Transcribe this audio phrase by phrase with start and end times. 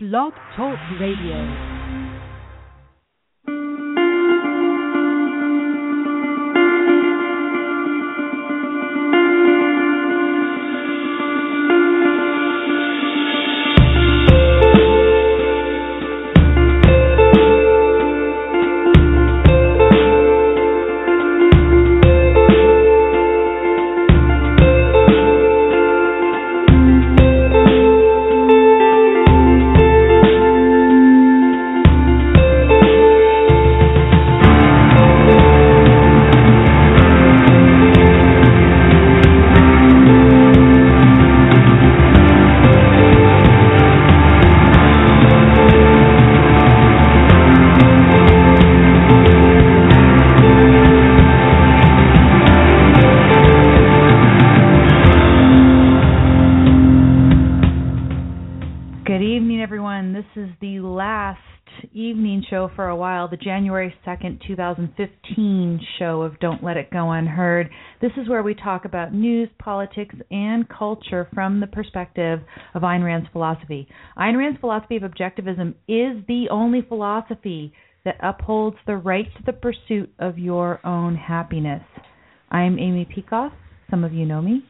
[0.00, 1.77] Blog Talk Radio.
[63.30, 67.68] The January 2nd, 2015 show of Don't Let It Go Unheard.
[68.00, 72.40] This is where we talk about news, politics, and culture from the perspective
[72.74, 73.88] of Ayn Rand's philosophy.
[74.16, 77.72] Ayn Rand's philosophy of objectivism is the only philosophy
[78.04, 81.82] that upholds the right to the pursuit of your own happiness.
[82.50, 83.52] I'm Amy Peikoff.
[83.90, 84.64] Some of you know me.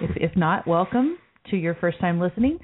[0.00, 1.18] If, if not, welcome
[1.50, 2.58] to your first time listening.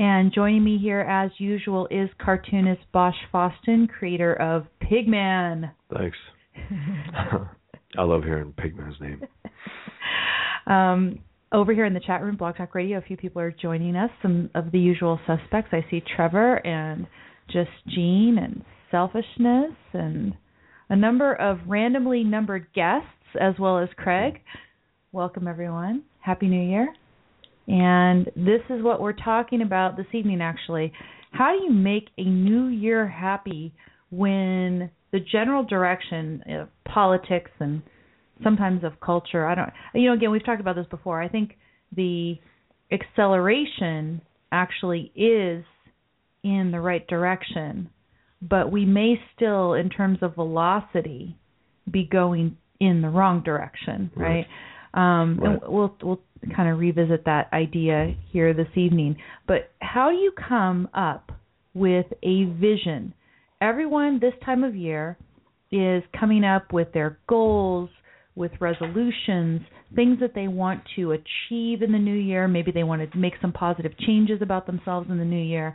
[0.00, 5.70] And joining me here, as usual, is cartoonist Bosch Fawstin, creator of Pigman.
[5.94, 6.16] Thanks.
[7.98, 9.22] I love hearing Pigman's name.
[10.74, 11.18] um,
[11.52, 14.08] over here in the chat room, Blog Talk Radio, a few people are joining us.
[14.22, 15.68] Some of the usual suspects.
[15.72, 17.06] I see Trevor and
[17.48, 20.32] just Jean and Selfishness and
[20.88, 23.06] a number of randomly numbered guests,
[23.38, 24.40] as well as Craig.
[25.12, 26.04] Welcome, everyone.
[26.20, 26.88] Happy New Year.
[27.70, 30.92] And this is what we're talking about this evening, actually.
[31.30, 33.72] How do you make a new year happy
[34.10, 37.80] when the general direction of politics and
[38.42, 41.22] sometimes of culture, I don't, you know, again, we've talked about this before.
[41.22, 41.52] I think
[41.94, 42.34] the
[42.90, 45.64] acceleration actually is
[46.42, 47.88] in the right direction,
[48.42, 51.36] but we may still, in terms of velocity,
[51.88, 54.46] be going in the wrong direction, right?
[54.94, 55.20] right?
[55.22, 55.70] Um, right.
[55.70, 56.20] We'll we'll
[56.54, 59.16] kind of revisit that idea here this evening.
[59.46, 61.32] But how do you come up
[61.74, 63.14] with a vision?
[63.60, 65.18] Everyone this time of year
[65.70, 67.90] is coming up with their goals,
[68.34, 69.60] with resolutions,
[69.94, 72.48] things that they want to achieve in the new year.
[72.48, 75.74] Maybe they want to make some positive changes about themselves in the new year.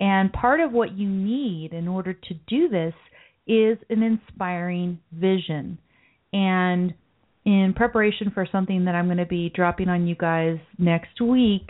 [0.00, 2.94] And part of what you need in order to do this
[3.46, 5.78] is an inspiring vision.
[6.32, 6.94] And
[7.44, 11.68] in preparation for something that I'm going to be dropping on you guys next week,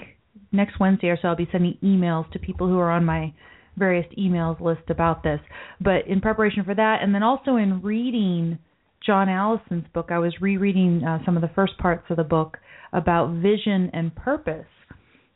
[0.52, 3.32] next Wednesday or so, I'll be sending emails to people who are on my
[3.76, 5.40] various emails list about this.
[5.80, 8.58] But in preparation for that, and then also in reading
[9.04, 12.58] John Allison's book, I was rereading uh, some of the first parts of the book
[12.92, 14.66] about vision and purpose.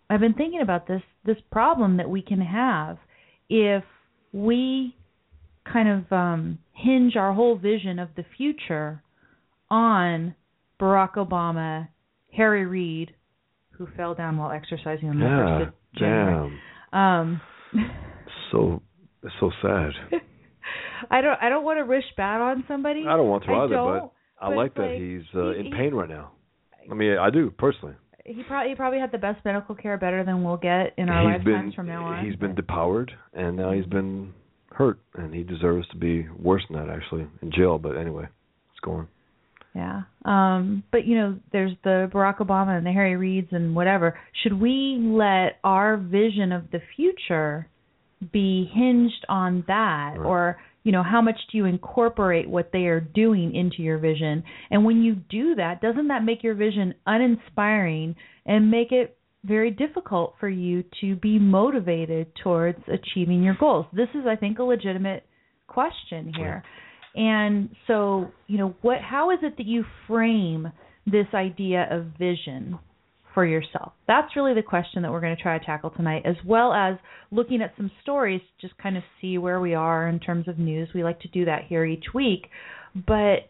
[0.08, 2.96] I've been thinking about this this problem that we can have
[3.50, 3.84] if
[4.32, 4.94] we
[5.70, 9.02] kind of um, hinge our whole vision of the future
[9.70, 10.34] on
[10.80, 11.88] Barack Obama,
[12.32, 13.14] Harry Reid,
[13.70, 16.60] who fell down while exercising on the yeah, first of January.
[16.92, 17.00] damn.
[17.00, 17.40] Um,
[18.52, 18.82] so
[19.22, 19.90] it's so sad.
[21.10, 23.04] I don't I don't want to wish bad on somebody.
[23.08, 24.12] I don't want to I either, but
[24.44, 26.32] I but like that like, he's uh, he- in pain right now.
[26.90, 27.94] I mean, I do personally.
[28.24, 31.22] He probably he probably had the best medical care, better than we'll get in our
[31.22, 32.24] he's lifetimes been from now on.
[32.24, 34.34] he's been depowered, and now he's been
[34.70, 37.78] hurt, and he deserves to be worse than that actually in jail.
[37.78, 38.24] But anyway,
[38.70, 39.08] it's going.
[39.78, 40.02] Yeah.
[40.24, 44.18] Um, but you know, there's the Barack Obama and the Harry Reids and whatever.
[44.42, 47.68] Should we let our vision of the future
[48.32, 50.26] be hinged on that Right.
[50.26, 54.42] or you know, how much do you incorporate what they are doing into your vision?
[54.70, 59.70] And when you do that, doesn't that make your vision uninspiring and make it very
[59.70, 63.86] difficult for you to be motivated towards achieving your goals?
[63.92, 65.24] This is I think a legitimate
[65.66, 66.64] question here.
[67.14, 70.70] And so, you know, what how is it that you frame
[71.06, 72.78] this idea of vision
[73.34, 73.92] for yourself?
[74.06, 76.96] That's really the question that we're going to try to tackle tonight, as well as
[77.30, 80.88] looking at some stories, just kind of see where we are in terms of news.
[80.94, 82.48] We like to do that here each week.
[82.94, 83.48] But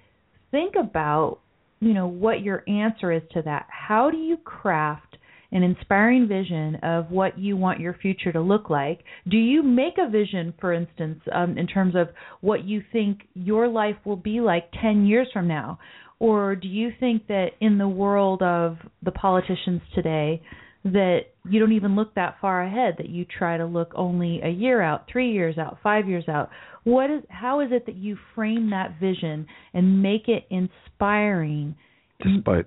[0.50, 1.38] think about,
[1.81, 3.66] you know, what your answer is to that.
[3.70, 5.07] How do you craft
[5.50, 9.00] an inspiring vision of what you want your future to look like?
[9.29, 12.09] Do you make a vision, for instance, um, in terms of
[12.41, 15.79] what you think your life will be like 10 years from now?
[16.21, 20.43] Or do you think that in the world of the politicians today,
[20.85, 24.49] that you don't even look that far ahead that you try to look only a
[24.49, 26.51] year out, 3 years out, 5 years out.
[26.85, 31.75] What is how is it that you frame that vision and make it inspiring
[32.23, 32.67] despite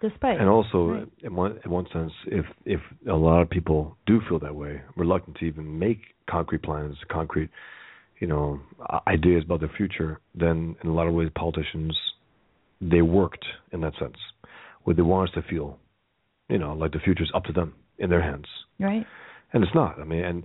[0.00, 1.08] despite and also right.
[1.22, 4.80] in one in one sense if if a lot of people do feel that way
[4.96, 7.50] reluctant to even make concrete plans concrete
[8.20, 8.60] you know
[9.06, 11.96] ideas about their future then in a lot of ways politicians
[12.80, 14.16] they worked in that sense.
[14.84, 15.78] Where they want us to feel
[16.48, 18.46] you know like the future's up to them in their hands.
[18.78, 19.06] Right.
[19.52, 19.98] And it's not.
[19.98, 20.42] I mean and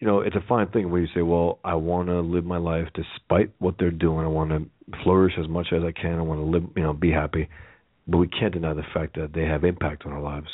[0.00, 2.58] you know it's a fine thing where you say well i want to live my
[2.58, 4.24] life despite what they're doing.
[4.24, 4.66] I want to
[5.04, 6.18] flourish as much as i can.
[6.18, 7.48] I want to live you know be happy
[8.06, 10.48] but we can't deny the fact that they have impact on our lives.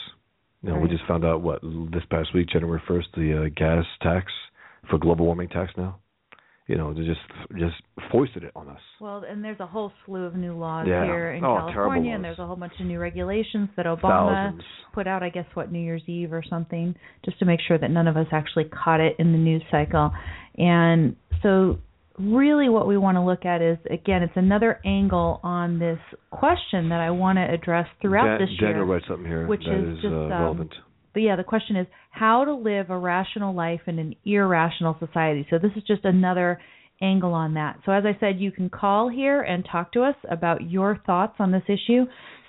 [0.63, 0.83] You know, right.
[0.83, 4.31] we just found out what this past week, January first, the uh, gas tax
[4.89, 5.99] for global warming tax now.
[6.69, 7.21] You know, they just
[7.59, 7.75] just
[8.13, 8.81] foisted it on us.
[9.01, 11.05] Well, and there's a whole slew of new laws yeah.
[11.05, 14.63] here in oh, California, and there's a whole bunch of new regulations that Obama Thousands.
[14.95, 15.25] put out.
[15.25, 16.95] I guess what New Year's Eve or something,
[17.25, 20.13] just to make sure that none of us actually caught it in the news cycle.
[20.57, 21.79] And so
[22.19, 25.99] really what we want to look at is again it's another angle on this
[26.31, 28.71] question that I want to address throughout Dan, this year.
[28.71, 30.75] Daniel writes something here which is is, just, uh, um, relevant.
[31.15, 35.47] But yeah, the question is how to live a rational life in an irrational society.
[35.51, 36.59] So this is just another
[37.03, 37.81] angle on that.
[37.85, 41.35] So as I said, you can call here and talk to us about your thoughts
[41.39, 42.07] on this issue,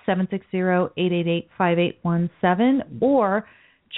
[0.07, 3.45] 760-888-5817 or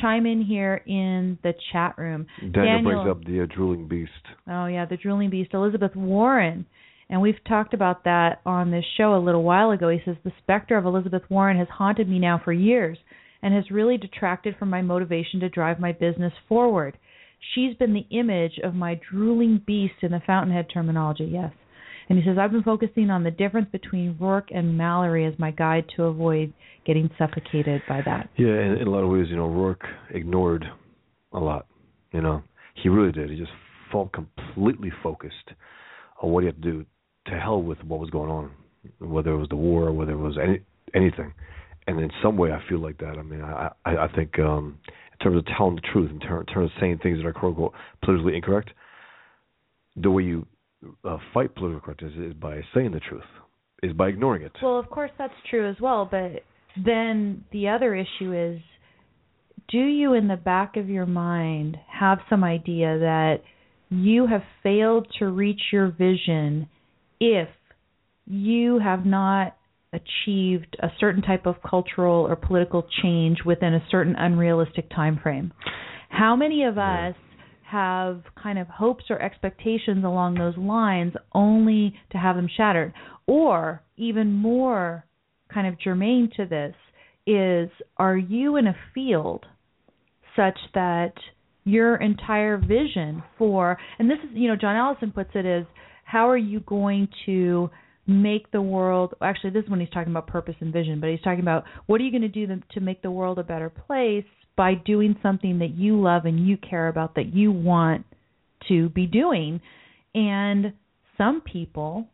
[0.01, 2.25] chime in here in the chat room.
[2.39, 4.11] Daniel, Daniel brings up the uh, drooling beast.
[4.47, 6.65] Oh yeah, the drooling beast, Elizabeth Warren.
[7.09, 9.89] And we've talked about that on this show a little while ago.
[9.89, 12.97] He says the specter of Elizabeth Warren has haunted me now for years
[13.43, 16.97] and has really detracted from my motivation to drive my business forward.
[17.53, 21.53] She's been the image of my drooling beast in the Fountainhead terminology, yes.
[22.09, 25.51] And he says, I've been focusing on the difference between Roark and Mallory as my
[25.51, 26.53] guide to avoid
[26.85, 28.29] getting suffocated by that.
[28.37, 29.81] Yeah, in, in a lot of ways, you know, Roark
[30.11, 30.65] ignored
[31.33, 31.65] a lot.
[32.11, 32.43] You know,
[32.81, 33.29] he really did.
[33.29, 33.51] He just
[33.91, 35.51] felt completely focused
[36.21, 36.85] on what he had to do.
[37.27, 38.51] To hell with what was going on,
[38.99, 40.59] whether it was the war, or whether it was any
[40.93, 41.33] anything.
[41.87, 43.17] And in some way, I feel like that.
[43.17, 46.43] I mean, I I, I think um, in terms of telling the truth, in, ter-
[46.43, 47.73] terms of saying things that are quote unquote
[48.03, 48.69] politically incorrect,
[49.95, 50.45] the way you
[51.03, 53.23] uh, fight political correctness is by saying the truth,
[53.83, 54.51] is by ignoring it.
[54.61, 56.43] Well, of course that's true as well, but
[56.83, 58.61] then the other issue is
[59.69, 63.37] do you in the back of your mind have some idea that
[63.89, 66.67] you have failed to reach your vision
[67.19, 67.47] if
[68.27, 69.55] you have not
[69.93, 75.53] achieved a certain type of cultural or political change within a certain unrealistic time frame
[76.09, 77.15] how many of us
[77.69, 82.93] have kind of hopes or expectations along those lines only to have them shattered.
[83.27, 85.05] Or even more
[85.53, 86.75] kind of germane to this
[87.25, 89.45] is are you in a field
[90.35, 91.13] such that
[91.63, 95.65] your entire vision for and this is you know John Allison puts it as
[96.03, 97.69] how are you going to
[98.05, 101.21] make the world actually this is when he's talking about purpose and vision but he's
[101.21, 104.25] talking about what are you going to do to make the world a better place
[104.55, 108.05] by doing something that you love and you care about that you want
[108.67, 109.59] to be doing
[110.13, 110.73] and
[111.17, 112.07] some people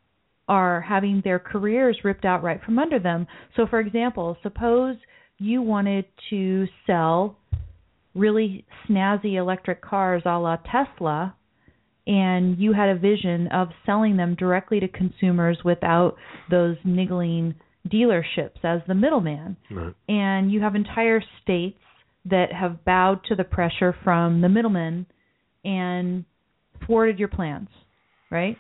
[0.47, 4.95] are having their careers ripped out right from under them so for example suppose
[5.37, 7.37] you wanted to sell
[8.13, 11.35] really snazzy electric cars a la Tesla
[12.07, 16.15] and you had a vision of selling them directly to consumers without
[16.49, 17.53] those niggling
[17.87, 19.55] dealerships as the middleman.
[19.69, 19.93] Right.
[20.09, 21.77] And you have entire states
[22.25, 25.05] that have bowed to the pressure from the middlemen
[25.63, 26.25] and
[26.85, 27.69] thwarted your plans,
[28.29, 28.57] right?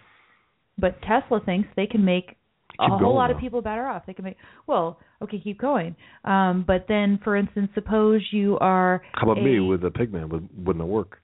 [0.77, 2.37] But Tesla thinks they can make
[2.79, 4.03] a whole lot of people better off.
[4.07, 4.37] They can make
[4.67, 5.95] well, okay, keep going.
[6.23, 10.29] Um, but then, for instance, suppose you are How about a, me with the pigman
[10.29, 11.19] with with my work?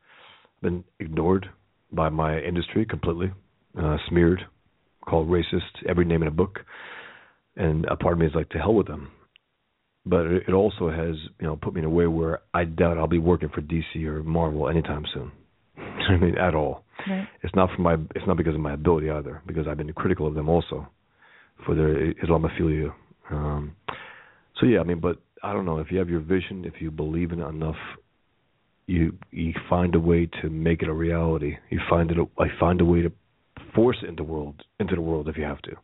[0.62, 1.48] Been ignored
[1.92, 3.32] by my industry completely,
[3.80, 4.42] uh, smeared,
[5.08, 6.60] called racist, every name in a book,
[7.56, 9.12] and a part of me is like to hell with them.
[10.10, 13.08] But it also has you know put me in a way where I doubt I'll
[13.08, 15.32] be working for DC or Marvel anytime soon.
[15.78, 16.84] I mean, at all.
[17.08, 17.28] right?
[17.44, 17.96] It's not for my.
[18.16, 20.88] It's not because of my ability either, because I've been critical of them also
[21.66, 22.94] for their Islamophilia.
[23.30, 23.76] Um,
[24.60, 26.92] so yeah, I mean, but I don't know if you have your vision, if you
[26.92, 27.76] believe in it enough,
[28.88, 31.58] you you find a way to make it a reality.
[31.70, 32.18] You find it.
[32.18, 33.12] A, I find a way to
[33.76, 35.76] force it into the world into the world if you have to.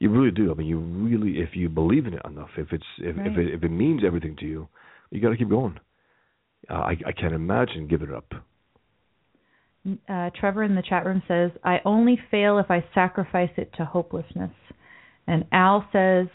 [0.00, 0.50] You really do.
[0.50, 3.54] I mean, you really, if you believe in it enough, if it's if if it
[3.54, 4.66] if it means everything to you,
[5.10, 5.78] you got to keep going.
[6.68, 8.32] Uh, I I can't imagine giving it up.
[10.08, 13.84] Uh, Trevor in the chat room says, I only fail if I sacrifice it to
[13.84, 14.50] hopelessness.
[15.26, 16.26] And Al says,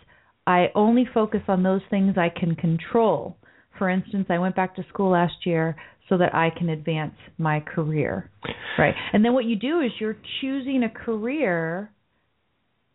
[0.48, 3.38] I only focus on those things I can control.
[3.78, 5.76] for instance, I went back to school last year
[6.08, 8.30] so that I can advance my career.
[8.78, 8.96] Right.
[9.14, 11.92] And then what you do is you're choosing a career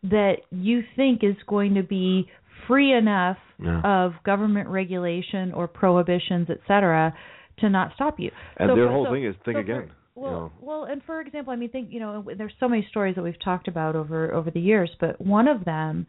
[0.02, 2.28] that you think is going to be
[2.66, 3.80] free enough Yeah.
[3.83, 7.12] of government regulation or prohibitions, et cetera,
[7.59, 8.30] to not stop you.
[8.57, 9.90] And So their whole so- thing is think so for- again.
[10.16, 10.52] you well, know.
[10.61, 13.38] well, and for example, I mean, think you know, there's so many stories that we've
[13.40, 16.07] talked about over over the years, but one of them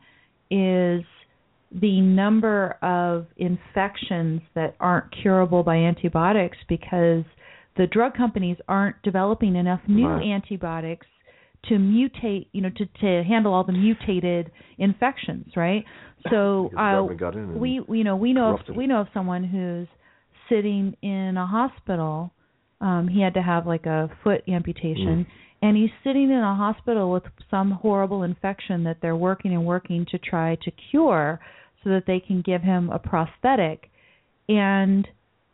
[0.50, 1.04] is
[1.74, 7.24] the number of infections that aren't curable by antibiotics because
[7.78, 10.28] the drug companies aren't developing enough new Right.
[10.28, 11.08] antibiotics
[11.70, 15.84] to mutate, you know, to to handle all the mutated infections, right?
[16.30, 19.88] So uh, in we you know we know of, we know of someone who's
[20.50, 22.32] sitting in a hospital.
[22.80, 25.26] Um, he had to have like a foot amputation, Mm.
[25.64, 30.06] and he's sitting in a hospital with some horrible infection that they're working and working
[30.12, 31.40] to try to cure,
[31.84, 33.90] so that they can give him a prosthetic.
[34.48, 35.08] And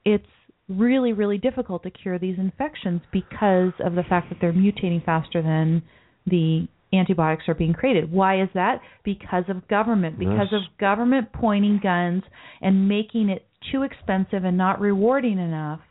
[0.04, 0.26] it's
[0.68, 5.42] really really difficult to cure these infections because of the fact that they're mutating faster
[5.42, 5.82] than
[6.27, 8.12] the antibiotics are being created.
[8.12, 8.81] Why is that?
[9.03, 10.62] Because of government, because Yes.
[10.62, 12.24] of government pointing guns
[12.62, 15.81] and making it too expensive and not rewarding enough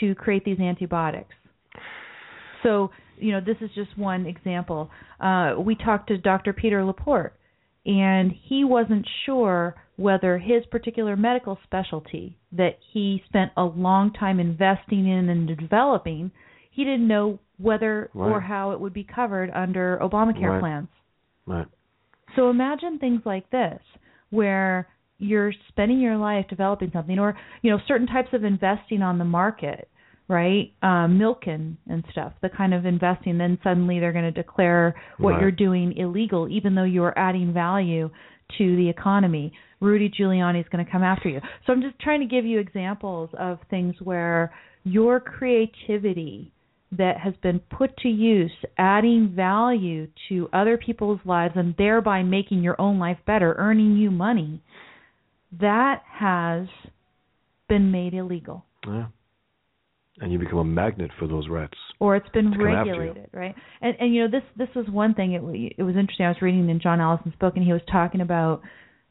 [0.00, 1.34] to create these antibiotics.
[2.62, 4.90] So, you know, this is just one example.
[5.20, 6.52] Uh, we talked to Dr.
[6.52, 7.34] Peter Laporte,
[7.84, 14.40] and he wasn't sure whether his particular medical specialty that he spent a long time
[14.40, 16.30] investing in and developing,
[16.76, 20.60] he didn't know whether or how it would be covered under Obamacare Right.
[20.60, 20.88] plans.
[21.46, 21.66] Right.
[22.36, 23.80] So imagine things like this,
[24.28, 24.86] where
[25.18, 29.24] you're spending your life developing something, or you know, certain types of investing on the
[29.24, 29.88] market,
[30.28, 30.70] right?
[30.82, 31.76] Um, Milken
[32.10, 33.38] stuff, the kind of investing.
[33.38, 35.40] Then suddenly they're going to declare what Right.
[35.40, 38.10] you're doing illegal, even though you are adding value
[38.58, 39.50] to the economy.
[39.80, 41.40] Rudy Giuliani is going to come after you.
[41.66, 44.52] So I'm just trying to give you examples of things where
[44.84, 46.52] your creativity
[46.92, 52.62] that has been put to use adding value to other people's lives and thereby making
[52.62, 54.62] your own life better, earning you money,
[55.60, 56.66] that has
[57.68, 59.06] been made illegal Yeah.
[60.20, 61.76] And you become a magnet for those rats.
[62.00, 62.98] or it's been To come after you.
[63.00, 63.54] regulated, right?
[63.82, 65.32] And and you know this this was one thing.
[65.32, 66.24] It it was interesting.
[66.24, 68.62] I was reading in John Allison's book, and he was talking about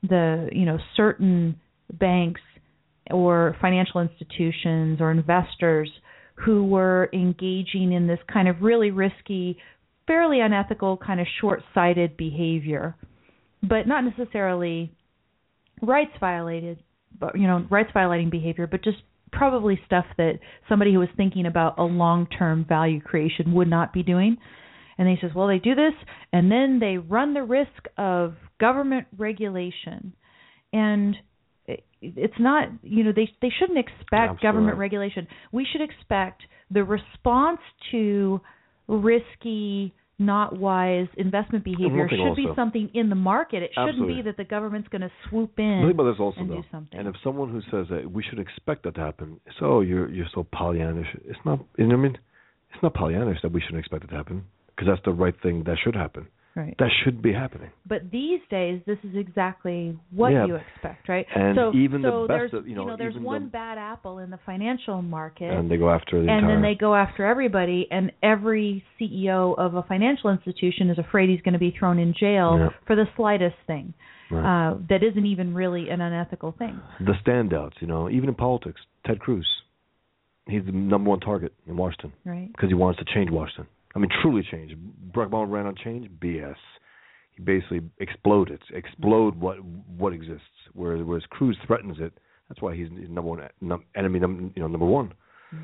[0.01, 1.59] the you know certain
[1.93, 2.41] banks
[3.11, 5.91] or financial institutions or investors
[6.35, 9.57] who were engaging in this kind of really risky,
[10.05, 12.95] fairly unethical, kind of short-sighted behavior,
[13.63, 14.91] but not necessarily
[15.81, 16.77] rights violated,
[17.19, 18.97] but you know rights violating behavior, but just
[19.31, 20.39] probably stuff that
[20.69, 24.37] somebody who was thinking about a long-term value creation would not be doing.
[24.97, 25.93] And he says, well, they do this,
[26.31, 30.13] and then they run the risk of government regulation,
[30.71, 31.17] and
[32.01, 34.43] it's not, you know, they they shouldn't expect Absolutely.
[34.43, 35.27] government regulation.
[35.51, 37.59] We should expect the response
[37.91, 38.41] to
[38.87, 43.63] risky, not wise investment behavior should be something in the market.
[43.63, 44.15] It shouldn't Absolutely.
[44.15, 45.93] be that the government's going to swoop in.
[46.19, 46.55] Also, and though.
[46.55, 46.97] do something.
[46.97, 50.09] And if someone who says that we should expect that to happen, so oh, you're
[50.09, 51.07] you're so Pollyannish.
[51.25, 51.59] It's not.
[51.77, 52.17] You know I mean?
[52.73, 55.63] It's not Pollyannish that we shouldn't expect it to happen because that's the right thing
[55.65, 56.27] that should happen.
[56.55, 56.75] Right.
[56.79, 57.69] That should be happening.
[57.87, 60.45] But these days, this is exactly what Yeah.
[60.45, 61.25] you expect, right?
[61.35, 63.77] And so, even the so best there's, of- you know, there's even one the- bad
[63.77, 66.51] apple in the financial market, And they go after the and entire.
[66.55, 71.41] then they go after everybody, and every CEO of a financial institution is afraid he's
[71.41, 72.69] going to be thrown in jail Yeah.
[72.85, 73.93] for the slightest thing
[74.31, 74.69] Right.
[74.71, 76.79] uh, that isn't even really an unethical thing.
[76.99, 79.47] the standouts, you know, even in politics, Ted Cruz,
[80.47, 82.51] he's the number one target in Washington Right.
[82.51, 83.67] because he wants to change Washington.
[83.95, 84.75] I mean, truly changed.
[85.13, 86.55] Obama ran on change, BS.
[87.35, 89.57] He basically exploded, explode what
[89.97, 90.43] what exists.
[90.73, 92.13] Whereas, whereas Cruz threatens it.
[92.49, 95.13] That's why he's, number one num, enemy, num, you know, number one.
[95.53, 95.63] Mm-hmm.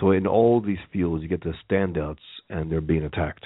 [0.00, 2.16] So in all these fields, you get the standouts,
[2.48, 3.44] and they're being attacked.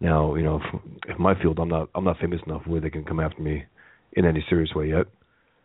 [0.00, 2.90] Now, you know, if, if my field, I'm not I'm not famous enough where they
[2.90, 3.64] can come after me
[4.14, 5.06] in any serious way yet.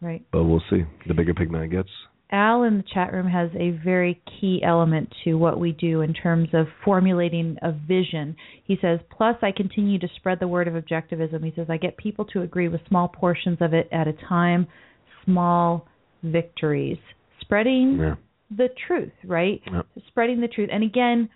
[0.02, 0.26] Right.
[0.32, 0.84] But we'll see.
[1.08, 1.90] The bigger Pigman gets.
[2.32, 6.14] Al in the chat room has a very key element to what we do in
[6.14, 8.36] terms of formulating a vision.
[8.64, 11.46] He says, plus I continue to spread the word of objectivism.
[11.46, 14.68] He says, I get people to agree with small portions of it at a time,
[15.24, 15.88] small
[16.24, 16.98] victories.
[17.42, 18.16] Spreading Yeah.
[18.50, 19.62] the truth, right?
[19.68, 19.84] Yeah.
[20.08, 20.70] Spreading the truth.
[20.72, 21.30] And again,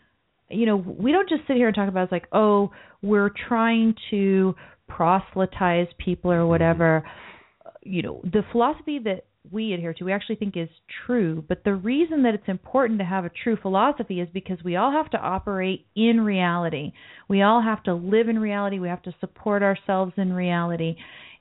[0.50, 2.72] you know, we don't just sit here and talk about it's like, oh,
[3.04, 4.56] we're trying to
[4.88, 7.04] proselytize people or whatever.
[7.06, 7.90] Mm-hmm.
[7.94, 10.70] You know, the philosophy that we adhere to, we actually think is
[11.06, 11.44] true.
[11.48, 14.92] But the reason that it's important to have a true philosophy is because we all
[14.92, 16.94] have to operate in reality.
[17.28, 18.80] We all have to live in reality.
[18.80, 20.96] We have to support ourselves in reality.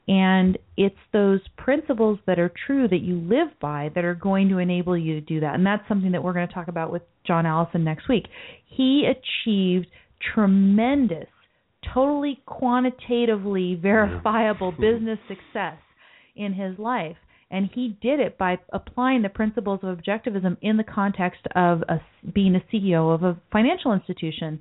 [0.08, 4.58] And it's those principles that are true that you live by that are going to
[4.58, 5.54] enable you to do that.
[5.54, 8.24] And that's something that we're going to talk about with John Allison next week.
[8.66, 9.88] He achieved
[10.34, 11.28] tremendous,
[11.92, 13.82] totally quantitatively mm-hmm.
[13.82, 15.76] verifiable business success
[16.34, 17.16] in his life.
[17.50, 22.00] And he did it by applying the principles of objectivism in the context of a,
[22.34, 24.60] being a CEO of a financial institution.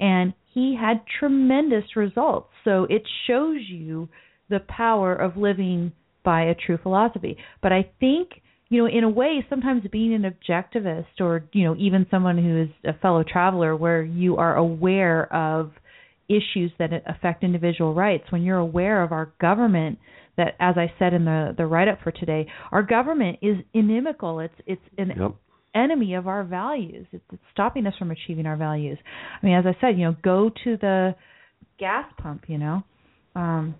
[0.00, 2.48] And he had tremendous results.
[2.64, 4.08] So it shows you
[4.48, 5.92] the power of living
[6.24, 7.36] by a true philosophy.
[7.62, 8.30] But I think,
[8.68, 12.62] you know, in a way, sometimes being an objectivist or, you know, even someone who
[12.62, 15.72] is a fellow traveler where you are aware of
[16.28, 19.98] issues that affect individual rights, when you're aware of our government
[20.36, 24.40] that as I said in the the write up for today, our government is inimical.
[24.40, 25.34] It's it's an yep.
[25.74, 27.06] enemy of our values.
[27.12, 28.98] It's, it's stopping us from achieving our values.
[29.42, 31.14] I mean, as I said, you know, go to the
[31.78, 32.82] gas pump, you know.
[33.34, 33.74] Um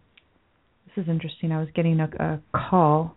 [0.87, 1.52] this is interesting.
[1.52, 3.16] I was getting a, a call.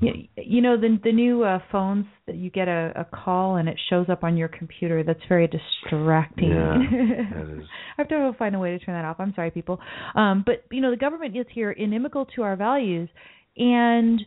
[0.00, 3.68] You, you know the the new uh, phones that you get a, a call and
[3.68, 5.02] it shows up on your computer.
[5.02, 6.50] That's very distracting.
[6.50, 6.76] Yeah,
[7.34, 7.64] that is.
[7.96, 9.16] I have to find a way to turn that off.
[9.18, 9.80] I'm sorry, people.
[10.14, 13.08] Um, but you know the government is here inimical to our values,
[13.56, 14.20] and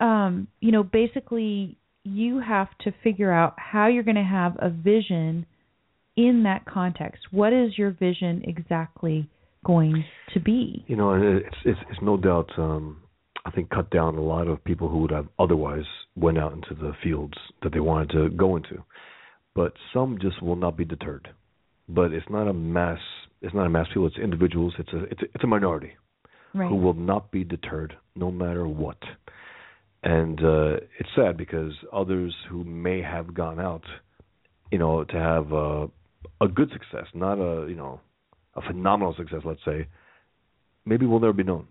[0.00, 4.70] um, you know basically you have to figure out how you're going to have a
[4.70, 5.44] vision
[6.16, 7.22] in that context.
[7.30, 9.28] What is your vision exactly?
[9.64, 10.04] going
[10.34, 10.84] to be.
[10.88, 12.50] You know, it's it's, it's no doubt.
[12.58, 13.01] Um,
[13.44, 15.84] I think cut down a lot of people who would have otherwise
[16.14, 18.84] went out into the fields that they wanted to go into,
[19.54, 21.28] but some just will not be deterred.
[21.88, 23.00] But it's not a mass.
[23.40, 24.12] It's not a mass field.
[24.12, 24.74] It's individuals.
[24.78, 25.92] It's a it's a, it's a minority
[26.54, 26.68] right.
[26.68, 28.98] who will not be deterred no matter what.
[30.04, 33.84] And uh, it's sad because others who may have gone out,
[34.70, 35.88] you know, to have a,
[36.40, 38.00] a good success, not a you know
[38.54, 39.88] a phenomenal success, let's say,
[40.84, 41.66] maybe will never be known.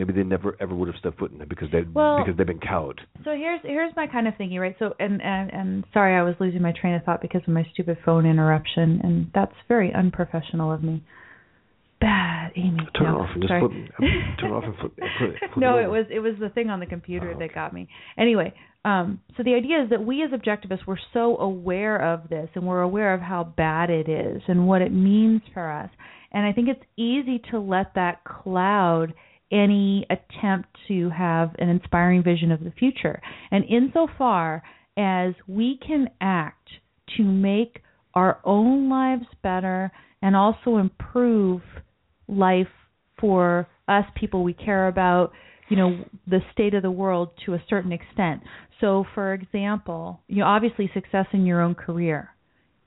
[0.00, 2.46] Maybe they never ever would have stepped foot in it because they well, because they've
[2.46, 3.02] been cowed.
[3.22, 4.74] So here's here's my kind of thinking, right?
[4.78, 7.66] So and, and and sorry, I was losing my train of thought because of my
[7.74, 11.04] stupid phone interruption, and that's very unprofessional of me.
[12.00, 12.78] Bad, Amy.
[12.98, 13.60] Turn no, off and just sorry.
[13.60, 14.92] flip, turn off and flip.
[14.96, 17.48] flip, flip no, it, it was it was the thing on the computer oh, okay.
[17.48, 17.86] that got me.
[18.16, 18.54] Anyway,
[18.86, 22.66] um, so the idea is that we as objectivists we're so aware of this, and
[22.66, 25.90] we're aware of how bad it is and what it means for us
[26.32, 29.12] and I think it's easy to let that cloud
[29.50, 33.20] any attempt to have an inspiring vision of the future.
[33.50, 34.62] And insofar
[34.96, 36.68] as we can act
[37.16, 37.82] to make
[38.14, 39.90] our own lives better
[40.22, 41.62] and also improve
[42.28, 42.66] life
[43.20, 45.32] for us people we care about,
[45.68, 48.42] you know, the state of the world to a certain extent.
[48.80, 52.30] So for example, you know, obviously success in your own career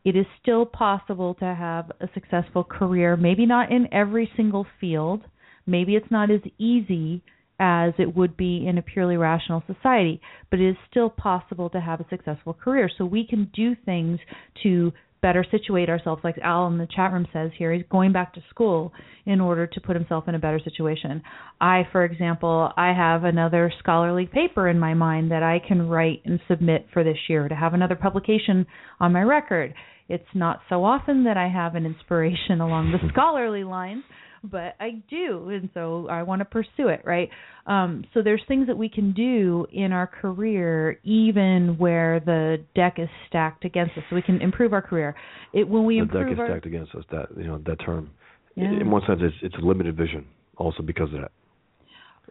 [0.04, 5.22] it is still possible to have a successful career, maybe not in every single field.
[5.66, 7.22] Maybe it's not as easy
[7.60, 11.80] as it would be in a purely rational society, but it is still possible to
[11.80, 12.90] have a successful career.
[12.98, 14.20] So we can do things
[14.64, 18.34] to better situate ourselves, like Al in the chat room says here, he's going back
[18.34, 18.92] to school
[19.26, 21.22] in order to put himself in a better situation.
[21.62, 26.22] I, for example, I have another scholarly paper in my mind that I can write
[26.26, 28.66] and submit for this year to have another publication
[29.00, 29.74] on my record
[30.10, 34.04] it's not so often that I have an inspiration along the scholarly lines,
[34.44, 37.30] but I do, and so I want to pursue it, right?
[37.66, 42.96] Um, so there's things that we can do in our career, even where the deck
[42.98, 45.16] is stacked against us, so we can improve our career.
[45.54, 47.04] It when we the improve deck is our, stacked against us.
[47.12, 48.12] That you know that term.
[48.56, 48.66] Yeah.
[48.66, 50.28] In one sense, it's it's a limited vision,
[50.58, 51.32] also because of that.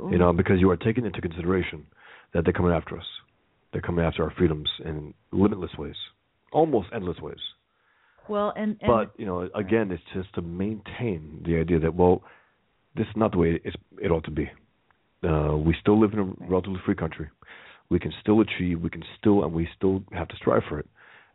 [0.00, 0.10] Ooh.
[0.10, 1.86] You know, because you are taking into consideration
[2.34, 3.06] that they're coming after us.
[3.72, 5.96] They're coming after our freedoms in limitless ways,
[6.52, 7.38] almost endless ways.
[8.28, 12.22] Well, and, and but you know, again, it's just to maintain the idea that well,
[12.96, 14.50] this is not the way it, it ought to be.
[15.26, 17.28] Uh, we still live in a relatively free country.
[17.90, 18.80] We can still achieve.
[18.80, 20.86] We can still, and we still have to strive for it.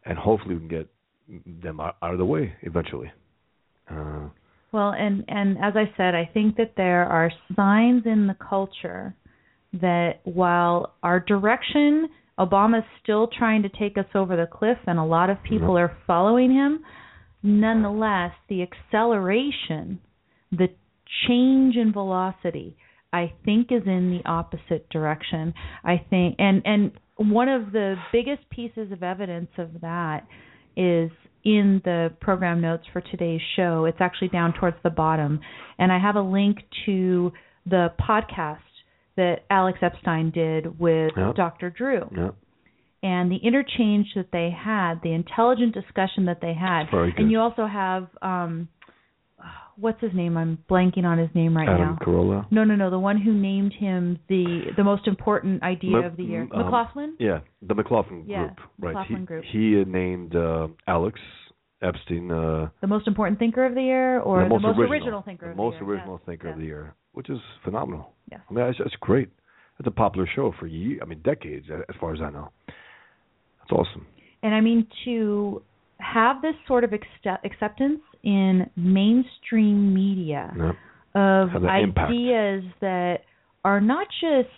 [0.05, 0.87] And hopefully, we can get
[1.61, 3.11] them out, out of the way eventually.
[3.89, 4.29] Uh,
[4.71, 9.15] well, and and as I said, I think that there are signs in the culture
[9.73, 12.07] that while our direction
[12.39, 15.97] Obama's still trying to take us over the cliff, and a lot of people are
[16.05, 16.83] following him.
[17.43, 19.99] Nonetheless, the acceleration,
[20.51, 20.67] the
[21.27, 22.75] change in velocity,
[23.13, 25.53] I think is in the opposite direction.
[25.83, 30.27] I think, and and one of the biggest pieces of evidence of that
[30.75, 31.09] is
[31.43, 33.85] in the program notes for today's show.
[33.85, 35.39] It's actually down towards the bottom,
[35.79, 37.31] and I have a link to
[37.65, 38.59] the podcast
[39.17, 41.35] that Alex Epstein did with yep.
[41.35, 41.69] Dr.
[41.69, 42.09] Drew.
[42.15, 42.35] Yep.
[43.03, 47.67] And the interchange that they had, the intelligent discussion that they had, and you also
[47.67, 48.69] have um,
[49.77, 50.37] what's his name?
[50.37, 52.05] I'm blanking on his name right Adam now.
[52.05, 52.45] Carolla.
[52.51, 52.89] No, no, no.
[52.89, 56.49] The one who named him the the most important idea M- of the year, um,
[56.63, 57.15] McLaughlin.
[57.19, 58.57] Yeah, the McLaughlin Yeah, group.
[58.79, 58.93] Right.
[58.93, 59.43] McLaughlin he, group.
[59.51, 61.19] he named uh, Alex
[61.81, 65.45] Epstein uh, The most important thinker of the year, or the most, original, original thinker
[65.45, 65.93] the of most the year.
[65.95, 68.13] original Yes, thinker of the year, which is phenomenal.
[68.31, 68.39] Yeah.
[68.49, 69.29] I mean, that's, that's great.
[69.79, 70.99] It's a popular show for years.
[71.03, 72.49] I mean, decades, as far as I know.
[72.67, 74.07] That's awesome.
[74.41, 75.61] And I mean to
[75.99, 80.71] have this sort of accept- acceptance in mainstream media Yeah.
[81.15, 82.11] of impact.
[82.11, 83.17] ideas that
[83.63, 84.49] are not just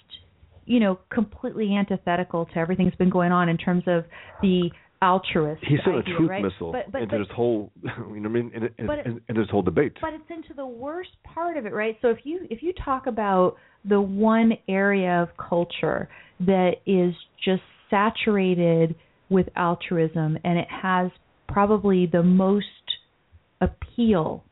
[0.65, 4.03] you know completely antithetical to everything that's been going on in terms of
[4.41, 4.69] the
[5.01, 6.43] altruist He sent a truth right?
[6.43, 9.35] missile but, but, into but, this whole, you know I mean, in, in, in, in
[9.35, 9.93] this whole debate.
[10.01, 13.07] but it's into the worst part of it right so if you if you talk
[13.07, 16.09] about the one area of culture
[16.41, 18.95] that is just saturated
[19.29, 21.11] with altruism and it has
[21.47, 22.65] probably the most
[23.61, 24.43] appeal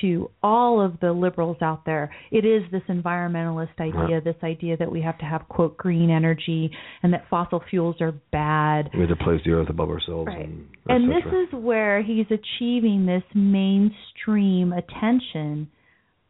[0.00, 4.90] to all of the liberals out there it is this environmentalist idea this idea that
[4.90, 6.70] we have to have quote green energy
[7.02, 10.26] and that fossil fuels are bad we have to place the earth above ourselves.
[10.26, 10.48] Right.
[10.48, 15.68] And, and this is where he's achieving this mainstream attention.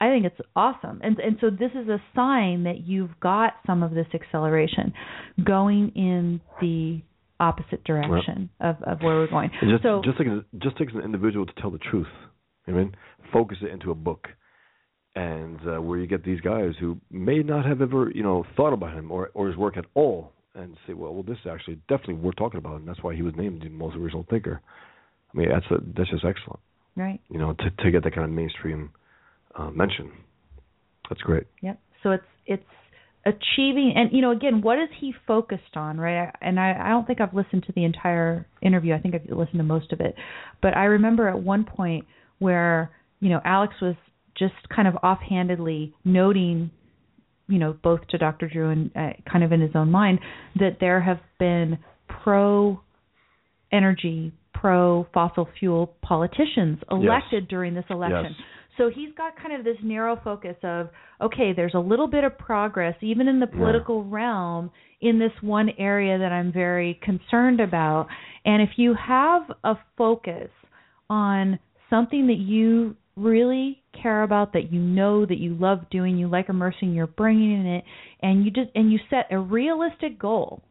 [0.01, 1.01] I think it's awesome.
[1.03, 4.93] And and so this is a sign that you've got some of this acceleration
[5.43, 7.01] going in the
[7.39, 9.51] opposite direction of, of where we're going.
[9.61, 10.19] Just so just
[10.59, 12.07] just takes an individual to tell the truth.
[12.69, 12.97] I mean,
[13.33, 14.29] focus it into a book,
[15.15, 18.73] and uh, where you get these guys who may not have ever you know thought
[18.73, 21.77] about him or or his work at all, and say, well, well, this is actually
[21.89, 24.61] definitely worth talking about, and that's why he was named the most original thinker.
[25.33, 26.61] I mean, that's a, that's just excellent.
[26.97, 27.21] right.
[27.29, 28.91] You know, to to get that kind of mainstream
[29.55, 30.13] uh, mention,
[31.09, 31.45] that's great.
[31.63, 31.79] Yep.
[32.03, 32.65] So it's it's
[33.27, 37.09] achieving and you know again what is he focused on right and I, I don't
[37.09, 40.15] think i've listened to the entire interview i think i've listened to most of it
[40.63, 42.05] but i remember at one point
[42.39, 43.95] where you know alex was
[44.39, 46.71] just kind of offhandedly noting
[47.49, 50.19] you know both to dr drew and uh, kind of in his own mind
[50.57, 52.81] that there have been pro
[53.73, 58.47] energy pro fossil fuel politicians elected during this election Yes.
[58.79, 60.89] so he's got kind of this narrow focus of
[61.21, 63.59] okay, there's a little bit of progress even in the Yeah.
[63.59, 64.71] political realm
[65.01, 68.07] in this one area that I'm very concerned about.
[68.45, 70.51] And if you have a focus
[71.11, 71.59] on
[71.91, 76.49] something that you really care about that you know that you love doing, you like
[76.49, 77.85] immersing your brain in it
[78.21, 80.63] and you just and you set a realistic goal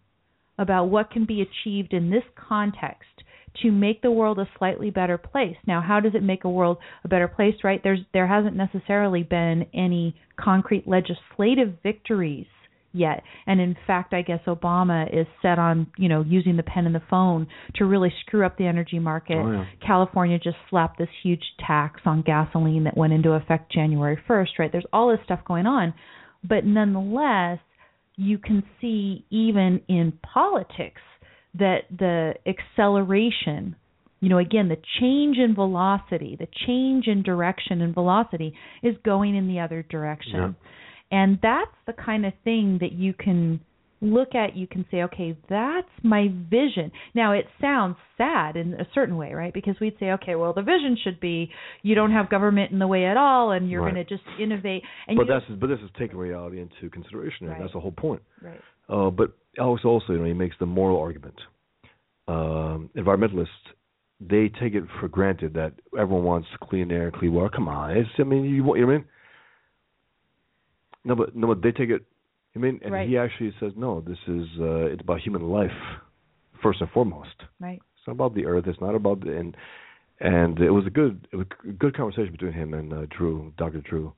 [0.58, 3.10] about what can be achieved in this context
[3.62, 5.56] to make the world a slightly better place.
[5.66, 7.82] Now, how does it make a world a better place, right?
[7.84, 12.48] There's there hasn't necessarily been any concrete legislative victories
[12.96, 13.24] yet.
[13.46, 16.96] And in fact, I guess Obama is set on, you know, using the pen and
[16.96, 19.38] the phone to really screw up the energy market.
[19.38, 19.66] Oh, yeah.
[19.86, 24.72] California just slapped this huge tax on gasoline that went into effect January 1st, right?
[24.72, 25.94] There's all this stuff going on.
[26.44, 27.60] But nonetheless,
[28.16, 31.02] you can see even in politics
[31.58, 33.76] that the acceleration,
[34.22, 38.54] you know, again, the change in velocity, the change in direction and velocity
[38.84, 40.56] is going in the other direction.
[41.12, 43.60] And that's the kind of thing that you can
[44.02, 46.92] look at, you can say, okay, that's my vision.
[47.14, 49.54] Now, it sounds sad in a certain way, right?
[49.54, 51.50] Because we'd say, okay, well, the vision should be
[51.82, 53.94] you don't have government in the way at all and you're Right.
[53.94, 54.84] going to just innovate.
[55.08, 57.62] And but that's but this is taking reality into consideration, and Right.
[57.62, 58.22] that's the whole point.
[58.42, 58.60] right.
[58.90, 61.40] Uh, but Alex also, you know, he makes the moral argument.
[62.28, 63.48] Um, environmentalists,
[64.20, 67.50] they take it for granted that everyone wants clean air, clean water.
[67.56, 69.08] Come on, it's, I mean, you, want- you know what I mean?
[71.06, 72.04] No, but no, but they take it.
[72.56, 73.08] I mean, and Right.
[73.08, 75.72] he actually says, no, this is uh, it's about human life
[76.64, 77.36] first and foremost.
[77.60, 77.82] Right.
[77.98, 78.66] It's not about the earth.
[78.68, 79.56] It's not about the and
[80.20, 83.54] and it was a good it was a good conversation between him and uh, Drew,
[83.58, 83.82] Dr.
[83.82, 84.14] Drew.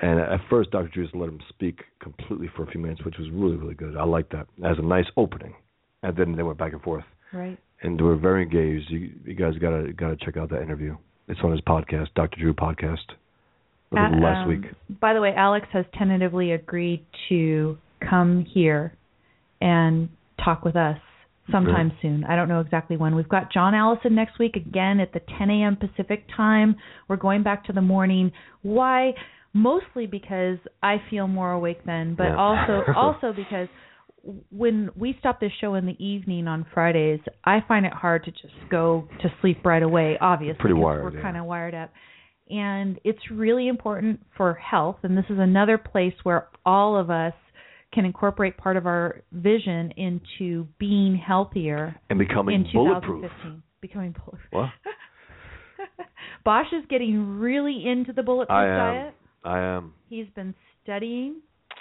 [0.00, 0.88] And at first, Dr.
[0.88, 3.96] Drew just let him speak completely for a few minutes, which was really really good.
[3.96, 5.54] I liked that as a nice opening,
[6.02, 7.58] and then they went back and forth, Right.
[7.82, 8.90] and they were very engaged.
[8.90, 10.96] You, you guys gotta gotta check out that interview.
[11.28, 12.40] It's on his podcast, Dr.
[12.40, 13.04] Drew podcast.
[13.92, 14.62] Was Uh, last um, week.
[15.00, 17.76] By the way, Alex has tentatively agreed to
[18.08, 18.94] come here
[19.60, 20.08] and
[20.44, 20.98] talk with us
[21.50, 22.24] sometime soon.
[22.24, 23.14] I don't know exactly when.
[23.14, 25.76] We've got John Allison next week again at the 10 a.m.
[25.76, 26.76] Pacific time.
[27.08, 28.32] We're going back to the morning.
[28.62, 29.12] Why?
[29.52, 32.36] Mostly because I feel more awake then, but Yeah.
[32.36, 33.68] also also because
[34.50, 38.30] when we stop this show in the evening on Fridays, I find it hard to
[38.30, 40.16] just go to sleep right away.
[40.20, 41.22] Obviously, Pretty wired, We're yeah.
[41.22, 41.90] kind of wired up,
[42.52, 44.96] and it's really important for health.
[45.02, 47.32] And this is another place where all of us
[47.92, 53.30] can incorporate part of our vision into being healthier And becoming in bulletproof.
[53.80, 54.40] Becoming bulletproof.
[54.50, 54.70] What?
[56.44, 58.94] Bosch is getting really into the bulletproof I am.
[58.94, 59.14] diet.
[59.44, 59.94] I am.
[60.08, 61.36] He's been studying.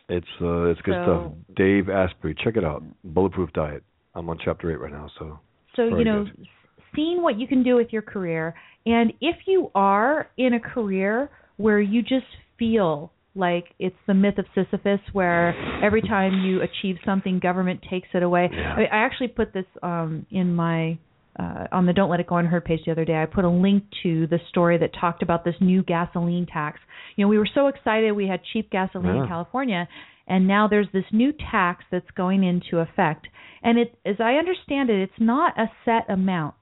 [0.10, 1.56] It's uh, it's good So- stuff.
[1.56, 2.84] Dave Asprey, check it out.
[3.04, 3.84] Bulletproof Diet.
[4.16, 5.40] I'm on chapter eight right now, so
[5.76, 6.48] So you know, good.
[6.96, 8.54] Seeing what you can do with your career,
[8.86, 12.26] and if you are in a career where you just
[12.58, 18.10] feel like it's the myth of Sisyphus, where every time you achieve something, government takes
[18.14, 18.50] it away.
[18.52, 18.76] Yeah.
[18.78, 20.98] I, I actually put this um, in my
[21.40, 23.22] uh, on the Don't Let It Go Unheard page the other day.
[23.22, 26.80] I put a link to the story that talked about this new gasoline tax.
[27.16, 29.22] You know, we were so excited we had cheap gasoline Yeah.
[29.24, 29.88] in California,
[30.28, 33.28] and now there's this new tax that's going into effect.
[33.64, 36.56] And it, as I understand it, it's not a set amount.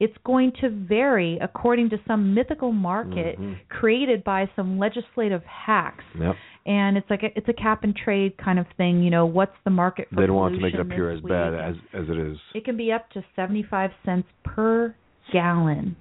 [0.00, 3.56] It's going to vary according to some mythical market Mhm.
[3.68, 6.04] created by some legislative hacks.
[6.18, 6.34] yep.
[6.66, 9.02] And it's like a, it's a cap and trade kind of thing.
[9.02, 11.54] You know, what's the market for They don't want to make it appear as bad
[11.54, 12.38] as as it is.
[12.54, 14.94] It can be up to 75 cents per
[15.32, 15.96] gallon.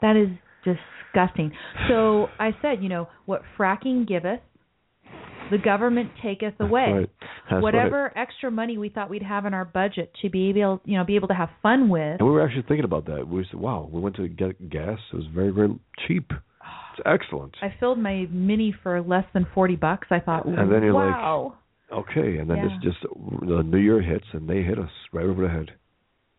[0.00, 0.28] That is
[0.64, 1.52] disgusting.
[1.88, 4.40] So I said, you know, what fracking giveth,
[5.50, 7.08] the government taketh away.
[7.50, 7.60] Right.
[7.62, 11.04] Whatever extra money we thought we'd have in our budget to be able, you know,
[11.04, 12.20] be able to have fun with.
[12.20, 13.26] And we were actually thinking about that.
[13.26, 14.98] We said, "Wow, we went to get gas.
[15.12, 15.74] It was very, very
[16.06, 16.30] cheap.
[16.30, 20.08] It's excellent." I filled my mini for less than 40 bucks.
[20.10, 21.54] I thought, And then you're like, wow.
[21.92, 22.68] Okay, and then Yeah.
[22.72, 25.72] it's just the New Year hits, and they hit us right over the head,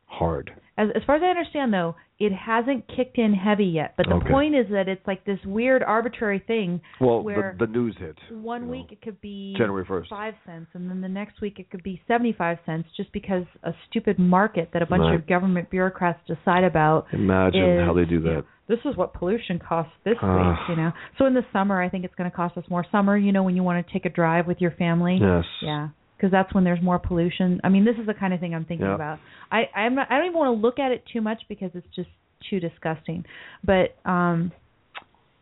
[0.06, 0.54] hard.
[0.78, 3.94] As as far as I understand though, it hasn't kicked in heavy yet.
[3.98, 4.30] But the Okay.
[4.30, 8.18] point is that it's like this weird arbitrary thing Well, Where the, the news hit.
[8.32, 10.10] one you know, week it could be January first.
[10.10, 13.44] five cents and then the next week it could be seventy five cents just because
[13.64, 15.16] a stupid market that a bunch Right.
[15.16, 18.46] of government bureaucrats decide about Imagine is, how they do you know, that.
[18.68, 20.36] this is what pollution costs this Ah.
[20.38, 22.86] week you know so in the summer i think it's going to cost us more
[22.92, 25.44] summer you know when you want to take a drive with your family Yes.
[25.62, 25.90] yeah
[26.22, 28.66] because that's when there's more pollution i mean this is the kind of thing i'm
[28.66, 28.96] thinking Yeah.
[28.96, 29.20] about
[29.52, 31.88] i i'm not, i don't even want to look at it too much because it's
[31.96, 32.10] just
[32.50, 33.26] too disgusting
[33.64, 34.52] but um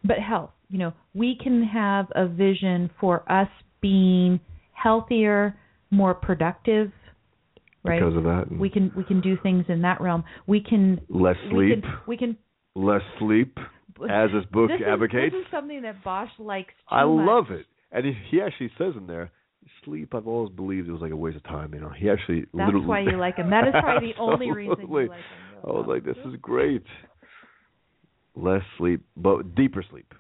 [0.05, 3.49] but health you know we can have a vision for us
[3.81, 4.39] being
[4.73, 5.55] healthier
[5.91, 6.91] more productive
[7.83, 8.45] right Because of that.
[8.57, 11.83] we can we can do things in that realm we can less we sleep.
[11.83, 12.37] can we can
[12.75, 13.57] Less sleep,
[14.09, 15.33] as this book this is, advocates.
[15.33, 17.27] this is something that Bosch likes too I much.
[17.27, 17.65] love it.
[17.91, 19.31] And he, he actually says in there,
[19.83, 20.13] sleep.
[20.13, 21.73] I've always believed it was like a waste of time.
[21.73, 22.87] You know, he actually That's literally.
[22.87, 23.49] why you like him.
[23.49, 25.59] That is probably the only reason you like him.
[25.63, 26.83] I was like, this is great.
[28.35, 30.13] Less sleep, but deeper sleep.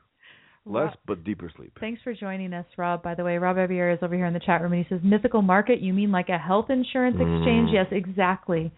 [0.65, 1.71] Less, Rob- but deeper sleep.
[1.79, 3.01] Thanks for joining us, Rob.
[3.01, 5.01] By the way, Rob Evier is over here in the chat room, and he says,
[5.03, 5.79] "Mythical market?
[5.79, 7.73] You mean like a health insurance exchange?" Mm.
[7.73, 8.71] Yes, exactly.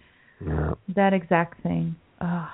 [0.45, 0.73] Yeah.
[0.95, 1.95] That exact thing.
[2.21, 2.47] Ugh.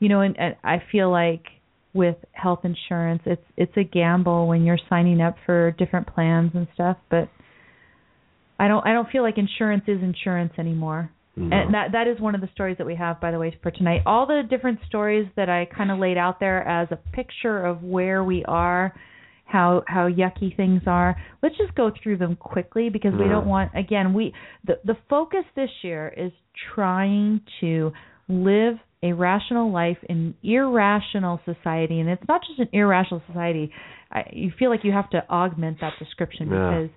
[0.00, 1.44] You know, and, and I feel like
[1.92, 6.68] with health insurance, it's it's a gamble when you're signing up for different plans and
[6.74, 6.96] stuff.
[7.10, 7.28] But
[8.58, 11.10] I don't I don't feel like insurance is insurance anymore.
[11.36, 11.56] No.
[11.56, 13.70] And that that is one of the stories that we have, by the way, for
[13.70, 14.02] tonight.
[14.06, 17.82] All the different stories that I kind of laid out there as a picture of
[17.82, 18.94] where we are,
[19.46, 21.16] how how yucky things are.
[21.42, 24.34] Let's just go through them quickly because we don't want again we
[24.66, 26.32] the the focus this year is
[26.74, 27.92] trying to
[28.28, 33.72] live a rational life in irrational society, and it's not just an irrational society.
[34.12, 36.70] I, you feel like you have to augment that description Yeah.
[36.70, 36.90] because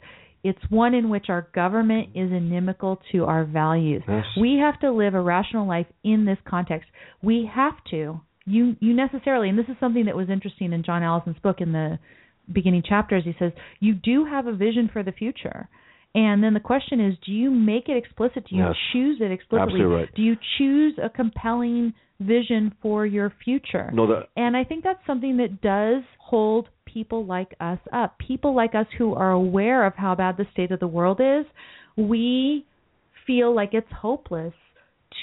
[0.43, 4.03] it's one in which our government is inimical to our values.
[4.07, 4.25] Yes.
[4.37, 6.89] We have to live a rational life in this context.
[7.21, 8.19] We have to.
[8.45, 11.71] You you necessarily, and this is something that was interesting in John Allison's book in
[11.71, 11.97] the
[12.51, 13.23] beginning chapters.
[13.23, 15.69] He says you do have a vision for the future.
[16.15, 18.45] And then the question is, do you make it explicit?
[18.47, 18.75] Do you Yes.
[18.91, 19.81] choose it explicitly?
[19.81, 20.15] Absolutely right.
[20.15, 23.89] Do you choose a compelling vision for your future?
[23.91, 28.17] No, that And I think that's something that does hold people like us up.
[28.19, 31.45] People like us who are aware of how bad the state of the world is,
[31.97, 32.65] we
[33.25, 34.53] feel like it's hopeless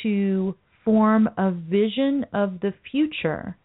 [0.02, 3.56] to form a vision of the future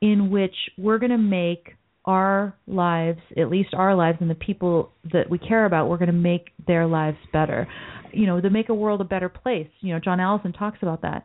[0.00, 4.92] in which we're going to make our lives, at least our lives and the people
[5.12, 7.68] that we care about, we're going to make their lives better.
[8.12, 9.68] You know, to make a world a better place.
[9.80, 11.24] You know, John Allison talks about that.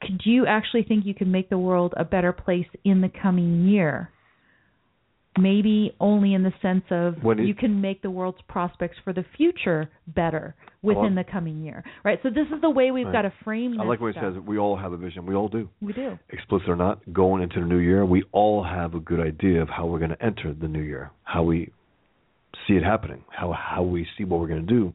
[0.00, 3.68] Could you actually think you can make the world a better place in the coming
[3.68, 4.10] year?
[5.36, 9.90] Maybe only in the sense of you can make the world's prospects for the future
[10.06, 12.20] better within the coming year, right?
[12.22, 13.12] So this is the way we've Right.
[13.12, 13.80] got to frame.
[13.80, 15.26] I like when he says we all have a vision.
[15.26, 15.68] We all do.
[15.80, 16.18] we do.
[16.30, 19.68] explicit or not, going into the new year, we all have a good idea of
[19.68, 21.70] how we're going to enter the new year, how we
[22.68, 24.92] see it happening, how how we see what we're going to do,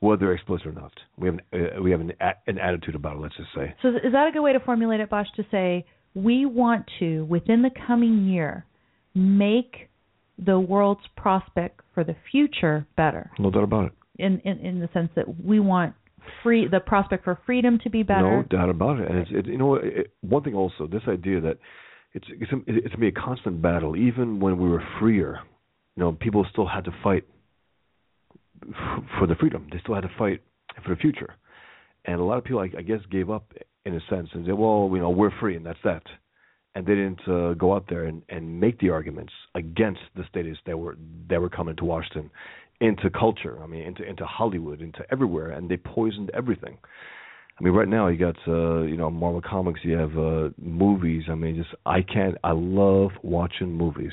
[0.00, 0.92] whether explicit or not.
[1.16, 3.20] We have uh, we have an a- an attitude about it.
[3.20, 3.74] Let's just say.
[3.80, 5.28] So is that a good way to formulate it, Bosch?
[5.36, 8.64] To say we want to within the coming year
[9.18, 9.88] make
[10.38, 13.92] the world's prospect for the future better, No doubt about it.
[14.18, 15.94] in in, in the sense that we want
[16.42, 18.36] free the prospect for freedom to be better.
[18.38, 19.10] No doubt about it.
[19.10, 21.58] And it's it, you know it, one thing also this idea that
[22.14, 23.96] it's it's it's to be a constant battle.
[23.96, 25.40] Even when we were freer,
[25.96, 27.24] you know, people still had to fight
[28.62, 29.68] f- for the freedom.
[29.72, 30.40] They still had to fight
[30.84, 31.34] for the future,
[32.04, 33.52] and a lot of people, I, I guess, gave up
[33.84, 36.02] in a sense and said, "Well, you know, we're free, and that's that."
[36.74, 40.62] And they didn't uh, go out there and, and make the arguments against the statists
[40.66, 40.96] that were
[41.28, 42.30] that were coming to Washington,
[42.80, 43.58] into culture.
[43.62, 46.78] I mean, into into Hollywood, into everywhere, and they poisoned everything.
[47.58, 51.24] I mean, right now you got uh, you know Marvel Comics, you have uh, movies.
[51.28, 52.36] I mean, just I can't.
[52.44, 54.12] I love watching movies.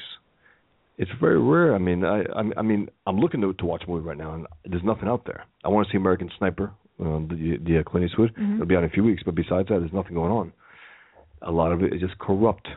[0.97, 1.75] It's very rare.
[1.75, 4.33] I mean, I I, I mean, I'm looking to to watch a movie right now,
[4.33, 5.45] and there's nothing out there.
[5.63, 8.33] I want to see American Sniper, um, the the uh, Clint Eastwood.
[8.35, 8.55] Mhm.
[8.55, 10.53] It'll be out in a few weeks, but besides that, there's nothing going on.
[11.41, 12.67] A lot of it is just corrupt.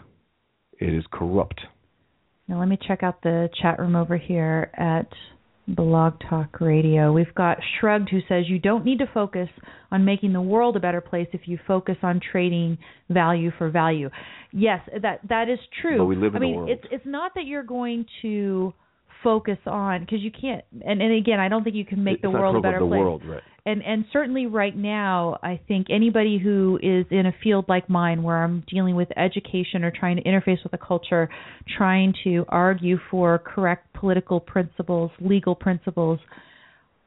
[0.81, 1.61] It is corrupt.
[2.49, 5.09] Now let me check out the chat room over here at
[5.69, 7.13] Blog Talk Radio.
[7.13, 9.49] We've got Shrugged who says you don't need to focus
[9.91, 12.79] on making the world a better place if you focus on trading
[13.11, 14.09] value for value.
[14.53, 15.99] Yes, that that is true.
[15.99, 16.71] But we live in I mean, world.
[16.71, 18.73] it's it's not that you're going to
[19.23, 22.23] focus on because you can't and and again, I don't think you can make It's
[22.23, 23.43] the world a better the place world, right?
[23.69, 28.23] And and certainly right now i think anybody who is in a field like mine
[28.23, 31.29] where i'm dealing with education or trying to interface with a culture
[31.77, 36.19] trying to argue for correct political principles legal principles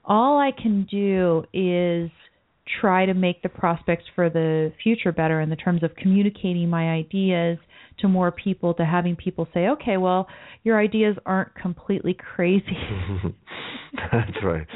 [0.05, 2.09] all i can do is
[2.79, 6.91] try to make the prospects for the future better in the terms of communicating my
[6.91, 7.57] ideas
[7.99, 10.27] to more people to having people say okay well
[10.63, 12.77] your ideas aren't completely crazy
[13.93, 14.67] That's right.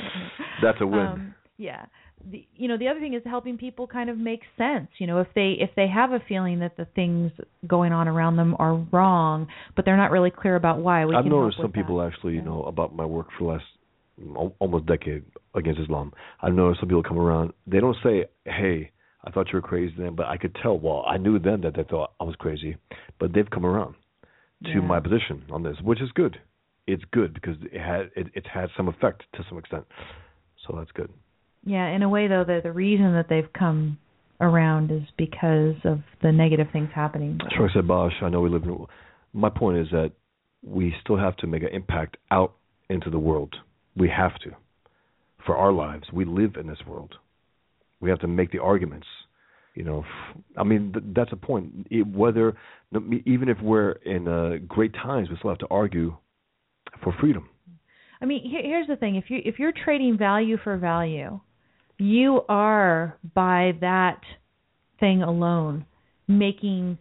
[0.61, 0.99] That's a win.
[0.99, 1.85] um, yeah.
[2.31, 4.87] The, you know, the other thing is helping people kind of make sense.
[4.97, 7.31] You know, if they if they have a feeling that the things
[7.67, 11.25] going on around them are wrong, but they're not really clear about why, we I've
[11.25, 12.07] noticed some people that.
[12.13, 13.65] actually, you know, about my work for the last
[14.37, 15.23] al- almost decade
[15.55, 16.13] against Islam.
[16.41, 17.53] I've noticed some people come around.
[17.67, 18.91] They don't say, "Hey,
[19.23, 20.77] I thought you were crazy then," but I could tell.
[20.79, 22.77] Well, I knew then that they thought I was crazy,
[23.19, 23.95] but they've come around
[24.63, 24.79] to Yeah.
[24.79, 26.39] my position on this, which is good.
[26.87, 29.85] It's good because it had it, it's had some effect to some extent.
[30.65, 31.11] So that's good.
[31.65, 33.97] Yeah, in a way though, the the reason that they've come
[34.39, 37.39] around is because of the negative things happening.
[37.55, 38.13] Sure, I said Bosch.
[38.21, 38.85] I know we live in.
[39.33, 40.11] My point is that
[40.63, 42.53] we still have to make an impact out
[42.89, 43.55] into the world.
[43.95, 44.51] We have to,
[45.45, 46.03] for our lives.
[46.13, 47.15] We live in this world.
[47.99, 49.07] We have to make the arguments.
[49.73, 50.05] You know,
[50.57, 51.87] I mean, th- that's a point.
[51.89, 52.55] It, whether
[53.25, 56.15] even if we're in uh, great times, we still have to argue
[57.03, 57.49] for freedom.
[58.21, 61.41] I mean, here, here's the thing: if you if you're trading value for value,
[61.97, 64.19] you are by that
[64.99, 65.85] thing alone
[66.27, 66.97] making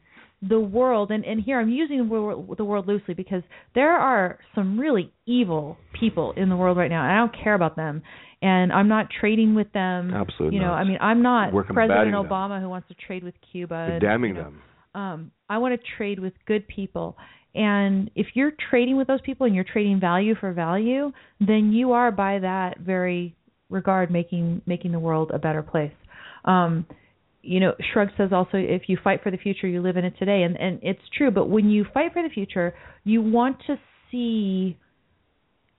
[0.47, 3.43] the world and and here I'm using the world, the world loosely because
[3.75, 7.55] there are some really evil people in the world right now and I don't care
[7.55, 8.03] about them
[8.43, 10.75] and I'm not trading with them Absolutely you know not.
[10.75, 12.27] I mean I'm not We're President combating them.
[12.27, 14.61] Obama who wants to trade with Cuba We're and, damning you know, them.
[14.95, 17.17] um I want to trade with good people
[17.55, 21.93] and if you're trading with those people and you're trading value for value then you
[21.93, 23.35] are by that very
[23.71, 25.93] regard making making the world a better place.
[26.45, 26.87] Um
[27.43, 30.15] you know shrug says also if you fight for the future you live in it
[30.19, 30.43] today.
[30.43, 32.75] And and it's true but when you fight for the future
[33.05, 33.77] you want to
[34.11, 34.77] see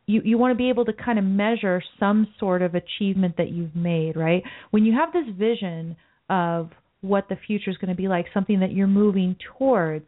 [0.08, 3.50] you you want to be able to kind of measure some sort of achievement that
[3.50, 4.43] you've made right?
[4.71, 5.95] When you have this vision
[6.30, 6.71] of
[7.02, 10.06] what the future is going to be like something that you're moving towards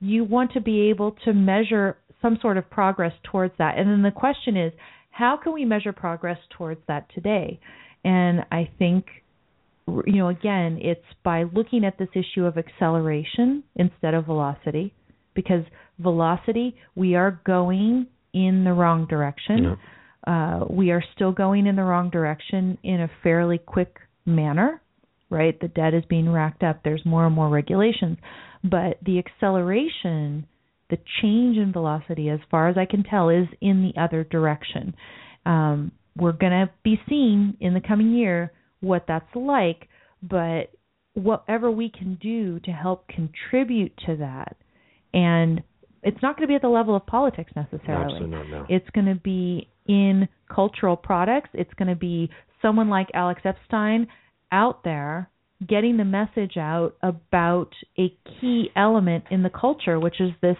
[0.00, 3.78] you want to be able to measure some sort of progress towards that.
[3.78, 4.72] And then the question is
[5.16, 7.58] how can we measure progress towards that today?
[8.04, 9.06] And i think
[9.88, 14.92] you know again it's by looking at this issue of acceleration instead of velocity
[15.34, 15.64] because
[15.98, 19.78] velocity we are going in the wrong direction.
[20.26, 24.82] Uh, we are still going in the wrong direction in a fairly quick manner
[25.30, 25.58] right?
[25.60, 26.80] The debt is being racked up.
[26.84, 28.18] There's more and more regulations.
[28.62, 30.46] But the acceleration
[30.90, 34.94] the change in velocity as far as i can tell is in the other direction
[35.46, 39.88] um, we're going to be seeing in the coming year what that's like,
[40.22, 40.70] but
[41.14, 44.56] whatever we can do to help contribute to that,
[45.12, 45.62] and
[46.02, 48.14] it's not going to be at the level of politics necessarily.
[48.14, 48.48] Absolutely not.
[48.48, 48.66] No.
[48.68, 51.50] It's going to be in cultural products.
[51.52, 52.30] It's going to be
[52.62, 54.06] someone like Alex Epstein
[54.52, 55.30] out there
[55.66, 60.56] getting the message out about a key element in the culture, which is this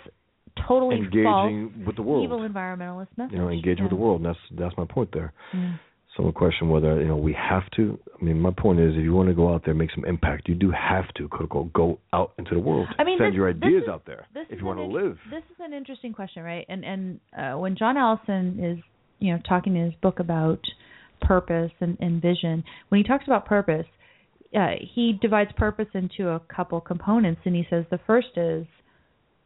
[0.67, 2.25] totally false Engaging with the world.
[2.25, 3.33] evil environmentalist message.
[3.33, 3.85] you know, engage yeah.
[3.85, 4.21] with the world.
[4.23, 5.33] And that's that's my point there.
[5.53, 5.77] Yeah.
[6.17, 7.99] Someone question whether you know we have to.
[8.19, 10.07] I mean, my point is, if you want to go out there and make some
[10.07, 12.89] impact, you do have to, quote unquote, go out into the world.
[12.99, 15.19] I mean, send this- your ideas is- out there if you want to live.
[15.31, 16.65] This is an interesting question, right?
[16.71, 18.79] And and uh, when John Allison is,
[19.19, 20.61] you know, talking in his book about
[21.21, 23.87] purpose and, and vision, when he talks about purpose,
[24.55, 28.67] uh, he divides purpose into a couple components, and he says the first is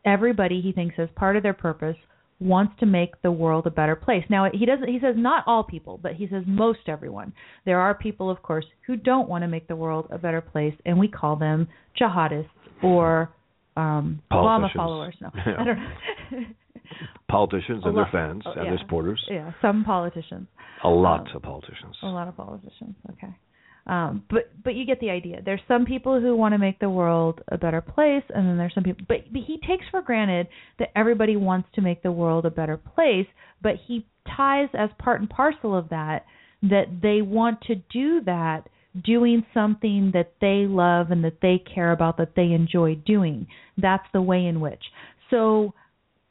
[0.05, 1.97] everybody he thinks as part of their purpose
[2.41, 4.25] wants to make the world a better place.
[4.31, 7.33] Now he doesn't he says not all people, but he says most everyone.
[7.67, 10.75] There are people of course who don't want to make the world a better place
[10.87, 11.69] and we call them
[12.01, 12.49] jihadists
[12.83, 13.31] or
[13.77, 15.15] um Obama followers.
[15.21, 15.31] No.
[15.47, 15.55] Yeah.
[15.59, 16.45] I don't know.
[17.31, 19.23] politicians and lot, their fans oh, and their supporters.
[19.31, 20.49] Yeah, some politicians.
[20.83, 21.95] A lot um, of politicians.
[22.03, 22.95] A lot of politicians.
[23.11, 23.35] Okay.
[23.87, 25.41] Um, but but you get the idea.
[25.45, 28.75] There's some people who want to make the world a better place, and then there's
[28.75, 29.05] some people.
[29.09, 32.77] But, but he takes for granted that everybody wants to make the world a better
[32.77, 33.27] place.
[33.63, 34.07] But he
[34.37, 36.25] ties as part and parcel of that
[36.63, 38.69] that they want to do that
[39.05, 43.47] doing something that they love and that they care about that they enjoy doing.
[43.79, 44.83] That's the way in which.
[45.31, 45.75] So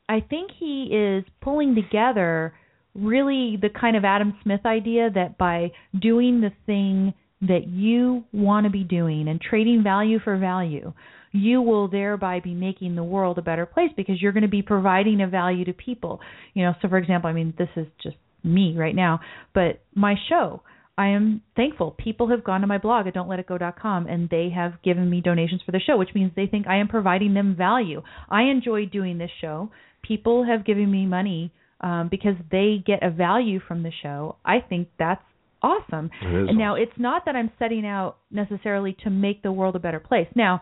[0.07, 2.53] I think he is pulling together
[2.93, 8.65] really the kind of Adam Smith idea that by doing the thing that you want
[8.65, 10.93] to be doing and trading value for value,
[11.31, 14.61] you will thereby be making the world a better place because you're going to be
[14.61, 16.19] providing a value to people.
[16.53, 19.19] You know, so for example, I mean, this is just me right now,
[19.53, 20.61] but my show,
[20.97, 21.91] I am thankful.
[21.91, 25.71] People have gone to my blog at don'tletitgo.com and they have given me donations for
[25.71, 28.01] the show, which means they think I am providing them value.
[28.29, 29.71] I enjoy doing this show.
[30.01, 34.35] People have given me money um, because they get a value from the show.
[34.43, 35.23] I think that's
[35.61, 36.09] awesome.
[36.21, 39.99] and now it's not that I'm setting out necessarily to make the world a better
[39.99, 40.27] place.
[40.35, 40.61] Now,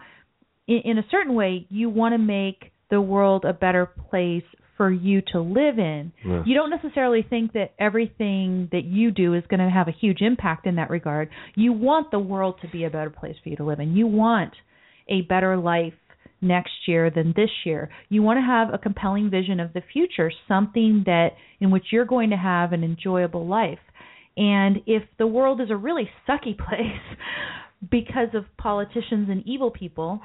[0.68, 4.44] in, in a certain way, you want to make the world a better place
[4.78, 6.12] for you to live in.
[6.46, 10.22] You don't necessarily think that everything that you do is going to have a huge
[10.22, 11.30] impact in that regard.
[11.56, 13.96] You want the world to be a better place for you to live in.
[13.96, 14.54] You want
[15.10, 15.94] a better life
[16.42, 17.90] next year than this year.
[18.10, 21.30] You want to have a compelling vision of the future, something that
[21.60, 23.80] in which you're going to have an enjoyable life.
[24.38, 27.18] And if the world is a really sucky place
[27.92, 30.22] because of politicians and evil people,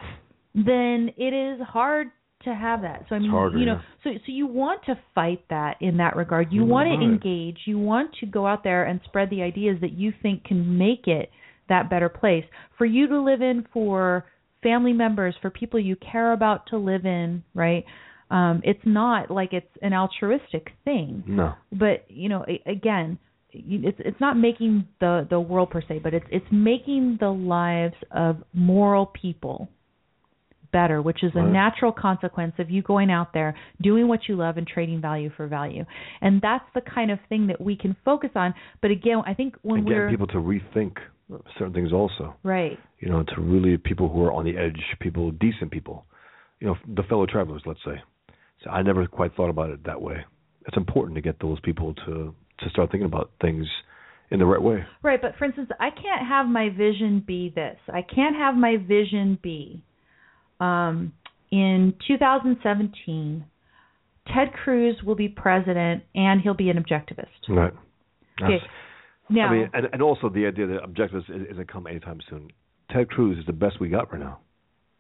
[0.55, 2.09] then it is hard
[2.45, 3.05] to have that.
[3.09, 6.17] So I mean, harder, you know, so so you want to fight that in that
[6.17, 6.53] regard.
[6.53, 7.59] You want to engage.
[7.67, 11.07] You want to go out there and spread the ideas that you think can make
[11.07, 11.31] it
[11.69, 12.45] that better place
[12.77, 14.25] for you to live in, for
[14.63, 17.85] family members, for people you care about to live in, right?
[18.31, 21.23] Um, it's not like it's an altruistic thing.
[21.27, 21.55] No.
[21.71, 23.19] But you know, again,
[23.53, 27.95] it's it's not making the the world per se, but it's it's making the lives
[28.11, 29.69] of moral people
[30.73, 31.53] better, which is a right.
[31.53, 35.47] natural consequence of you going out there doing what you love and trading value for
[35.47, 35.85] value.
[36.21, 38.55] And that's the kind of thing that we can focus on.
[38.81, 40.97] But again, I think when and we're people to rethink
[41.59, 42.35] certain things also.
[42.43, 42.79] Right.
[43.01, 46.07] You know, to really people who are on the edge, people decent people.
[46.61, 48.03] You know, the fellow travelers, let's say.
[48.65, 50.25] So I never quite thought about it that way.
[50.67, 53.67] It's important to get those people to to start thinking about things
[54.31, 54.85] in the right way.
[55.03, 57.77] Right, but for instance, I can't have my vision be this.
[57.89, 59.83] I can't have my vision be
[60.61, 61.13] um,
[61.51, 63.45] in 2017
[64.27, 67.27] Ted Cruz will be president and he'll be an objectivist.
[67.49, 67.73] Right.
[68.43, 68.59] Okay.
[69.29, 72.51] Now, I mean, and, and also the idea that objectivist isn't come anytime soon.
[72.91, 74.41] Ted Cruz is the best we got right now.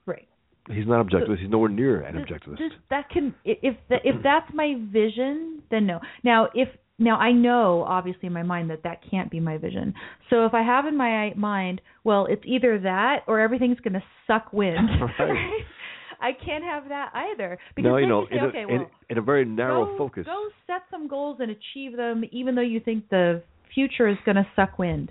[0.06, 0.26] Right.
[0.68, 1.26] He's not objectivist.
[1.26, 2.58] So, He's nowhere near an objectivist.
[2.90, 6.00] That can if the, if that's my vision, then no.
[6.24, 6.68] Now if
[6.98, 9.94] now I know obviously in my mind that that can't be my vision.
[10.30, 14.02] So if I have in my mind, well, it's either that or everything's going to
[14.26, 14.88] suck wind.
[15.18, 15.60] right.
[16.20, 18.86] I can't have that either because no, you know, say, in, okay, a, well, in,
[19.10, 20.24] in, a very narrow go, focus.
[20.24, 23.42] Go set some goals and achieve them, even though you think the
[23.74, 25.10] future is going to suck wind.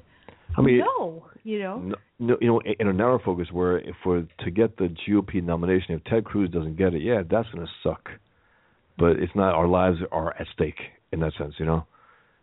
[0.58, 3.96] I mean, no, you know, no, no, you know, in a narrow focus, where if
[4.06, 7.66] we're to get the GOP nomination, if Ted Cruz doesn't get it, yeah, that's going
[7.66, 8.08] to suck.
[8.98, 9.54] But it's not.
[9.54, 10.80] Our lives are at stake
[11.12, 11.86] in that sense, you know.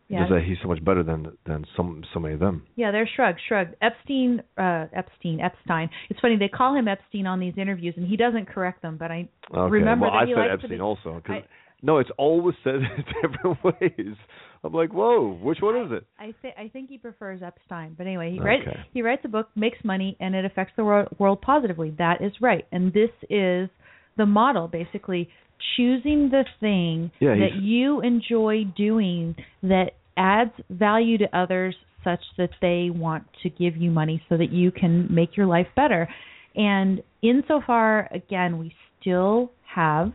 [0.09, 0.25] Yeah.
[0.25, 2.67] Because uh, he's so much better than than some so many of them.
[2.77, 3.75] Yeah, they're shrugged, shrugged.
[3.83, 5.91] Epstein, uh, Epstein, Epstein.
[6.09, 8.97] It's funny they call him Epstein on these interviews, and he doesn't correct them.
[8.99, 9.71] But I okay.
[9.71, 11.23] remember well, that I he said likes Epstein be, also.
[11.27, 11.45] Cause, I,
[11.83, 14.17] no, it's always said in different ways.
[14.65, 16.07] I'm like, whoa, which one is it?
[16.19, 18.49] I think I think he prefers Epstein, but anyway, he Okay.
[18.49, 21.91] writes he writes a book, makes money, and it affects the world, world positively.
[21.99, 23.69] That is right, and this is
[24.17, 25.29] the model, basically
[25.77, 32.51] choosing the thing Yeah, that you enjoy doing that adds value to others, such that
[32.61, 36.09] they want to give you money so that you can make your life better.
[36.55, 40.13] And insofar, again, we still have,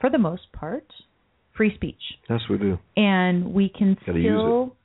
[0.00, 0.84] for the most part,
[1.56, 2.78] free speech Yes, we do.
[2.96, 4.76] and we can Gotta still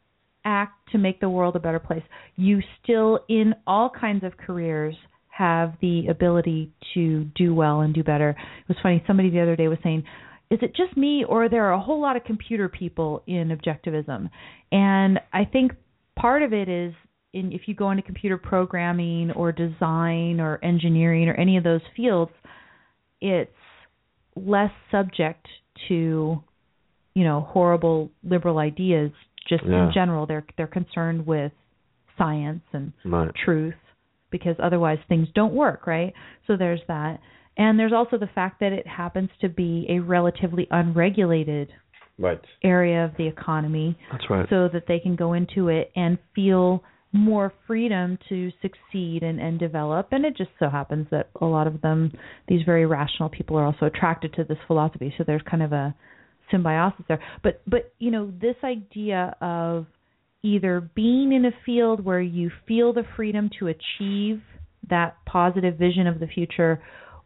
[0.45, 2.03] act to make the world a better place.
[2.35, 4.95] You still, in all kinds of careers,
[5.37, 8.29] have the ability to do well and do better.
[8.31, 9.03] It was funny.
[9.05, 10.03] Somebody the other day was saying,
[10.49, 14.29] "Is it just me, or are there a whole lot of computer people in objectivism?"
[14.71, 15.73] And I think
[16.15, 16.93] part of it is
[17.33, 21.81] in if you go into computer programming or design or engineering or any of those
[21.95, 22.31] fields,
[23.21, 23.51] it's
[24.35, 25.47] less subject
[25.87, 26.41] to
[27.13, 29.11] you know horrible liberal ideas
[29.47, 29.87] just Yeah.
[29.87, 31.51] in general they're they're concerned with
[32.17, 33.33] science and Right.
[33.35, 33.75] truth
[34.31, 36.13] because otherwise things don't work, right?
[36.47, 37.19] So there's that.
[37.57, 41.69] And there's also the fact that it happens to be a relatively unregulated
[42.19, 42.41] Right.
[42.63, 44.47] area of the economy That's right.
[44.49, 49.59] so that they can go into it and feel more freedom to succeed and, and
[49.59, 50.07] develop.
[50.11, 52.11] And it just so happens that a lot of them,
[52.47, 55.13] these very rational people, are also attracted to this philosophy.
[55.17, 55.95] So there's kind of a
[56.51, 57.21] symbiosis there.
[57.43, 59.85] But but you know this idea of
[60.43, 64.41] either being in a field where you feel the freedom to achieve
[64.89, 66.81] that positive vision of the future,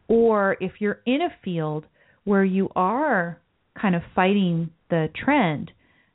[0.08, 1.84] or if you're in a field
[2.24, 3.40] where you are
[3.80, 5.70] kind of fighting the trend,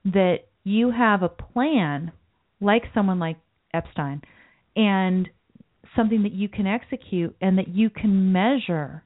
[0.05, 2.11] that you have a plan,
[2.59, 3.37] like someone like
[3.73, 4.21] Epstein,
[4.75, 5.29] and
[5.95, 9.03] something that you can execute and that you can measure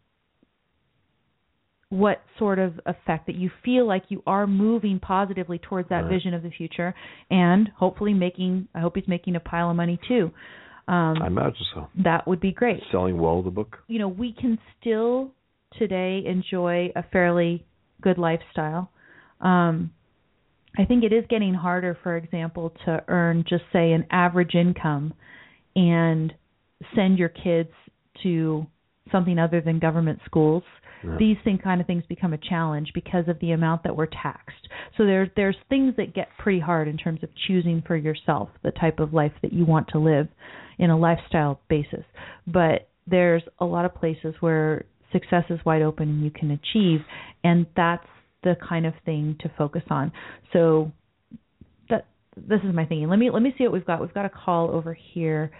[1.92, 6.10] what sort of effect that you feel like you are moving positively towards that Right.
[6.10, 6.96] vision of the future
[7.30, 10.32] and hopefully making I hope he's making a pile of money too.
[10.88, 11.89] Um I imagine so.
[12.04, 12.82] that would be great.
[12.92, 13.80] Selling well the book.
[13.88, 15.32] You know, we can still
[15.78, 17.66] today enjoy a fairly
[18.02, 18.89] good lifestyle.
[19.42, 19.92] Um
[20.78, 25.14] I think it is getting harder for example to earn just say an average income
[25.76, 26.34] and
[26.96, 27.70] send your kids
[28.24, 28.66] to
[29.12, 30.64] something other than government schools
[31.04, 31.18] Yeah.
[31.18, 34.68] these thing kind of things become a challenge because of the amount that we're taxed.
[34.97, 38.72] So there's there's things that get pretty hard in terms of choosing for yourself the
[38.72, 40.28] type of life that you want to live
[40.78, 42.06] in a lifestyle basis.
[42.47, 47.02] But there's a lot of places where success is wide open and you can achieve
[47.43, 48.08] and that's
[48.43, 50.12] the kind of thing to focus on.
[50.54, 50.91] So
[51.89, 53.10] that this is my thinking.
[53.10, 54.02] Let me let me see what we've got.
[54.02, 55.52] We've got a call over here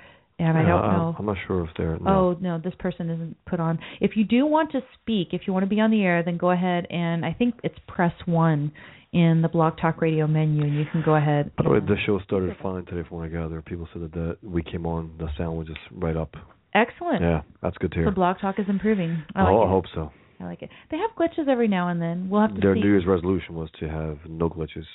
[0.50, 1.98] and I Yeah, don't know I'm not sure if they're.
[2.00, 2.10] No.
[2.10, 3.80] Oh no, this person isn't put on.
[4.00, 6.38] If you do want to speak, if you want to be on the air, then
[6.38, 8.72] go ahead and I think it's press one
[9.14, 11.52] in the Blog Talk Radio menu, and you can go ahead.
[11.58, 13.62] By the way, the show started fine today from what I gather.
[13.62, 16.34] People said that the, we came on, the sound was just right up.
[16.74, 17.22] Excellent.
[17.22, 18.06] Yeah, that's good to hear.
[18.08, 19.22] So Blog Talk is improving.
[19.36, 19.64] I like oh.
[19.64, 20.12] I hope so.
[20.40, 20.70] I like it.
[20.90, 22.30] They have glitches every now and then.
[22.30, 22.82] We'll have to Their see.
[22.82, 24.86] New Year's resolution was to have no glitches.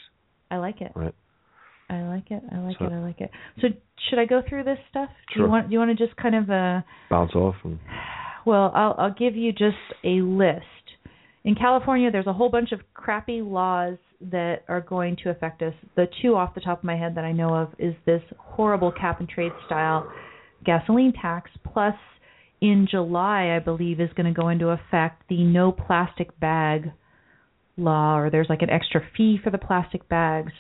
[0.50, 0.92] I like it.
[0.94, 1.14] Right.
[1.88, 2.42] I like it.
[2.52, 2.92] I like So- it.
[2.92, 3.30] I like it.
[3.60, 3.68] So
[4.08, 5.08] should I go through this stuff?
[5.34, 6.80] Do you want do you want to just kind of uh
[7.10, 7.78] Bounce off and
[8.44, 10.64] Well, I'll I'll give you just a list.
[11.44, 15.74] In California, there's a whole bunch of crappy laws that are going to affect us.
[15.94, 18.90] The two off the top of my head that I know of is this horrible
[18.90, 20.10] cap and trade style
[20.64, 21.94] gasoline tax plus
[22.60, 26.90] in July, I believe is going to go into effect the no plastic bag
[27.76, 30.52] law or there's like an extra fee for the plastic bags.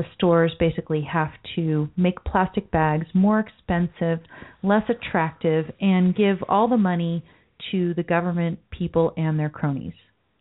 [0.00, 4.20] The stores basically have to make plastic bags more expensive,
[4.62, 7.22] less attractive, and give all the money
[7.70, 9.92] to the government, people, and their cronies.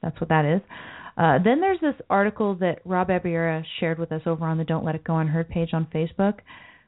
[0.02, 0.62] That's what that is.
[1.18, 4.86] Uh, then there's this article that Rob Abiera shared with us over on the Don't
[4.86, 6.36] Let It Go Unheard page on Facebook.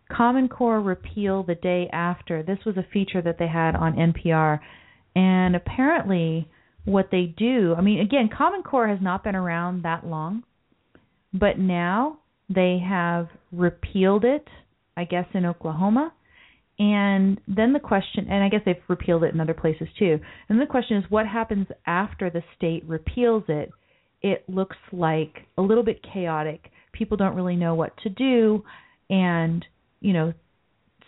[0.09, 2.41] Common Core repeal the day after.
[2.41, 4.61] This was a feature that they had on NPR.
[5.13, 6.47] And apparently,
[6.85, 10.43] what they do, I mean, again, Common Core has not been around that long,
[11.33, 12.20] but now
[12.53, 14.47] they have repealed it,
[14.97, 16.13] I guess, in Oklahoma.
[16.79, 20.19] And then the question, and I guess they've repealed it in other places too.
[20.49, 23.69] And the question is, what happens after the state repeals it?
[24.21, 26.71] It looks like a little bit chaotic.
[26.91, 28.63] People don't really know what to do,
[29.09, 29.65] and
[29.99, 30.33] you know,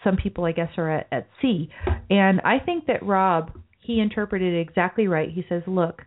[0.03, 1.69] some people I guess are at, at sea.
[2.09, 5.29] And I think that Rob he interpreted it exactly right.
[5.29, 6.03] He says, "Look,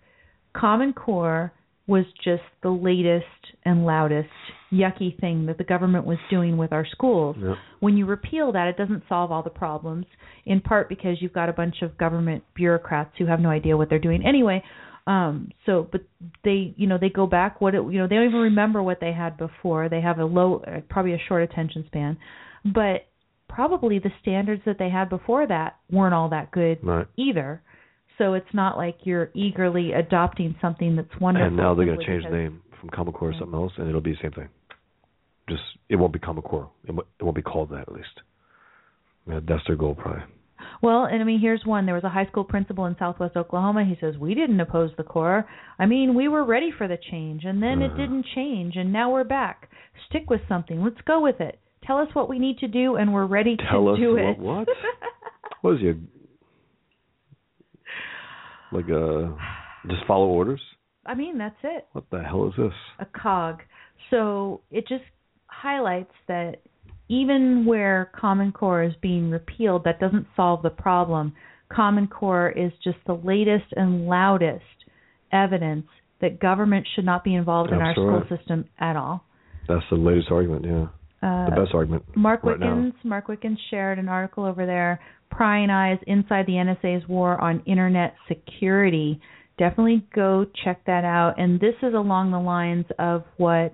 [0.55, 1.53] Common Core
[1.87, 3.25] was just the latest
[3.65, 4.29] and loudest
[4.73, 7.37] yucky thing that the government was doing with our schools.
[7.39, 7.55] yeah.
[7.81, 10.07] When you repeal that, it doesn't solve all the problems,
[10.45, 13.89] in part because you've got a bunch of government bureaucrats who have no idea what
[13.89, 14.63] they're doing anyway.
[15.07, 16.01] Um, so, but
[16.43, 17.61] they, you know, they go back.
[17.61, 19.89] What it, you know, they don't even remember what they had before.
[19.89, 22.19] They have a low, uh, probably a short attention span,
[22.65, 23.07] but
[23.49, 27.07] probably the standards that they had before that weren't all that good Right.
[27.17, 27.63] either.
[28.19, 31.47] So it's not like you're eagerly adopting something that's wonderful.
[31.47, 33.39] And now they're going to change the name from Common Core Yeah.
[33.39, 34.49] something else, and it'll be the same thing.
[35.49, 36.71] Just it won't become a Core.
[36.85, 38.21] It, won't- it won't be called that at least.
[39.29, 40.23] Yeah, that's their goal, probably.
[40.83, 41.85] Well, and I mean, here's one.
[41.87, 43.85] There was a high school principal in Southwest Oklahoma.
[43.85, 45.47] He says we didn't oppose the core.
[45.79, 47.97] I mean, we were ready for the change, and then it Uh-huh.
[47.97, 49.71] didn't change, and now we're back.
[50.09, 50.83] Stick with something.
[50.83, 51.59] Let's go with it.
[51.87, 54.21] Tell us what we need to do, and we're ready Tell to us do what-
[54.23, 54.39] it.
[54.39, 54.69] what?
[55.63, 55.89] What is he?
[55.91, 55.97] a-
[58.73, 59.29] Like uh,
[59.89, 60.61] just follow orders?
[61.05, 61.87] I mean, that's it.
[61.93, 62.73] What the hell is this?
[62.99, 63.63] a cog.
[64.11, 65.05] So it just
[65.63, 66.57] highlights that
[67.09, 71.33] even where Common Core is being repealed, that doesn't solve the problem.
[71.73, 74.65] Common Core is just the latest and loudest
[75.33, 75.87] evidence
[76.21, 79.25] that government should not be involved in our school system at all.
[79.69, 80.65] That's the latest argument.
[80.65, 80.87] Yeah,
[81.23, 82.05] Uh, the best argument.
[82.17, 82.75] Mark right now.
[82.75, 85.01] Wickens, Mark Wickens shared an article over there,
[85.31, 89.21] Prying Eyes Inside the NSA's War on Internet Security.
[89.59, 91.35] Definitely go check that out.
[91.39, 93.73] And this is along the lines of what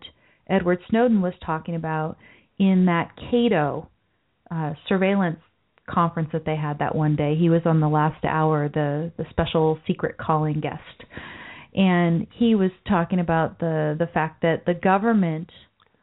[0.52, 2.16] Edward Snowden was talking about
[2.58, 3.88] in that Cato
[4.50, 5.40] uh, surveillance
[5.88, 7.34] conference that they had that one day.
[7.36, 11.08] He was on the last hour, the the special secret calling guest,
[11.74, 15.50] and he was talking about the the fact that the government,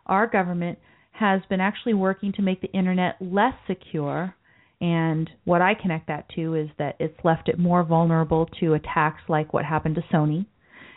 [0.05, 0.79] our government,
[1.11, 4.35] has been actually working to make the internet less secure.
[4.81, 9.21] And what I connect that to is that it's left it more vulnerable to attacks
[9.27, 10.45] like what happened to Sony.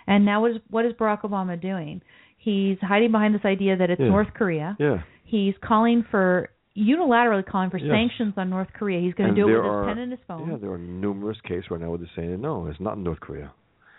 [0.07, 2.01] And now what is what is Barack Obama doing?
[2.43, 4.09] He's hiding behind this idea that it's Yeah.
[4.09, 4.76] North Korea.
[4.80, 7.90] Yeah, He's calling for unilaterally calling for Yes.
[7.90, 9.01] sanctions on North Korea.
[9.01, 10.51] He's going And to do it with are- his pen and his phone.
[10.51, 10.57] yeah.
[10.57, 13.53] There are numerous cases right now where they're saying no, it's not North Korea.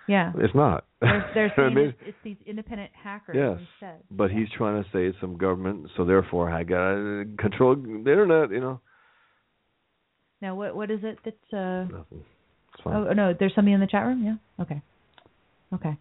[0.07, 0.33] Yeah.
[0.35, 0.83] It's not.
[0.99, 1.87] They're, they're You know what saying I mean?
[1.87, 4.03] it's, it's these independent hackers Yes, instead.
[4.11, 8.51] but he's trying to say it's some government, so therefore I gotta control the internet.
[8.51, 8.81] You know,
[10.41, 11.57] Now, what what is it that?
[11.57, 12.25] Uh, nothing.
[12.73, 12.95] It's fine.
[12.95, 14.23] oh no, there's somebody in the chat room.
[14.25, 14.35] Yeah.
[14.63, 14.81] Okay.
[15.73, 15.97] Okay.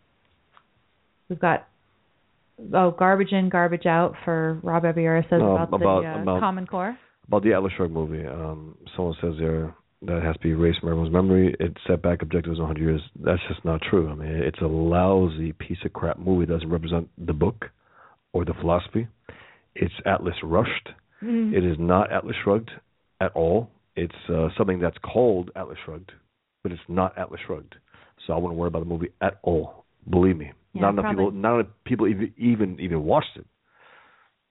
[1.29, 1.69] We've got
[2.75, 6.41] oh garbage in, garbage out for Rob Ebiera says No, about, about- the uh, about-
[6.41, 6.97] Common Core.
[7.29, 10.81] About the Atlas Shrugged movie, um, someone says there that it has to be erased
[10.81, 11.55] from everyone's memory.
[11.61, 13.01] It set back objectives 100 years.
[13.25, 14.11] That's just not true.
[14.11, 16.43] I mean, it's a lousy piece of crap movie.
[16.43, 17.67] It doesn't represent the book
[18.33, 19.07] or the philosophy.
[19.77, 20.89] It's Atlas rushed.
[21.23, 21.55] Mm.
[21.55, 22.71] It is not Atlas Shrugged
[23.21, 23.71] at all.
[23.95, 26.11] It's uh, something that's called Atlas Shrugged,
[26.63, 27.77] but it's not Atlas Shrugged.
[28.27, 29.85] So I wouldn't worry about the movie at all.
[30.11, 30.53] Believe me.
[30.73, 31.25] Yeah, not enough probably.
[31.27, 31.33] people.
[31.33, 33.47] Not enough people even even even watched it.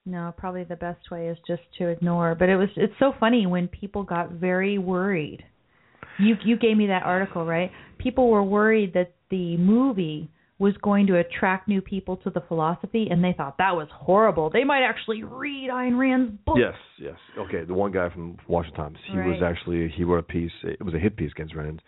[0.06, 2.36] No, probably the best way is just to ignore.
[2.36, 5.44] But it was it's so funny when people got very worried.
[6.18, 7.72] You you gave me that article, right?
[7.98, 10.30] People were worried that the movie
[10.62, 14.52] was going to attract new people to the philosophy and they thought that was horrible.
[14.52, 16.56] They might actually read Ayn Rand's book.
[16.60, 17.16] Yes, yes.
[17.36, 20.52] Okay, the one guy from Washington Times, he was actually he wrote a piece.
[20.64, 21.82] It was a hit piece against Rand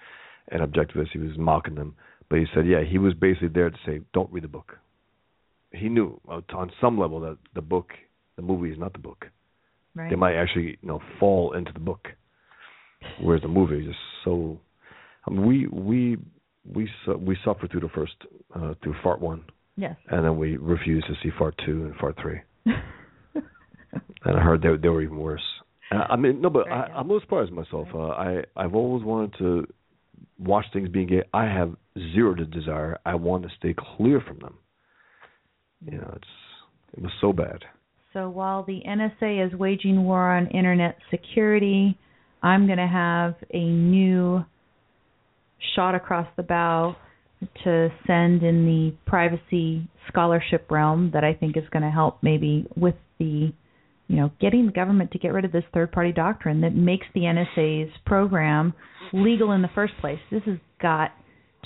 [0.48, 1.12] and objectivists.
[1.14, 1.96] He was mocking them,
[2.34, 4.80] but he said, yeah, he was basically there to say, don't read the book.
[5.72, 7.90] He knew uh, on some level that the book,
[8.38, 9.28] the movie is not the book.
[9.94, 10.10] Right.
[10.10, 12.08] They might actually, you know, fall into the book,
[13.22, 14.60] whereas the movie is just so.
[15.28, 16.18] I mean, we we
[16.74, 18.14] we su- we suffered through the first
[18.56, 19.44] uh, through Fart one,
[19.78, 19.96] Yes.
[20.10, 22.40] and then we refused to see Fart two and Fart three.
[22.66, 22.74] and
[24.26, 25.44] I heard they they were even worse.
[25.92, 26.94] I mean, no, but Right, I.
[26.96, 27.88] I'm a little surprised myself.
[27.94, 29.68] Uh, I I've always wanted to
[30.40, 31.22] watch things being gay.
[31.32, 32.98] I have zero to desire.
[33.06, 34.58] I want to stay clear from them.
[35.86, 36.28] You know, it's
[36.98, 37.60] it was so bad.
[38.14, 41.98] So while the NSA is waging war on internet security,
[42.44, 44.46] I'm going to have a new
[45.76, 46.96] shot across the bow
[47.64, 52.68] to send in the privacy scholarship realm that I think is going to help maybe
[52.76, 53.52] with the
[54.08, 57.08] you know getting the government to get rid of this third party doctrine that makes
[57.14, 58.74] the NSA's program
[59.12, 60.20] legal in the first place.
[60.32, 61.12] This has got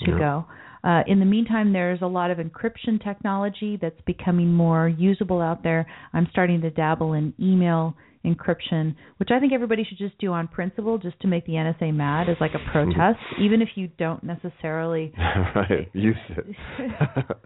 [0.00, 0.18] to Yeah.
[0.18, 0.44] go.
[0.84, 5.62] Uh, in the meantime, there's a lot of encryption technology that's becoming more usable out
[5.64, 5.86] there.
[6.12, 10.46] I'm starting to dabble in email encryption, which I think everybody should just do on
[10.48, 14.22] principle, just to make the NSA mad as like a protest, even if you don't
[14.22, 15.12] necessarily
[15.54, 16.46] right, use it.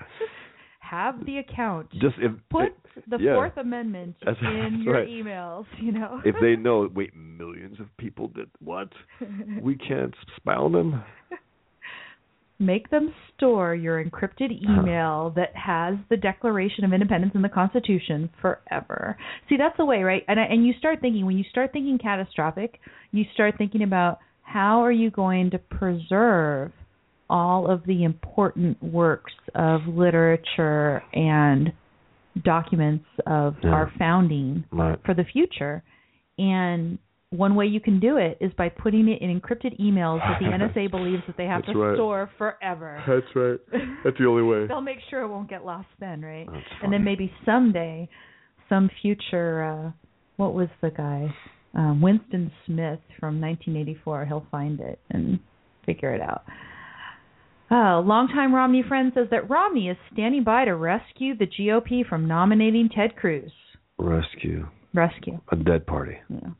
[0.81, 1.91] have the account.
[1.93, 2.73] Just if Put
[3.09, 3.35] the yeah.
[3.35, 5.09] Fourth Amendment That's- in that's your right.
[5.09, 6.21] emails, you know.
[6.25, 8.91] if they know, wait, millions of people did what?
[9.63, 11.03] We can't spy on them.
[12.63, 18.31] Make them store your encrypted email that has the Declaration of Independence and the Constitution
[18.41, 19.17] forever.
[19.49, 20.23] See, that's the way, right?
[20.29, 22.79] And and you start thinking when you start thinking catastrophic,
[23.11, 26.73] you start thinking about how are you going to preserve
[27.29, 31.73] all of the important works of literature and
[32.45, 33.71] documents of Yeah.
[33.71, 34.99] our founding Right.
[35.05, 35.83] for the future.
[36.39, 36.99] And
[37.33, 40.47] one way you can do it is by putting it in encrypted emails that the
[40.85, 41.97] NSA believes that they have That's to right.
[41.97, 43.03] store forever.
[43.07, 43.59] That's right.
[44.05, 44.67] That's the only way.
[44.67, 46.47] They'll make sure it won't get lost then, right?
[46.47, 48.09] That's And then maybe someday,
[48.69, 49.91] some future, uh,
[50.37, 51.35] what was the guy?
[51.75, 54.27] Um, Winston Smith from 1984.
[54.27, 55.39] He'll find it and
[55.87, 56.43] figure it out.
[57.71, 62.29] Oh, longtime Romney friend says that Romney is standing by to rescue the GOP from
[62.29, 63.51] nominating Ted Cruz.
[63.99, 65.41] Rescue Rescue.
[65.51, 66.17] a dead party.
[66.29, 66.51] Yeah.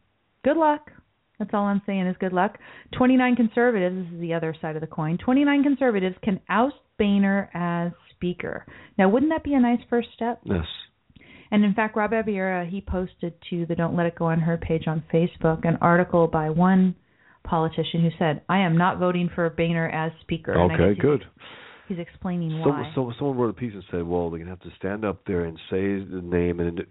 [0.45, 0.91] Good luck.
[1.39, 2.59] That's all I'm saying is good luck.
[2.97, 7.51] 29 conservatives, this is the other side of the coin, 29 conservatives can oust Boehner
[7.55, 8.65] as Speaker.
[8.97, 10.41] Now, wouldn't that be a nice first step?
[10.45, 10.67] Yes.
[11.51, 14.85] And in fact, Rob Ebiera, he posted to the Don't Let It Go Unheard page
[14.87, 16.95] on Facebook an article by one
[17.45, 20.55] politician who said, I am not voting for Boehner as Speaker.
[20.57, 20.99] Okay.
[20.99, 21.25] Good.
[21.89, 22.91] he's explaining why.
[22.95, 25.45] so someone wrote a piece and said, "Well, they're gonna have to stand up there
[25.45, 26.87] and say the name." And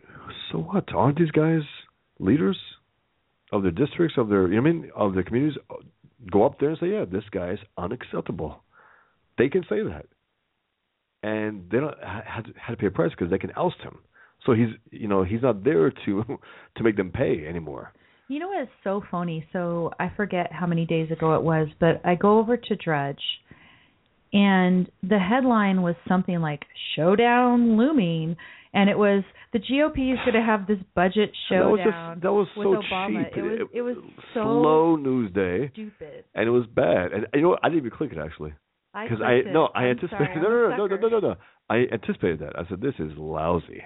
[0.52, 0.94] so what?
[0.94, 1.62] Aren't these guys
[2.20, 2.58] leaders
[3.52, 5.58] of their districts, of their, I mean, of their communities?
[6.32, 8.64] Go up there and say, "Yeah, this guy is unacceptable."
[9.38, 10.06] They can say that,
[11.24, 13.80] and they don't ha- have to, have to pay a price because they can oust
[13.82, 14.00] him.
[14.46, 16.24] So he's, you know, he's not there to
[16.76, 17.94] to make them pay anymore.
[18.28, 19.46] You know what is so phony?
[19.52, 23.22] So I forget how many days ago it was, but I go over to Drudge,
[24.34, 26.66] and the headline was something like
[26.96, 28.38] "Showdown Looming,"
[28.74, 29.24] and it was
[29.54, 32.62] the GOP is going to have this budget that was showdown just that was so
[32.94, 33.26] Obama.
[33.30, 33.38] cheap.
[33.38, 33.96] It was it was
[34.34, 36.24] so slow news day, stupid.
[36.36, 37.12] and it was bad.
[37.12, 37.60] And you know what?
[37.64, 38.54] I didn't even click it actually.
[38.94, 39.48] I Because I it.
[39.54, 41.36] no, I I'm anticipated sorry, no, no, no, no, no, no, no.
[41.70, 42.58] I anticipated that.
[42.60, 43.82] I said this is lousy.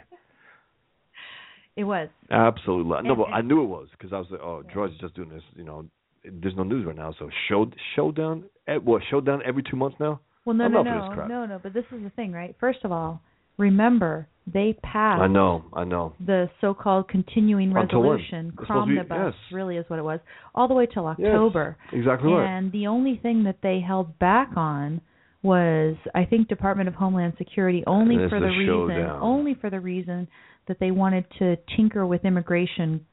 [1.76, 2.08] It was.
[2.32, 4.74] Absolutely, no, but I knew it was because I was like, oh, Yeah.
[4.74, 5.44] Drudge is just doing this.
[5.56, 5.86] You know,
[6.24, 8.46] there's no news right now, so show showdown.
[8.68, 10.22] eh, What showdown every two months now?
[10.46, 11.60] Well, no, I'm no, no, no, no.
[11.62, 12.56] But this is the thing, right?
[12.60, 13.22] First of all,
[13.58, 16.14] remember they passed I know, I know.
[16.24, 19.34] the so-called continuing resolution, It's supposed to Cromnibus, yes.
[19.52, 20.20] really is what it was,
[20.54, 21.78] all the way till Yes, October.
[21.92, 22.46] exactly right.
[22.58, 25.02] And the only thing that they held back on
[25.42, 29.20] was, I think, Department of Homeland Security, only for is the reason, showdown.
[29.22, 30.28] only for the reason
[30.68, 33.04] that they wanted to tinker with immigration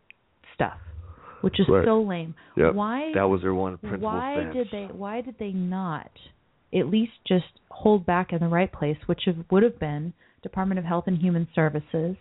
[0.55, 0.79] stuff,
[1.41, 1.85] which is Right.
[1.87, 2.35] so lame.
[2.57, 2.75] Yep.
[2.75, 3.13] Why?
[3.15, 4.55] That was their one principal why stance.
[4.55, 4.85] did they?
[4.93, 6.11] Why did they not
[6.75, 10.13] at least just hold back in the right place, which have, would have been
[10.43, 12.17] Department of Health and Human Services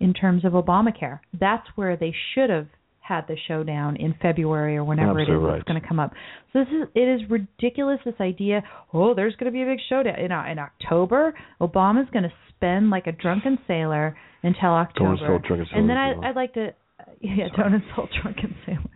[0.00, 1.20] in terms of Obamacare?
[1.38, 2.66] That's where they should have
[3.06, 5.66] had the showdown in February or whenever it is Absolutely that's right.
[5.66, 6.12] going to come up.
[6.52, 7.98] So this is it is ridiculous.
[8.04, 11.34] This idea, oh, there's going to be a big showdown in in October.
[11.60, 15.12] Obama's going to spend like a drunken sailor until October.
[15.12, 16.74] insult drunken and then I, I'd like to,
[17.20, 18.86] yeah, don't insult drunken sailors.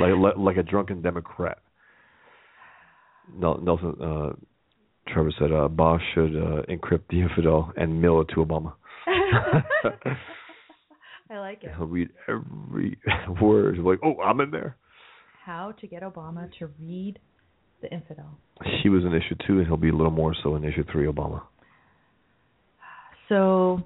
[0.00, 1.58] like like, like a drunken Democrat.
[3.34, 4.32] Nel- Nelson uh,
[5.08, 8.74] Trevor said uh, Bosch should uh, encrypt the infidel and mail it to Obama.
[11.30, 11.70] I like it.
[11.76, 12.98] He'll read every
[13.40, 13.76] word.
[13.76, 14.76] He's like, oh, I'm in there.
[15.44, 17.18] How to get Obama to read
[17.80, 18.38] the infidel.
[18.82, 21.06] She was in issue two, and he'll be a little more so in issue three,
[21.06, 21.42] Obama.
[23.28, 23.82] So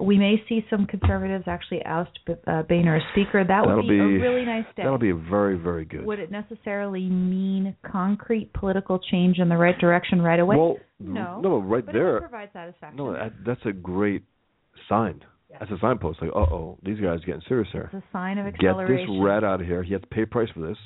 [0.00, 3.44] we may see some conservatives actually oust B- uh, Boehner as speaker.
[3.44, 4.82] That would be, be- a really nice day.
[4.84, 6.04] That'll be a very, very good.
[6.04, 10.56] Would it necessarily mean concrete political change in the right direction right away?
[10.56, 11.40] well, No.
[11.40, 12.14] no, right but there.
[12.14, 12.96] would provide satisfaction.
[12.96, 14.22] No, that, that's a great
[14.88, 15.20] sign.
[15.50, 15.56] Yeah.
[15.60, 16.20] That's a signpost.
[16.22, 17.90] Like, uh oh, these guys are getting serious here.
[17.92, 19.06] it's a sign of acceleration.
[19.06, 19.82] Get this rat out of here.
[19.82, 20.76] He has to pay a price for this.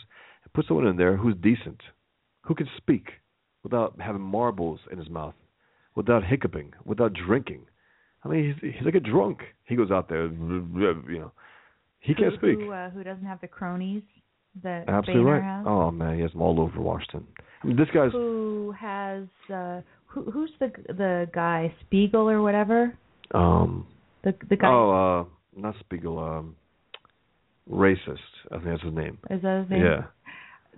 [0.54, 1.80] Put someone in there who's decent,
[2.42, 3.08] who can speak
[3.64, 5.34] without having marbles in his mouth,
[5.94, 7.62] without hiccuping, without drinking.
[8.24, 9.38] I mean, he's, he's like a drunk.
[9.64, 11.32] He goes out there, you know,
[12.00, 12.58] he can't speak.
[12.58, 14.02] Who, uh, who doesn't have the cronies
[14.62, 15.56] that Absolutely Boehner right.
[15.58, 15.64] has?
[15.66, 17.26] Oh man, he has them all over Washington.
[17.62, 22.96] I mean, this guy's Who has uh, who, who's the the guy Spiegel or whatever?
[23.34, 23.86] um
[24.24, 26.56] The the guy oh uh not Spiegel um
[27.70, 28.18] racist.
[28.50, 29.18] I think that's his name.
[29.30, 29.84] is that his name?
[29.84, 30.02] Yeah.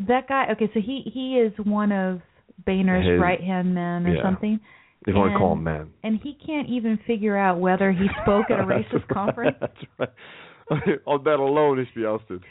[0.09, 0.47] That guy.
[0.53, 2.21] Okay, so he he is one of
[2.67, 4.23] Boehner's His- right hand men or yeah.
[4.23, 4.61] something,
[5.07, 5.91] You want to call And- him man.
[6.03, 9.57] and he can't even figure out whether he spoke at a racist conference.
[9.61, 10.09] That's right.
[11.07, 12.43] On that alone, he should be ousted.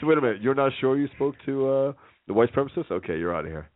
[0.00, 1.92] So wait a minute, you're not sure you spoke to uh
[2.26, 2.90] the white supremacist?
[2.90, 3.68] Okay, you're out of here.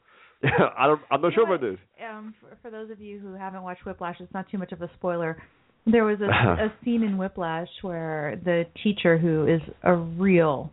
[0.45, 1.01] I don't.
[1.11, 1.79] I'm not sure about this.
[2.09, 4.81] um, for, for those of you who haven't watched Whiplash, it's not too much of
[4.83, 5.43] a spoiler.
[5.87, 6.25] There was a,
[6.65, 10.71] a scene in Whiplash where the teacher, who is a real,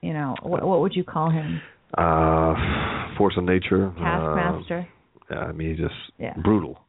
[0.00, 1.60] you know, what, what would you call him?
[1.96, 3.88] Uh, force of nature.
[3.88, 4.88] uh, Taskmaster.
[5.30, 6.34] I mean, he's just Yeah.
[6.42, 6.80] brutal.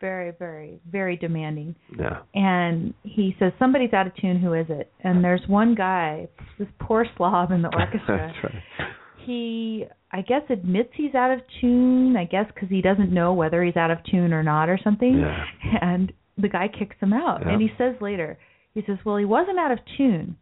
[0.00, 1.74] Very, very, very demanding.
[1.98, 2.18] Yeah.
[2.34, 6.28] and he says somebody's out of tune who is it and there's one guy
[6.58, 8.88] this poor slob in the orchestra That's right.
[9.24, 13.62] he i guess admits he's out of tune i guess because he doesn't know whether
[13.64, 15.44] he's out of tune or not or something Yeah.
[15.80, 17.52] and the guy kicks him out Yeah.
[17.52, 18.36] and he says later
[18.74, 20.36] he says well he wasn't out of tune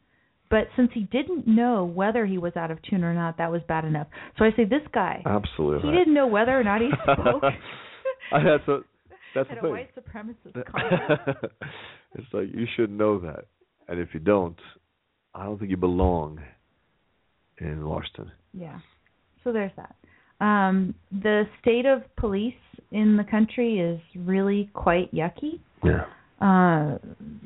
[0.53, 3.61] but since he didn't know whether he was out of tune or not that was
[3.67, 4.07] bad enough
[4.39, 5.91] so i say this guy Absolutely.
[5.91, 7.43] he didn't know whether or not he spoke
[8.31, 8.79] that's a,
[9.35, 9.71] that's at a thing.
[9.71, 11.53] white supremacist conference
[12.15, 13.47] it's like you should know that,
[13.89, 14.59] and if you don't,
[15.35, 16.41] I don't think you belong
[17.59, 18.33] in Washington.
[18.53, 18.79] Yeah.
[19.45, 19.95] So there's that.
[20.45, 22.55] Um, the state of police
[22.91, 25.61] in the country is really quite yucky.
[25.85, 26.05] Yeah.
[26.43, 26.99] Uh,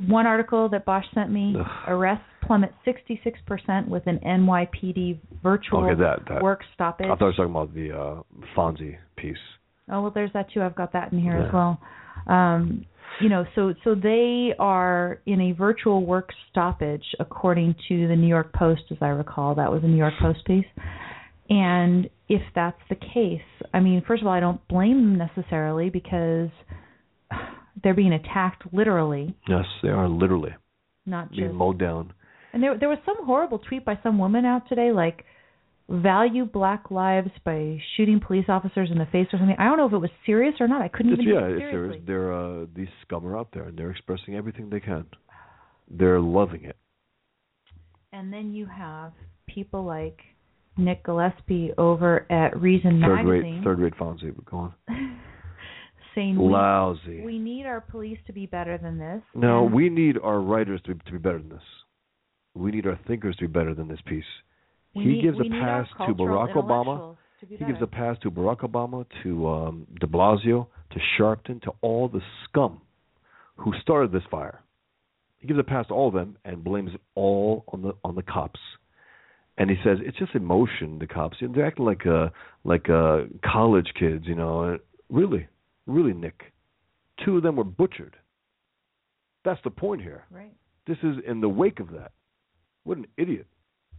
[0.09, 1.67] one article that Bosch sent me: Ugh.
[1.89, 6.43] arrests plummet 66% with an NYPD virtual Okay, that that.
[6.43, 7.07] work stoppage.
[7.07, 8.23] I thought I was talking about the uh
[8.57, 9.37] Fonzie piece.
[9.91, 10.63] Oh well, there's that too.
[10.63, 11.79] I've got that in here as well.
[12.27, 12.87] Um,
[13.21, 18.29] you know, so so they are in a virtual work stoppage, according to the New
[18.29, 19.55] York Post, as I recall.
[19.55, 20.65] That was a New York Post piece,
[21.51, 23.41] And if that's the case,
[23.75, 26.49] I mean, first of all, I don't blame them necessarily because
[27.83, 30.55] they're being attacked literally, Yes, they are literally
[31.05, 31.55] not being just.
[31.55, 32.13] mowed down.
[32.53, 35.25] And there there was some horrible tweet by some woman out today like
[35.89, 39.55] value black lives by shooting police officers in the face or something.
[39.59, 40.83] I don't know if it was serious or not.
[40.83, 42.03] I couldn't It's, even yeah, it it's serious.
[42.07, 45.07] They're uh, these scum are out there and they're expressing everything they can.
[45.91, 46.77] They're loving it.
[48.13, 49.13] And then you have
[49.47, 50.19] people like
[50.77, 54.35] Nick Gillespie over at Reason Third Magazine rate, third rate Fonzie.
[54.45, 54.75] Go on.
[56.17, 57.23] saying Lousy.
[57.25, 59.23] we need our police to be better than this.
[59.35, 61.63] No, we need our writers to to be better than this.
[62.55, 64.25] We need our thinkers to be better than this piece.
[64.95, 67.17] we he need- gives a pass to Barack Obama.
[67.41, 71.61] to be He gives a pass to Barack Obama, to um, De Blasio, to Sharpton,
[71.63, 72.81] to all the scum
[73.57, 74.63] who started this fire.
[75.39, 78.15] He gives a pass to all of them and blames it all on the on
[78.15, 78.61] the cops.
[79.59, 80.99] And he says it's just emotion.
[80.99, 82.29] The cops, they're acting like uh
[82.65, 84.79] like uh college kids, you know.
[85.11, 85.47] Really,
[85.87, 86.53] really, Nick,
[87.25, 88.17] two of them were butchered.
[89.45, 90.25] That's the point here.
[90.31, 90.53] Right.
[90.87, 92.13] This is in the wake of that.
[92.85, 93.47] What an idiot.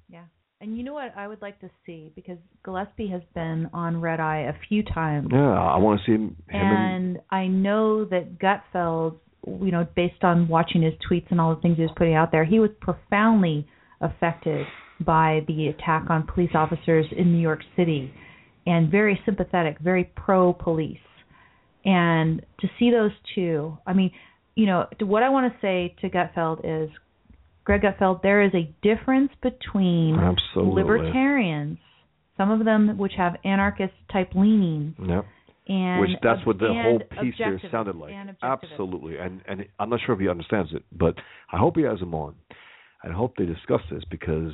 [0.10, 0.24] Yeah.
[0.60, 4.20] And you know what I would like to see because Gillespie has been on Red
[4.20, 5.28] Eye a few times.
[5.32, 6.36] Yeah, I want to see him.
[6.50, 11.40] him and, and I know that Gutfeld, you know, based on watching his tweets and
[11.40, 13.68] all the things he was putting out there, he was profoundly
[14.02, 14.66] affected
[15.06, 18.12] by the attack on police officers in New York City
[18.66, 20.98] and very sympathetic, very pro police.
[21.88, 24.12] And to see those two, I mean,
[24.56, 26.90] you know, what I want to say to Gutfeld is
[27.64, 30.84] Greg Gutfeld, there is a difference between Absolutely.
[30.84, 31.78] libertarians,
[32.36, 35.26] some of them which have anarchist type leanings, Yep.
[35.70, 38.14] and Which that's what the whole piece here sounded like.
[38.14, 38.36] and.
[38.44, 39.18] Absolutely.
[39.18, 41.16] And and I'm not sure if he understands it, but
[41.54, 42.36] I hope he has him on.
[43.02, 44.52] I hope they discuss this because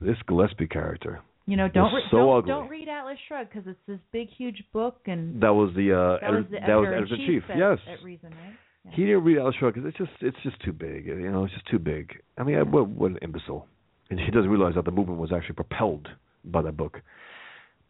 [0.00, 2.50] this Gillespie character You know, don't re- so don't, ugly.
[2.52, 6.18] don't read Atlas Shrugged because it's this big, huge book, and that was the uh
[6.20, 7.42] that was the that was editor in chief.
[7.42, 7.50] chief.
[7.50, 7.78] At, Yes.
[7.90, 8.54] at Reason, right?
[8.84, 8.90] Yeah.
[8.94, 11.06] He didn't read Atlas Shrugged because it's just it's just too big.
[11.06, 12.12] You know, it's just too big.
[12.36, 13.66] I mean, I, what what an imbecile.
[14.10, 16.08] And he doesn't realize that the movement was actually propelled
[16.44, 17.00] by that book.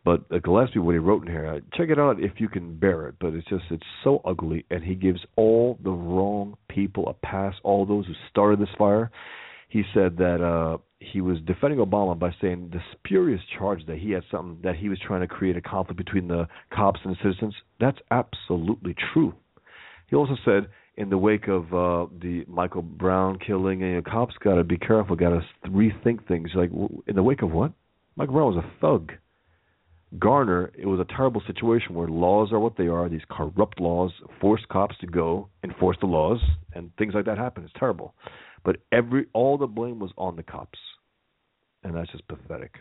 [0.04, 2.76] But uh, Gillespie, what he wrote in here, uh, check it out if you can
[2.78, 3.16] bear it.
[3.20, 7.54] But it's just it's so ugly, and he gives all the wrong people a pass.
[7.64, 9.11] All those who started this fire.
[9.68, 14.11] He said that uh he was defending Obama by saying the spurious charge that he
[14.11, 17.18] had something that he was trying to create a conflict between the cops and the
[17.22, 17.55] citizens.
[17.78, 19.34] That's absolutely true.
[20.09, 24.34] He also said in the wake of uh the Michael Brown killing, you know, cops
[24.42, 26.51] got to be careful, got to rethink things.
[26.55, 26.70] Like
[27.07, 27.72] in the wake of what?
[28.16, 29.12] Michael Brown was a thug.
[30.18, 33.09] Garner, it was a terrible situation where laws are what they are.
[33.09, 36.40] These corrupt laws force cops to go enforce the laws,
[36.74, 37.62] and things like that happen.
[37.62, 38.14] It's terrible.
[38.64, 40.78] But every all the blame was on the cops,
[41.85, 42.74] and that's just pathetic.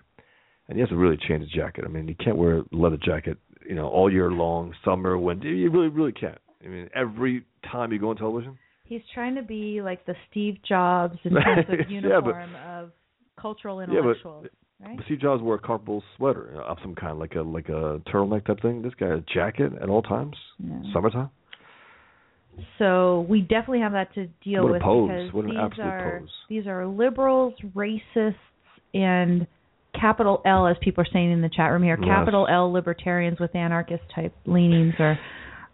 [0.68, 1.86] And he has to really change his jacket.
[1.86, 3.38] I mean, you can't wear a leather jacket,
[3.68, 5.48] you know, all year long, summer, winter.
[5.48, 6.38] You really, really can't.
[6.64, 8.58] I mean, every time you go on television.
[8.84, 12.92] He's trying to be like the Steve Jobs in terms Yeah, of but- uniform of
[13.40, 14.48] cultural Yeah, but- intellectuals,
[14.84, 14.98] right?
[14.98, 18.46] But Steve Jobs wore a comfortable sweater of some kind, like a like a turtleneck
[18.46, 18.82] type thing.
[18.82, 20.36] This guy a jacket at all times.
[20.60, 20.80] Yeah.
[20.94, 21.30] Summertime.
[22.80, 25.10] So we definitely have that to deal What with pose.
[25.10, 26.30] because What an these absolute are pose.
[26.50, 28.36] these are liberals, racists,
[28.94, 29.48] and
[30.00, 32.08] capital L, as people are saying in the chat room here, Yes.
[32.08, 35.18] capital L libertarians with anarchist type leanings are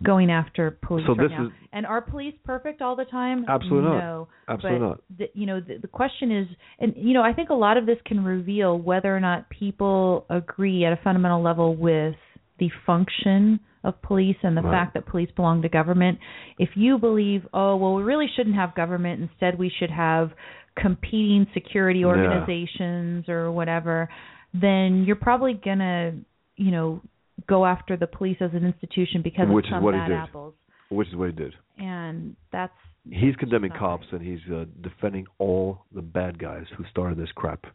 [0.02, 1.46] going after police So right this now.
[1.46, 3.46] is- and are police perfect all the time?
[3.48, 3.98] Absolutely not.
[4.00, 4.28] no.
[4.48, 5.00] Absolutely but not.
[5.18, 6.48] The, you know, the, the question is,
[6.80, 10.26] and you know, I think a lot of this can reveal whether or not people
[10.30, 12.16] agree at a fundamental level with
[12.60, 14.72] the function of police and the Right.
[14.72, 16.18] fact that police belong to government.
[16.58, 19.22] If you believe, oh well, we really shouldn't have government.
[19.22, 20.32] Instead, we should have
[20.76, 22.08] competing security Yeah.
[22.08, 24.10] organizations or whatever.
[24.54, 26.14] Then you're probably gonna,
[26.58, 27.02] you know,
[27.48, 30.08] go after the police as an institution because Which of is some what he bad
[30.10, 30.18] did.
[30.18, 30.54] apples.
[30.90, 31.54] Which is what he did.
[31.78, 32.74] And that's
[33.10, 34.22] He's condemning cops right.
[34.22, 37.66] and he's uh, defending all the bad guys who started this crap.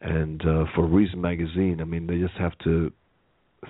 [0.00, 2.92] And uh, for Reason Magazine, I mean, they just have to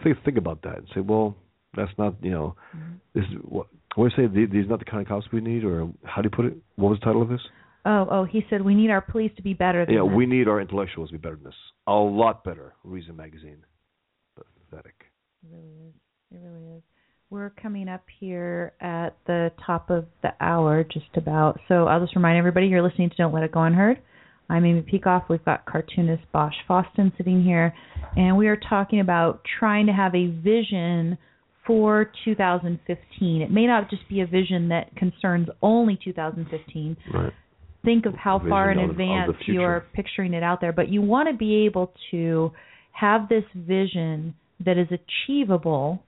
[0.03, 1.37] think think about that and say, well,
[1.77, 2.99] that's not you know, Mhm.
[3.15, 3.67] this is what.
[3.95, 4.35] What do you say?
[4.35, 6.47] These these are not the kind of cops we need, or how do you put
[6.47, 6.55] it?
[6.75, 7.47] What was the title of this?
[7.87, 10.12] Oh, oh, he said we need our police to be better than Yeah, this.
[10.16, 11.55] we need our intellectuals to be better than this.
[11.87, 12.74] A lot better.
[12.82, 13.59] Reason Magazine.
[14.70, 14.95] Pathetic.
[15.43, 15.95] It really is.
[16.32, 16.82] It really is.
[17.30, 21.59] We're coming up here at the top of the hour, just about.
[21.68, 23.99] So I'll just remind everybody you're listening to Don't Let It Go Unheard.
[24.49, 25.28] I'm Amy Peikoff.
[25.28, 27.74] We've got cartoonist Bosch Fawstin sitting here,
[28.16, 31.16] and we are talking about trying to have a vision
[31.66, 33.43] for 2015.
[33.43, 37.32] It may not just be a vision that concerns only 2015, Right.
[37.85, 39.53] Think of how far in of- of advance future.
[39.53, 42.53] you're picturing it out there, but you want to be able to
[42.93, 46.03] have this vision that is achievable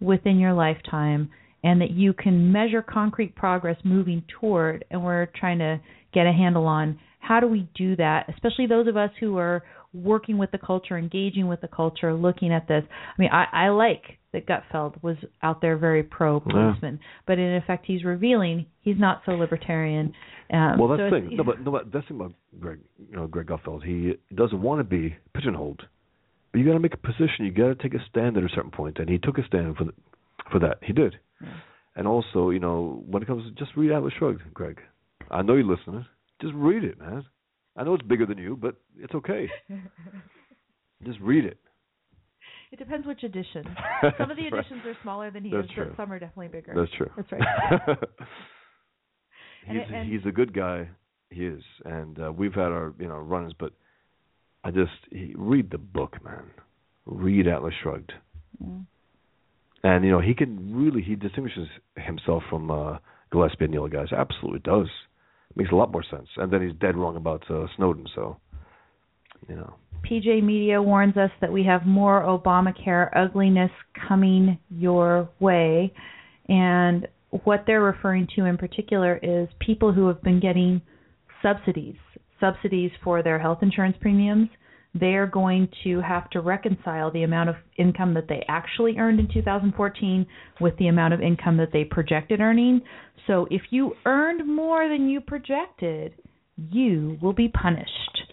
[0.00, 1.30] within your lifetime
[1.62, 5.78] and that you can measure concrete progress moving toward and we're trying to
[6.12, 9.62] get a handle on how do we do that especially those of us who are
[9.92, 12.84] working with the culture engaging with the culture looking at this.
[12.88, 17.08] I mean i, I like that gutfeld was out there very pro policeman yeah.
[17.26, 20.12] but in effect he's revealing he's not so libertarian
[20.52, 21.36] um, well that's so the thing.
[21.36, 23.84] No but no but that's the thing about greg you know greg gutfeld.
[23.84, 25.82] He doesn't want to be pigeonholed.
[26.52, 27.46] But you got to make a position.
[27.46, 29.76] You got to take a stand at a certain point and he took a stand
[29.76, 29.92] for the,
[30.50, 30.78] for that.
[30.82, 31.16] He did.
[31.40, 31.48] Yeah.
[31.96, 34.80] and also you know when it comes to just read atlas shrugged greg.
[35.30, 36.04] I know you're listening.
[36.40, 37.24] Just read it, man.
[37.76, 39.48] I know it's bigger than you, but it's okay.
[41.04, 41.58] Just read it.
[42.72, 43.64] It depends which edition.
[44.18, 44.90] Some of the editions right.
[44.90, 45.86] are smaller than he That's is, true.
[45.86, 46.72] but some are definitely bigger.
[46.76, 47.10] That's true.
[47.16, 47.40] That's right.
[49.66, 50.88] he's and, and he's a good guy.
[51.30, 53.72] He is, and uh, we've had our you know runs, but
[54.62, 56.44] I just he, read the book, man.
[57.06, 58.12] Read Atlas Shrugged.
[58.62, 58.86] Mm.
[59.82, 62.98] And you know he can really he distinguishes himself from uh,
[63.32, 64.12] Gillespie and the other guys.
[64.12, 64.88] Absolutely does
[65.56, 66.28] makes a lot more sense.
[66.36, 68.36] And then he's dead wrong about uh, Snowden, so
[69.48, 69.74] you know.
[70.08, 73.70] PJ Media warns us that we have more Obamacare ugliness
[74.08, 75.92] coming your way,
[76.48, 77.06] and
[77.44, 80.80] what they're referring to in particular is people who have been getting
[81.42, 81.96] subsidies,
[82.40, 84.48] subsidies for their health insurance premiums
[84.94, 89.20] they are going to have to reconcile the amount of income that they actually earned
[89.20, 90.26] in 2014
[90.60, 92.80] with the amount of income that they projected earning.
[93.26, 96.14] So if you earned more than you projected,
[96.56, 98.32] you will be punished.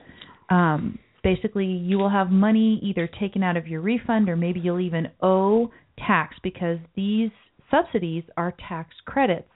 [0.49, 4.79] Um, basically, you will have money either taken out of your refund or maybe you'll
[4.79, 5.71] even owe
[6.07, 7.29] tax because these
[7.69, 9.49] subsidies are tax credits.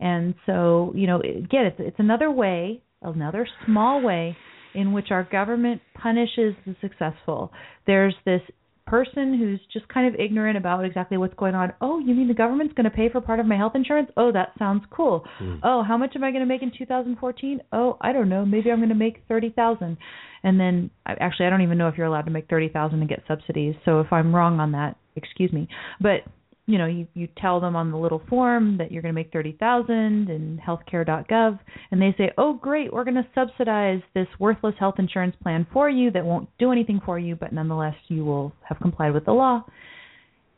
[0.00, 4.36] And so, you know, again, it's, it's another way, another small way
[4.74, 7.52] in which our government punishes the successful.
[7.86, 8.42] There's this
[8.86, 11.72] person who's just kind of ignorant about exactly what's going on.
[11.80, 14.10] Oh, you mean the government's going to pay for part of my health insurance?
[14.16, 15.24] Oh, that sounds cool.
[15.40, 15.60] Mm.
[15.62, 17.60] Oh, how much am I going to make in 2014?
[17.72, 18.44] Oh, I don't know.
[18.44, 19.96] Maybe I'm going to make 30,000.
[20.42, 23.22] And then actually I don't even know if you're allowed to make 30,000 and get
[23.26, 23.74] subsidies.
[23.84, 25.66] So if I'm wrong on that, excuse me.
[26.00, 26.20] But
[26.66, 29.32] you know you you tell them on the little form that you're going to make
[29.32, 31.58] 30,000 in healthcare.gov
[31.90, 35.90] and they say, "Oh great, we're going to subsidize this worthless health insurance plan for
[35.90, 39.32] you that won't do anything for you, but nonetheless you will have complied with the
[39.32, 39.64] law."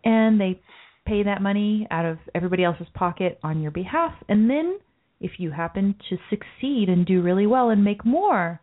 [0.04, 0.60] And they
[1.06, 4.12] pay that money out of everybody else's pocket on your behalf.
[4.28, 4.78] And then
[5.20, 8.60] if you happen to succeed and do really well and make more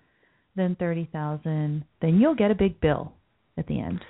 [0.55, 3.13] than 30,000, then you'll get a big bill
[3.57, 4.01] at the end.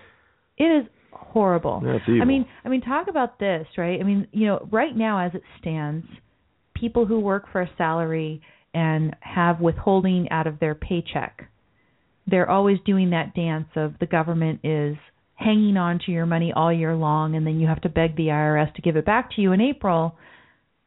[0.57, 1.81] It is horrible.
[1.83, 2.21] That's evil.
[2.21, 3.99] I mean, I mean, talk about this, right?
[3.99, 6.05] I mean, you know, right now as it stands,
[6.75, 8.41] people who work for a salary
[8.73, 11.49] and have withholding out of their paycheck,
[12.27, 14.95] they're always doing that dance of the government is
[15.35, 18.27] hanging on to your money all year long, and then you have to beg the
[18.27, 20.15] IRS to give it back to you in April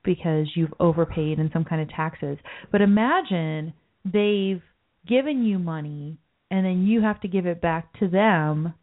[0.04, 2.38] because you've overpaid in some kind of taxes.
[2.72, 3.74] But imagine
[4.04, 4.62] they've
[5.06, 6.18] given you money
[6.50, 8.74] and then you have to give it back to them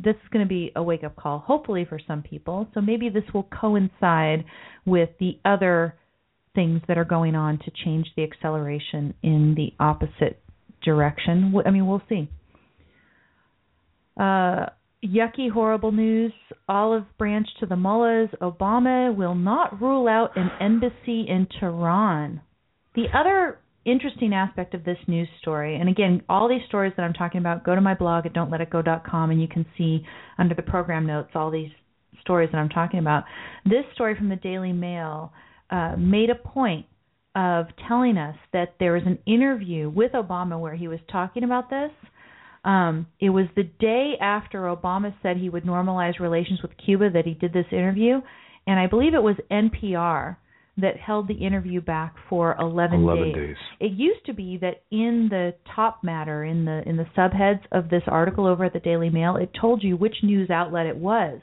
[0.00, 2.68] this is going to be a wake up call, hopefully, for some people.
[2.74, 4.44] So maybe this will coincide
[4.84, 5.94] with the other
[6.54, 10.40] things that are going on to change the acceleration in the opposite
[10.82, 11.54] direction.
[11.64, 12.28] I mean, we'll see.
[14.18, 14.66] Uh,
[15.04, 16.32] yucky, horrible news.
[16.68, 18.30] Olive branch to the mullahs.
[18.40, 22.40] Obama will not rule out an embassy in Tehran.
[22.94, 27.12] The other interesting aspect of this news story, and again, all these stories that I'm
[27.12, 30.04] talking about, go to my blog at don'tletitgo.com and you can see
[30.38, 31.70] under the program notes all these
[32.20, 33.24] stories that I'm talking about.
[33.64, 35.32] This story from the Daily Mail
[35.70, 36.86] uh, made a point
[37.34, 41.68] of telling us that there was an interview with Obama where he was talking about
[41.68, 41.90] this.
[42.64, 47.26] Um, it was the day after Obama said he would normalize relations with Cuba that
[47.26, 48.20] he did this interview,
[48.66, 50.36] and I believe it was NPR
[50.76, 53.34] that held the interview back for 11, 11 days.
[53.34, 53.56] days.
[53.80, 57.90] It used to be that in the top matter in the in the subheads of
[57.90, 61.40] this article over at the Daily Mail, it told you which news outlet it was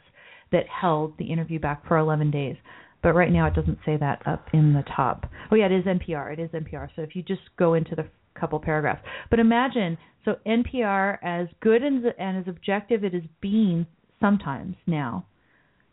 [0.52, 2.58] that held the interview back for 11 days.
[3.02, 5.26] But right now it doesn't say that up in the top.
[5.50, 6.34] Oh yeah, it is NPR.
[6.34, 6.90] It is NPR.
[6.96, 8.06] So if you just go into the
[8.40, 9.02] couple paragraphs.
[9.30, 13.86] But imagine so NPR as good and, and as objective it is being
[14.20, 15.26] sometimes now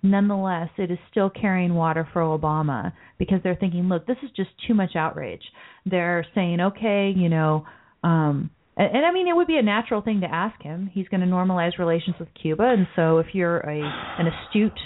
[0.03, 4.51] nonetheless, it is still carrying water for Obama because they're thinking, look, this is just
[4.67, 5.43] too much outrage.
[5.87, 7.65] They're saying, okay, you know,
[8.03, 10.91] um, and, and I mean, it would be a natural thing to ask him.
[10.93, 14.79] He's going to normalize relations with Cuba, and so if you're a an astute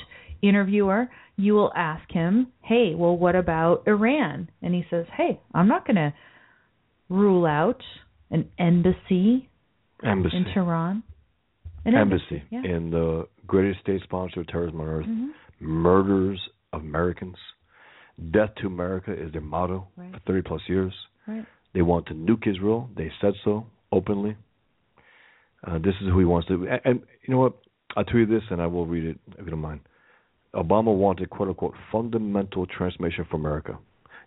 [0.43, 4.51] interviewer, you will ask him, hey, well, what about Iran?
[4.61, 6.13] And he says, hey, I'm not going to
[7.09, 7.83] rule out
[8.31, 9.49] an embassy,
[10.05, 11.03] embassy in Tehran.
[11.85, 12.63] An embassy, yeah.
[12.65, 15.31] in the greatest state sponsor of terrorism on earth, Mhm.
[15.61, 16.41] murders
[16.73, 17.37] of Americans.
[18.31, 20.13] Death to America is their motto Right.
[20.13, 20.95] for 30 plus years.
[21.27, 21.45] Right.
[21.73, 22.89] They want to nuke Israel.
[22.95, 24.37] They said so openly.
[25.65, 26.67] Uh, this is who he wants to.
[26.69, 27.55] And, and you know what?
[27.97, 29.81] I'll tell you this, and I will read it if you don't mind.
[30.55, 33.79] Obama wanted "quote unquote" fundamental transformation for America.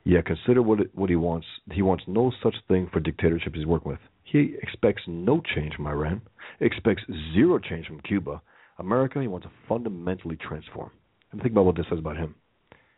[0.04, 1.48] Yet consider what it, what he wants.
[1.72, 4.00] He wants no such thing for dictatorship he's working with.
[4.26, 6.22] He expects no change from Iran.
[6.60, 7.04] Expects
[7.34, 8.42] zero change from Cuba.
[8.80, 10.92] America, he wants to fundamentally transform.
[11.32, 12.36] And think about what this says about him,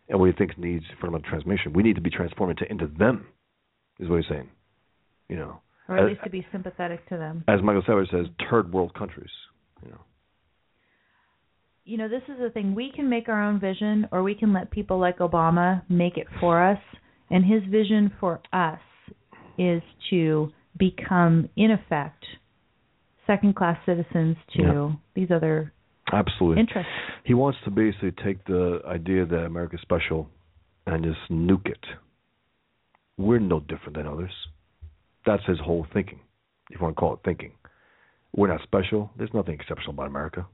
[0.09, 1.73] and what he thinks needs fundamental transformation.
[1.73, 3.28] We need to be transformed into, into them,
[3.99, 4.49] is what he's saying.
[5.30, 7.43] You know, Or at Uh, least to be sympathetic to them.
[7.47, 9.32] as Michael Savage says, third world countries.
[9.84, 10.01] You know,
[11.84, 12.73] you know, this is the thing.
[12.75, 16.28] We can make our own vision, or we can let people like Obama make it
[16.39, 16.80] for us.
[17.30, 18.80] And his vision for us
[19.57, 22.23] is to become, in effect,
[23.25, 24.91] second class citizens to Yeah.
[25.13, 25.71] these other
[26.11, 26.61] absolutely.
[26.61, 26.91] interests.
[27.25, 30.30] He wants to basically take the idea that America's special
[30.86, 31.86] and just nuke it.
[33.17, 34.32] We're no different than others.
[35.25, 36.19] That's his whole thinking,
[36.69, 37.51] if you want to call it thinking.
[38.36, 39.11] We're not special.
[39.17, 40.45] There's nothing exceptional about America.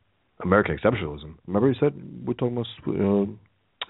[0.44, 1.36] American exceptionalism.
[1.48, 1.94] Remember he said
[2.26, 3.26] we're talking about uh,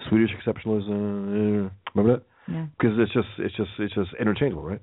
[0.10, 1.68] Swedish exceptionalism.
[1.68, 2.24] uh, Remember that?
[2.52, 2.66] Yeah.
[2.78, 4.82] Because it's just it's just it's just interchangeable, right?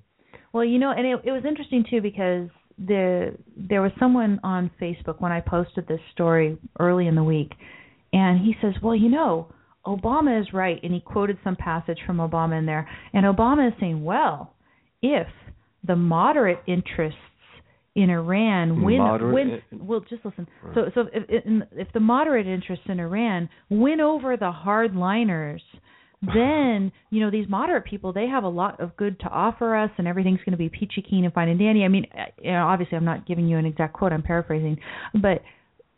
[0.53, 2.49] Well, you know, and it, it was interesting too because
[2.79, 7.53] the there was someone on Facebook when I posted this story early in the week,
[8.13, 9.49] and he says, "Well, you know,
[9.87, 13.75] Obama is right," and he quoted some passage from Obama in there, and Obama is
[13.81, 14.55] saying, "Well,
[15.03, 15.27] if
[15.87, 17.19] the moderate interests
[17.95, 20.47] in Iran win Moderate win in- well just listen.
[20.75, 25.61] so so if if, if the moderate interests in Iran win over the hardliners
[26.23, 29.91] then you know these moderate people they have a lot of good to offer us
[29.99, 32.51] and everything's going to be peachy keen and fine and dandy i mean uh, you
[32.53, 34.79] know obviously i'm not giving you an exact quote i'm paraphrasing
[35.23, 35.43] but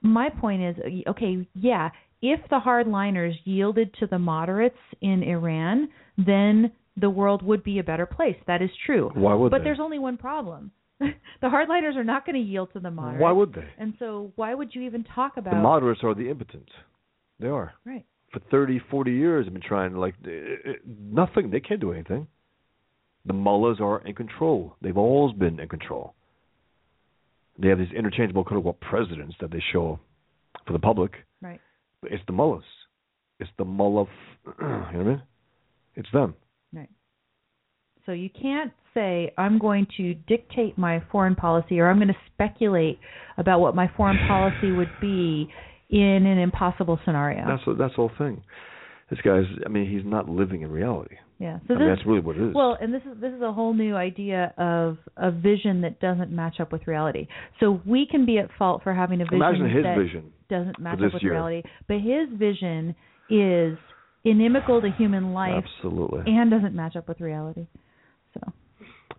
[0.00, 0.76] my point is
[1.08, 7.64] okay yeah if the hardliners yielded to the moderates in iran then the world would
[7.64, 9.64] be a better place that is true Why would but they?
[9.64, 10.70] there's only one problem
[11.00, 11.08] the
[11.48, 13.66] hardliners are not going to yield to the moderates Why would they?
[13.76, 16.68] and so why would you even talk about The moderates are the impotent.
[17.40, 17.72] They are.
[17.84, 21.50] right for 30, 40 years have been trying to like uh, uh, nothing.
[21.50, 22.26] They can't do anything.
[23.26, 24.74] The mullahs are in control.
[24.82, 26.14] They've always been in control.
[27.58, 30.00] They have these interchangeable quote unquote presidents that they show
[30.66, 31.12] for the public.
[31.40, 31.60] right
[32.00, 32.64] But it's the mullahs.
[33.38, 34.04] It's the mullah.
[34.04, 35.22] F- you know what I mean?
[35.94, 36.34] It's them.
[36.72, 36.88] Right.
[38.06, 42.16] So you can't say I'm going to dictate my foreign policy or I'm going to
[42.32, 42.98] speculate
[43.38, 45.48] about what my foreign policy would be
[45.92, 47.44] in an impossible scenario.
[47.46, 48.42] That's the, that's the whole thing.
[49.10, 49.44] This guy's.
[49.64, 51.16] I mean, he's not living in reality.
[51.38, 51.58] yeah.
[51.68, 52.54] So I mean, that's really what it is.
[52.54, 56.30] well, and this is this is a whole new idea of a vision that doesn't
[56.32, 57.28] match up with reality.
[57.60, 60.32] So we can be at fault for having a vision Imagine his that vision.
[60.48, 61.32] doesn't match this up with year.
[61.32, 62.94] reality, but his vision
[63.28, 63.76] is
[64.24, 66.22] inimical to human life Absolutely.
[66.26, 67.66] and doesn't match up with reality.
[68.34, 68.50] So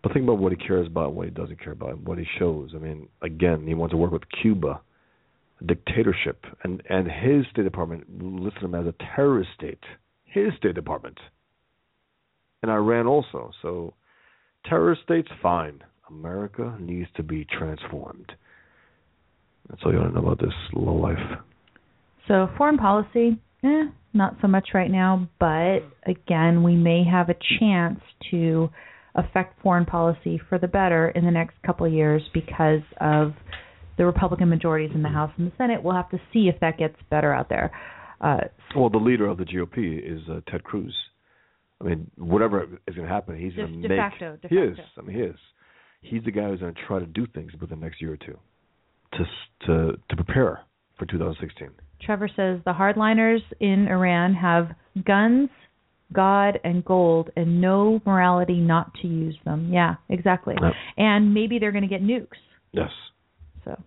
[0.02, 2.72] But think about what he cares about what he doesn't care about, what he shows.
[2.76, 4.82] I mean, again, he wants to work with Cuba,
[5.66, 9.84] dictatorship, and and his State Department listed him as a terrorist state.
[10.26, 11.18] His State Department,
[12.62, 13.52] and Iran also.
[13.62, 13.94] So,
[14.66, 15.84] terrorist states, fine.
[16.10, 18.32] America needs to be transformed.
[19.70, 21.18] That's all you want to know about this low life.
[22.28, 23.84] So foreign policy, eh,
[24.14, 28.00] not so much right now, but again, we may have a chance
[28.32, 28.70] to
[29.16, 33.34] affect foreign policy for the better in the next couple of years because of
[33.98, 35.84] the Republican majorities in the House and the Senate.
[35.84, 37.72] We'll have to see if that gets better out there.
[38.22, 38.38] Uh,
[38.76, 40.96] Well, the leader of the GOP is uh, Ted Cruz.
[41.82, 43.98] I mean, whatever is going to happen, he's going to de make.
[44.00, 44.78] facto, de he is.
[44.78, 45.02] facto.
[45.02, 45.36] I mean, he is.
[46.02, 48.18] He's the guy who's going to try to do things within the next year or
[48.18, 48.38] two,
[49.14, 49.26] to
[49.68, 50.62] to to prepare
[50.98, 51.70] for 2016.
[52.02, 54.70] Trevor says the hardliners in Iran have
[55.06, 55.50] guns,
[56.12, 59.72] God, and gold, and no morality not to use them.
[59.72, 60.56] Yeah, exactly.
[60.62, 60.74] Yep.
[60.98, 62.28] And maybe they're going to get nukes.
[62.74, 62.90] Yes.
[63.66, 63.78] So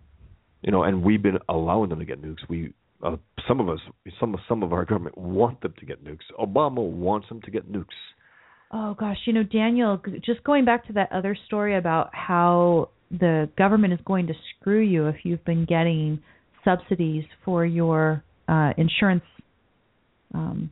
[0.61, 2.47] You know, and we've been allowing them to get nukes.
[2.49, 2.73] We,
[3.03, 3.17] uh,
[3.47, 3.79] some of us,
[4.19, 6.25] some some of our government want them to get nukes.
[6.39, 7.85] Obama wants them to get nukes.
[8.71, 13.49] Oh gosh, you know, Daniel, just going back to that other story about how the
[13.57, 16.19] government is going to screw you if you've been getting
[16.65, 19.23] subsidies for your uh insurance
[20.33, 20.69] um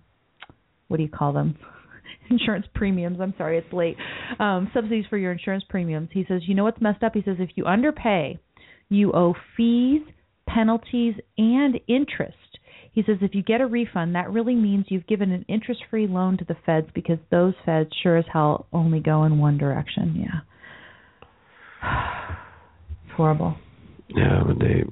[0.89, 1.57] what do you call them?
[2.29, 3.19] insurance premiums.
[3.21, 3.95] I'm sorry, it's late.
[4.39, 6.09] Um subsidies for your insurance premiums.
[6.11, 8.39] He says, "You know what's messed up?" He says, "If you underpay,
[8.89, 10.01] you owe fees,
[10.47, 12.37] penalties, and interest."
[12.95, 16.07] He says if you get a refund, that really means you've given an interest free
[16.07, 20.25] loan to the feds because those feds sure as hell only go in one direction.
[20.25, 20.39] Yeah.
[23.05, 23.57] it's horrible.
[24.07, 24.83] Yeah, but they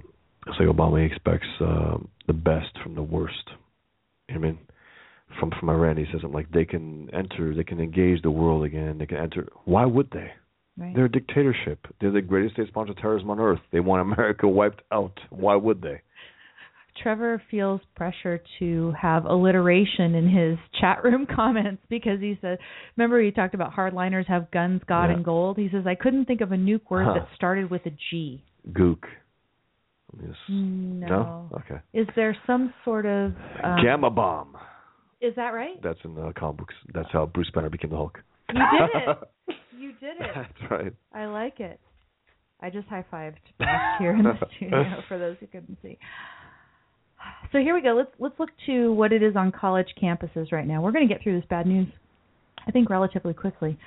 [0.47, 1.97] it's like Obama expects uh,
[2.27, 3.49] the best from the worst.
[4.29, 4.59] I mean?
[5.39, 8.65] From from Iran, he says something like they can enter, they can engage the world
[8.65, 9.47] again, they can enter.
[9.65, 10.31] Why would they?
[10.77, 10.95] Right.
[10.95, 11.85] They're a dictatorship.
[12.01, 13.59] They're the greatest state sponsor of terrorism on earth.
[13.71, 15.19] They want America wiped out.
[15.29, 16.01] Why would they?
[17.01, 22.59] Trevor feels pressure to have alliteration in his chat room comments because he said,
[22.95, 25.15] remember he talked about hardliners have guns, God, Yeah.
[25.15, 25.57] and gold?
[25.57, 27.13] He says, I couldn't think of a nuke word Huh.
[27.15, 28.43] that started with a G.
[28.71, 29.03] Gook.
[30.21, 30.35] Yes.
[30.47, 31.49] No.
[31.53, 31.81] Okay.
[31.93, 33.33] Is there some sort of.
[33.63, 34.55] Um, Gamma bomb.
[35.21, 35.81] Is that right?
[35.81, 36.75] That's in the comic books.
[36.93, 38.19] That's how Bruce Banner became the Hulk.
[38.53, 39.17] You did it.
[39.75, 40.31] You did it.
[40.33, 40.93] That's right.
[41.13, 41.79] I like it.
[42.61, 45.97] I just high fived back here in the studio for those who couldn't see.
[47.51, 47.93] So here we go.
[47.93, 50.81] Let's let's look to what it is on college campuses right now.
[50.81, 51.87] We're going to get through this bad news,
[52.65, 53.77] I think, relatively quickly.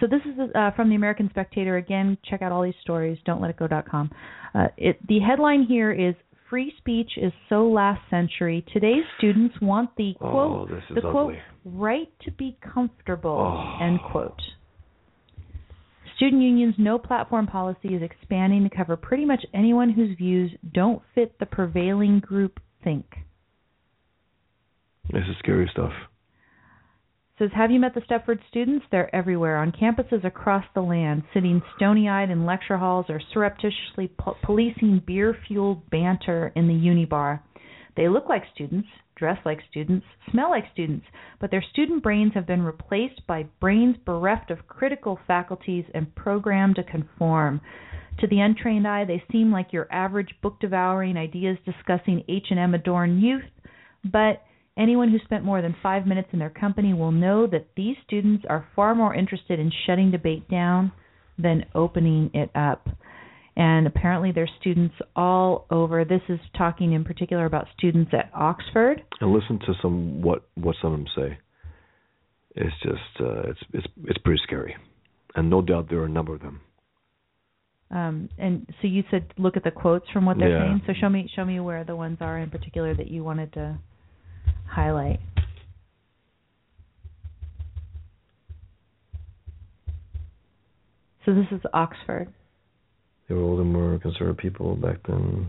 [0.00, 1.76] So this is uh, from the American Spectator.
[1.76, 3.18] Again, check out all these stories.
[3.26, 4.10] Don'tLetItGo.com.
[4.54, 6.14] Uh, it, the headline here is
[6.52, 8.62] "Free speech is so last century.
[8.74, 10.28] Today's students want the Oh,
[10.66, 11.40] quote is the quote ugly.
[11.64, 13.78] right to be comfortable Oh.
[13.80, 14.38] end quote."
[16.16, 21.02] Student Union's no platform policy is expanding to cover pretty much anyone whose views don't
[21.14, 23.24] fit the prevailing group think.
[25.08, 25.94] This is scary stuff.
[27.38, 28.84] Says, have you met the Stepford students?
[28.90, 34.36] They're everywhere on campuses across the land, sitting stony-eyed in lecture halls or surreptitiously po-
[34.44, 37.40] policing beer-fueled banter in the unibar.
[37.96, 41.06] They look like students, dress like students, smell like students,
[41.40, 46.76] but their student brains have been replaced by brains bereft of critical faculties and programmed
[46.76, 47.60] to conform.
[48.20, 53.44] To the untrained eye, they seem like your average book-devouring, ideas-discussing H&M adorned youth,
[54.04, 54.42] but
[54.76, 58.44] anyone who spent more than five minutes in their company will know that these students
[58.48, 60.92] are far more interested in shutting debate down
[61.38, 62.88] than opening it up.
[63.54, 66.06] And apparently, there's students all over.
[66.06, 69.02] This is talking in particular about students at Oxford.
[69.20, 71.38] And listen to some what what some of them say.
[72.54, 74.74] It's just uh, it's it's it's pretty scary,
[75.34, 76.60] and no doubt there are a number of them.
[77.90, 80.68] Um, and so you said look at the quotes from what they're Yeah.
[80.68, 80.82] saying.
[80.86, 83.78] So show me show me where the ones are in particular that you wanted to
[84.68, 85.20] highlight.
[91.24, 92.32] So this is Oxford.
[93.28, 95.46] They were older, more conservative people back then.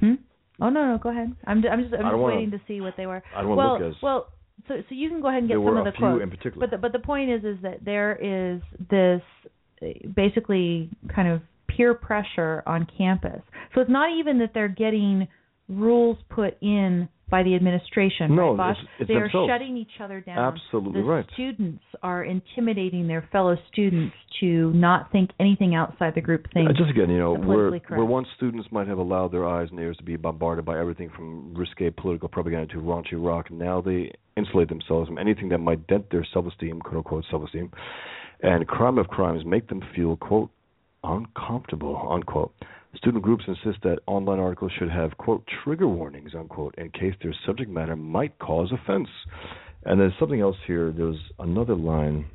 [0.00, 0.14] Hmm?
[0.60, 1.34] Oh no no go ahead.
[1.46, 3.22] I'm I'm just I'm just wanna- waiting to see what they were.
[3.34, 4.26] I don't want well to look as well
[4.68, 6.22] so so you can go ahead and get some of the quotes.
[6.22, 6.66] in particular.
[6.66, 8.60] But the but the point is is that there is
[8.90, 9.22] this
[10.14, 13.40] basically kind of peer pressure on campus.
[13.74, 15.28] So it's not even that they're getting
[15.76, 19.48] rules put in by the administration, No, right, it's- it's they are themselves.
[19.48, 20.36] shutting each other down.
[20.36, 21.24] Absolutely the right.
[21.32, 26.66] students are intimidating their fellow students to not think anything outside the group thing.
[26.68, 27.70] Uh, just again, you know, where
[28.04, 31.54] once students might have allowed their eyes and ears to be bombarded by everything from
[31.54, 36.10] risque political propaganda to raunchy rock, now they insulate themselves from anything that might dent
[36.10, 37.70] their self-esteem, quote unquote self-esteem,
[38.42, 40.50] and crime of crimes make them feel quote
[41.02, 42.52] uncomfortable unquote.
[42.96, 47.34] Student groups insist that online articles should have quote trigger warnings unquote in case their
[47.46, 49.08] subject matter might cause offense.
[49.84, 50.92] And there's something else here.
[50.92, 52.26] There's another line.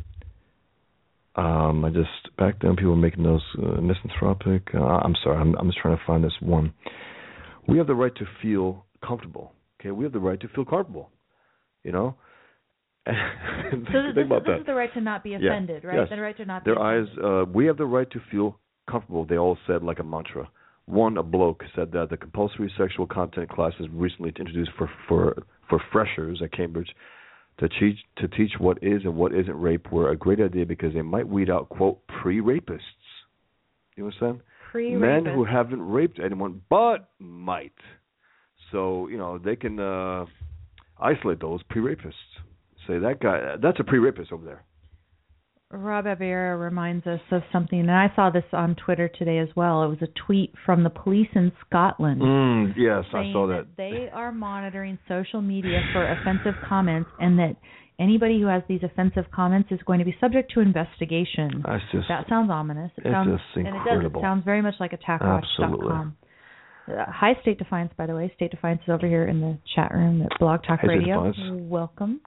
[1.35, 4.69] Um, I just back then people were making those uh, misanthropic.
[4.73, 6.73] Uh, I'm sorry, I'm, I'm just trying to find this one.
[7.67, 9.53] We have the right to feel comfortable.
[9.79, 11.11] Okay, we have the right to feel comfortable.
[11.83, 12.15] You know.
[13.05, 13.11] so
[13.71, 15.37] think this, this, about this is the right to not be Yeah.
[15.37, 15.99] offended, right?
[15.99, 16.07] Yes.
[16.09, 17.05] The right to not be Their eyes.
[17.23, 18.57] Uh, we have the right to feel
[18.89, 19.25] comfortable.
[19.25, 20.49] They all said like a mantra.
[20.85, 25.81] One, a bloke said that the compulsory sexual content classes recently introduced for for for
[25.91, 26.89] freshers at Cambridge
[27.59, 30.93] to teach to teach what is and what isn't rape were a great idea because
[30.93, 32.79] they might weed out quote pre-rapists.
[33.95, 34.41] You understand?
[34.71, 35.23] Pre-rapists.
[35.23, 37.73] Men who haven't raped anyone but might.
[38.71, 40.25] So you know they can uh
[40.99, 42.13] isolate those pre-rapists.
[42.87, 43.55] Say that guy.
[43.61, 44.63] That's a pre-rapist over there.
[45.69, 49.83] Rob Avera reminds us of something, and I saw this on Twitter today as well.
[49.83, 52.21] It was a tweet from the police in Scotland.
[52.21, 53.67] Mm, yes, I saw that.
[53.75, 57.57] they are monitoring social media for offensive comments, and that
[57.99, 61.63] anybody who has these offensive comments is going to be subject to investigation.
[61.91, 62.91] Just that sounds ominous.
[62.97, 64.05] It it's sounds, just and it does.
[64.05, 66.15] It sounds very much like AttackWatch.com.
[66.87, 67.91] Uh, hi, State Defiance.
[67.97, 70.83] By the way, State Defiance is over here in the chat room at Blog Talk
[70.83, 71.33] Radio.
[71.51, 72.21] Welcome.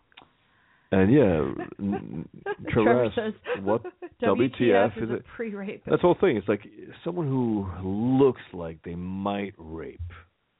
[0.93, 2.29] And yeah, n-
[2.71, 3.83] Trevor Trevor says, what
[4.23, 5.25] WTF WTF is is it?
[5.37, 5.87] pre-rapist.
[5.87, 6.37] That's the whole thing.
[6.37, 6.63] It's like
[7.05, 10.01] someone who looks like they might rape.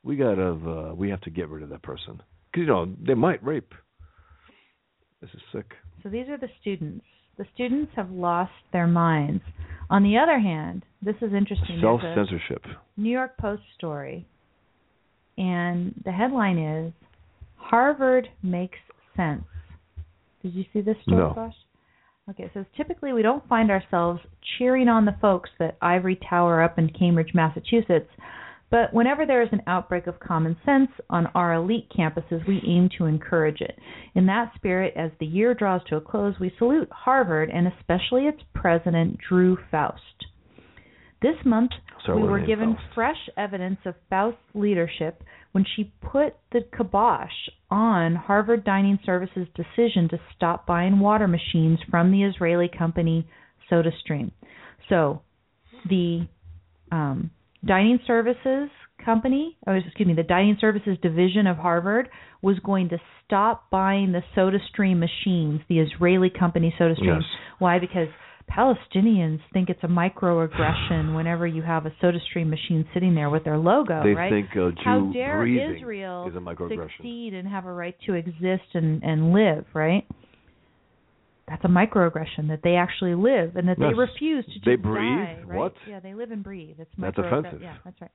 [0.05, 3.15] We gotta, uh, we have to get rid of that person because you know they
[3.15, 3.73] might rape.
[5.21, 5.73] This is sick.
[6.03, 7.05] So these are the students.
[7.37, 9.43] The students have lost their minds.
[9.91, 11.79] On the other hand, this is interesting.
[11.83, 12.63] Self censorship.
[12.97, 14.27] New York Post story,
[15.37, 16.93] and the headline is
[17.57, 18.79] Harvard makes
[19.17, 19.43] sense.
[20.43, 21.33] Did you see this story, No.
[21.35, 21.55] Bosch?
[22.29, 24.21] Okay, it says typically we don't find ourselves
[24.59, 28.11] cheering on the folks at Ivory Tower up in Cambridge, Massachusetts,
[28.71, 32.89] but whenever there is an outbreak of common sense on our elite campuses, we aim
[32.99, 33.77] to encourage it.
[34.15, 38.27] In that spirit, as the year draws to a close, we salute Harvard and especially
[38.27, 40.27] its president, Drew Faust.
[41.23, 41.73] This month,
[42.07, 42.95] Sorry, we were given Faust?
[42.95, 45.23] fresh evidence of Faust's leadership
[45.53, 47.31] when she put the kibosh
[47.71, 53.29] on Harvard Dining Services' decision to stop buying water machines from the Israeli company
[53.71, 54.31] SodaStream.
[54.89, 55.23] So,
[55.89, 56.27] the
[56.91, 57.31] um,
[57.65, 58.71] Dining Services
[59.05, 62.09] company, or excuse me, the Dining Services division of Harvard
[62.43, 67.21] was going to stop buying the SodaStream machines, the Israeli company SodaStream.
[67.21, 67.23] Yes.
[67.59, 67.79] Why?
[67.79, 68.09] Because
[68.51, 73.59] Palestinians think it's a microaggression whenever you have a SodaStream machine sitting there with their
[73.59, 74.31] logo, they right?
[74.31, 75.47] think a Jew How dare
[75.77, 76.91] Israel is a microaggression.
[76.97, 80.07] succeed and have a right to exist and and live, right?
[81.49, 83.91] That's a microaggression that they actually live and that Yes.
[83.91, 85.49] they refuse to just They die, breathe?
[85.49, 85.59] right?
[85.59, 85.75] What?
[85.89, 86.77] Yeah, they live and breathe.
[86.79, 87.61] It's That's offensive.
[87.63, 88.11] Yeah, that's right.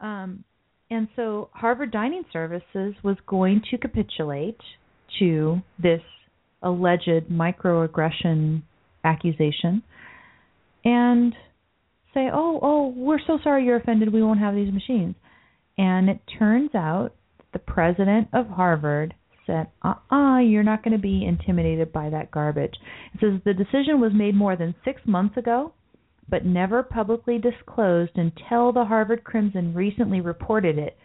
[0.00, 0.44] Um,
[0.90, 4.60] and so Harvard Dining Services was going to capitulate
[5.18, 6.00] to this
[6.62, 8.62] alleged microaggression
[9.04, 9.82] accusation
[10.84, 11.34] and
[12.14, 14.12] say, "Oh, oh, we're so sorry you're offended.
[14.12, 15.14] We won't have these machines."
[15.76, 17.14] And it turns out
[17.52, 19.14] the president of Harvard
[19.46, 22.74] said, "Uh-uh, you're not going to be intimidated by that garbage."
[23.14, 25.72] It says the decision was made more than 6 months ago,
[26.28, 30.98] but never publicly disclosed until the Harvard Crimson recently reported it.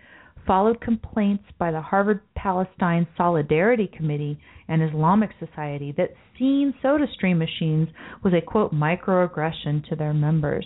[0.46, 4.38] Followed complaints by the Harvard Palestine Solidarity Committee
[4.74, 7.90] and Islamic Society that seeing soda stream machines
[8.24, 10.66] was a quote microaggression to their members.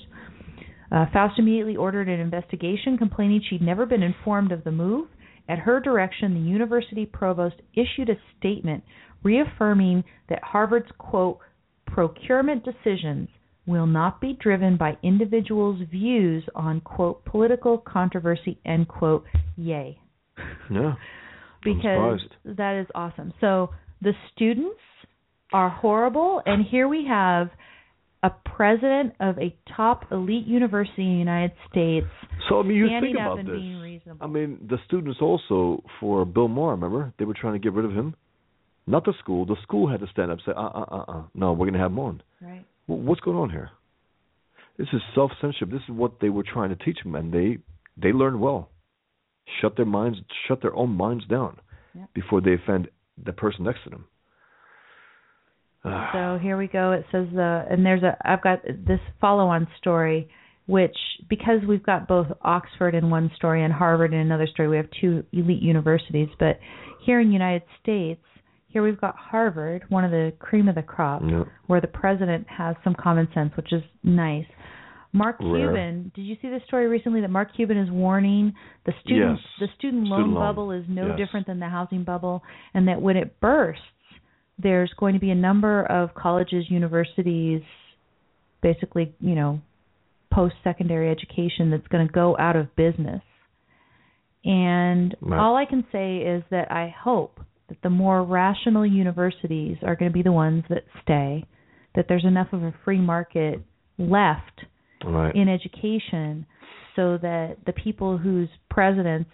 [0.89, 5.09] Uh, Faust immediately ordered an investigation, complaining she'd never been informed of the move.
[5.49, 8.81] At her direction, the university provost issued a statement
[9.23, 11.39] reaffirming that Harvard's quote
[11.85, 13.27] procurement decisions
[13.65, 19.25] will not be driven by individuals' views on quote political controversy end quote
[19.57, 19.99] yay
[20.71, 20.95] Yeah.
[21.61, 23.33] because that is awesome.
[23.41, 23.71] So
[24.01, 24.79] the students
[25.53, 27.49] are horrible, and here we have
[28.23, 32.07] a president of a top elite university in the United States
[32.49, 34.15] So I mean, you think about this.
[34.19, 36.71] I mean, the students also for Bill Maher.
[36.71, 38.15] Remember, they were trying to get rid of him.
[38.87, 39.45] Not the school.
[39.45, 41.23] The school had to stand up and say, "Uh, uh, uh, uh.
[41.35, 42.65] No, we're going to have him on." right.
[42.87, 43.69] Wh- What's going on here?
[44.77, 45.69] This is self censorship.
[45.71, 47.57] This is what they were trying to teach them, and they
[48.01, 48.69] they learned well.
[49.61, 51.57] Shut their minds, shut their own minds down
[51.95, 52.05] Yeah.
[52.13, 52.89] before they offend
[53.23, 54.05] the person next to them.
[56.13, 56.91] So here we go.
[56.91, 60.29] It says the and there's a I've got this follow-on story
[60.67, 60.95] which
[61.29, 64.89] because we've got both Oxford in one story and Harvard in another story, we have
[65.01, 66.59] two elite universities, but
[67.05, 68.21] here in the United States,
[68.67, 71.45] here we've got Harvard, one of the cream of the crop, yeah.
[71.67, 74.45] where the president has some common sense, which is nice.
[75.13, 75.67] Mark Rare.
[75.71, 78.53] Cuban, did you see the story recently that Mark Cuban is warning
[78.85, 79.47] the student Yes.
[79.59, 80.43] the student loan Student loan.
[80.43, 81.17] bubble is no Yes.
[81.17, 82.43] different than the housing bubble
[82.73, 83.81] and that when it bursts
[84.59, 87.61] there's going to be a number of colleges, universities,
[88.61, 89.61] basically, you know,
[90.31, 93.21] post secondary education that's going to go out of business.
[94.43, 95.39] And Right.
[95.39, 100.09] all I can say is that I hope that the more rational universities are going
[100.09, 101.43] to be the ones that stay,
[101.95, 103.61] that there's enough of a free market
[103.97, 104.65] left
[105.07, 105.35] Right.
[105.35, 106.45] in education
[106.95, 109.29] so that the people whose presidents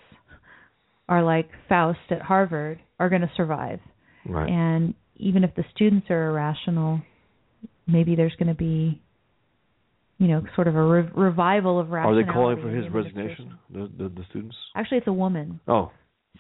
[1.09, 3.79] are like Faust at Harvard are going to survive.
[4.27, 4.49] right.
[4.49, 7.01] And even if the students are irrational,
[7.87, 9.01] maybe there's going to be,
[10.17, 12.21] you know, sort of a re- revival of rationality.
[12.21, 13.57] Are they calling for his resignation?
[13.71, 14.55] The, the the students?
[14.75, 15.91] Actually, it's a woman, Oh,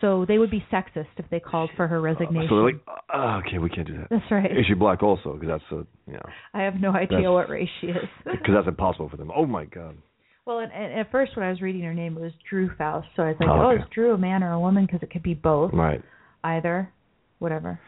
[0.01, 2.47] so they would be sexist if they called for her resignation.
[2.49, 2.81] so they're like,
[3.13, 4.07] ah, okay, we can't do that.
[4.09, 4.51] That's right.
[4.51, 5.33] Is she black also?
[5.33, 8.09] Because that's a you know I have no idea what race she is.
[8.25, 9.31] because that's impossible for them.
[9.35, 9.97] Oh my god.
[10.45, 13.07] well, and, and at first when I was reading her name, it was Drew Faust,
[13.15, 13.83] so I was like, Oh, oh, okay.
[13.83, 14.85] is Drew a man or a woman?
[14.85, 16.01] Because it could be both, Right.
[16.43, 16.91] either,
[17.39, 17.79] whatever.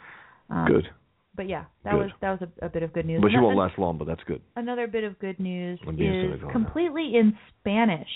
[0.49, 0.87] Um, Good.
[1.35, 1.97] But yeah, that Good.
[1.99, 3.19] was that was a, a bit of good news.
[3.21, 3.97] But she won't last long.
[3.97, 4.41] But that's good.
[4.55, 6.51] another bit of good news is cynical now.
[6.53, 8.07] completely in Spanish.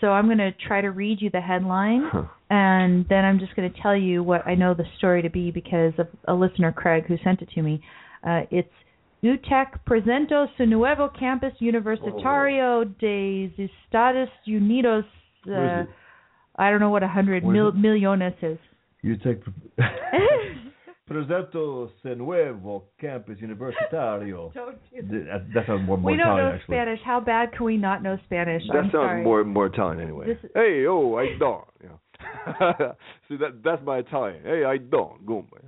[0.00, 2.24] So I'm going to try to read you the headline, Huh.
[2.50, 5.50] and then I'm just going to tell you what I know the story to be
[5.50, 7.80] because of a listener, Craig, who sent it to me.
[8.22, 8.68] Uh, it's
[9.22, 15.04] UTEC presentó su nuevo campus universitario de Estados Unidos.
[15.50, 15.84] Uh.
[16.58, 18.58] I don't know what a hundred mil- millones is.
[19.22, 19.40] Take
[21.08, 24.52] presento ese nuevo campus universitario.
[24.54, 24.76] Don't
[25.08, 26.74] do that- That sounds more, more we don't Italian, know actually.
[26.76, 27.00] Spanish.
[27.04, 28.62] How bad can we not know Spanish?
[28.68, 29.22] That I'm sounds sorry.
[29.22, 30.26] more more Italian anyway.
[30.26, 31.64] This- Hey, oh, I don't.
[31.82, 32.94] You know.
[33.28, 34.42] See, that that's my Italian.
[34.42, 35.24] Hey, I don't.
[35.26, 35.60] Gumba.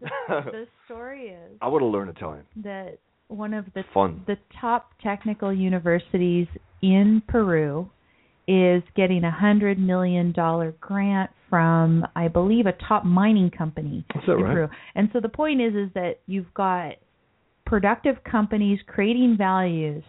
[0.00, 2.44] the story is I want to learn Italian.
[2.64, 2.98] that
[3.28, 4.22] one of the Fun.
[4.26, 6.46] the top technical universities
[6.82, 7.88] in Peru
[8.48, 14.20] is getting a hundred million dollar grant from I believe a top mining company in
[14.34, 14.52] right?
[14.54, 14.68] Peru.
[14.94, 16.92] And so the point is is that you've got
[17.64, 20.02] productive companies creating values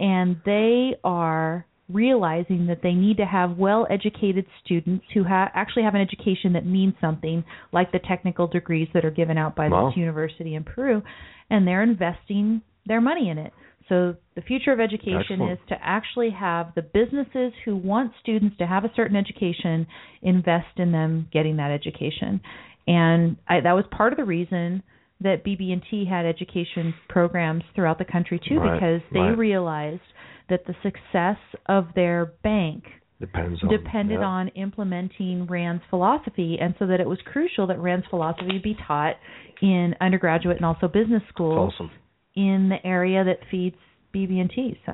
[0.00, 5.82] and they are realizing that they need to have well educated students who ha- actually
[5.82, 7.42] have an education that means something
[7.72, 9.88] like the technical degrees that are given out by Wow.
[9.88, 11.02] this university in Peru
[11.48, 13.52] and they're investing their money in it.
[13.88, 15.52] So the future of education Excellent.
[15.52, 19.86] is to actually have the businesses who want students to have a certain education
[20.22, 22.40] invest in them getting that education.
[22.86, 24.82] And I, that was part of the reason
[25.20, 29.36] that BB&T had education programs throughout the country too Right, because they right.
[29.38, 30.00] realized
[30.48, 31.36] that the success
[31.66, 32.84] of their bank
[33.20, 33.68] Depends on.
[33.68, 34.26] depended yeah.
[34.26, 39.16] on implementing Rand's philosophy, and so that it was crucial that Rand's philosophy be taught
[39.60, 41.90] in undergraduate and also business schools awesome.
[42.38, 43.76] In the area that feeds
[44.14, 44.78] BB&T.
[44.86, 44.92] So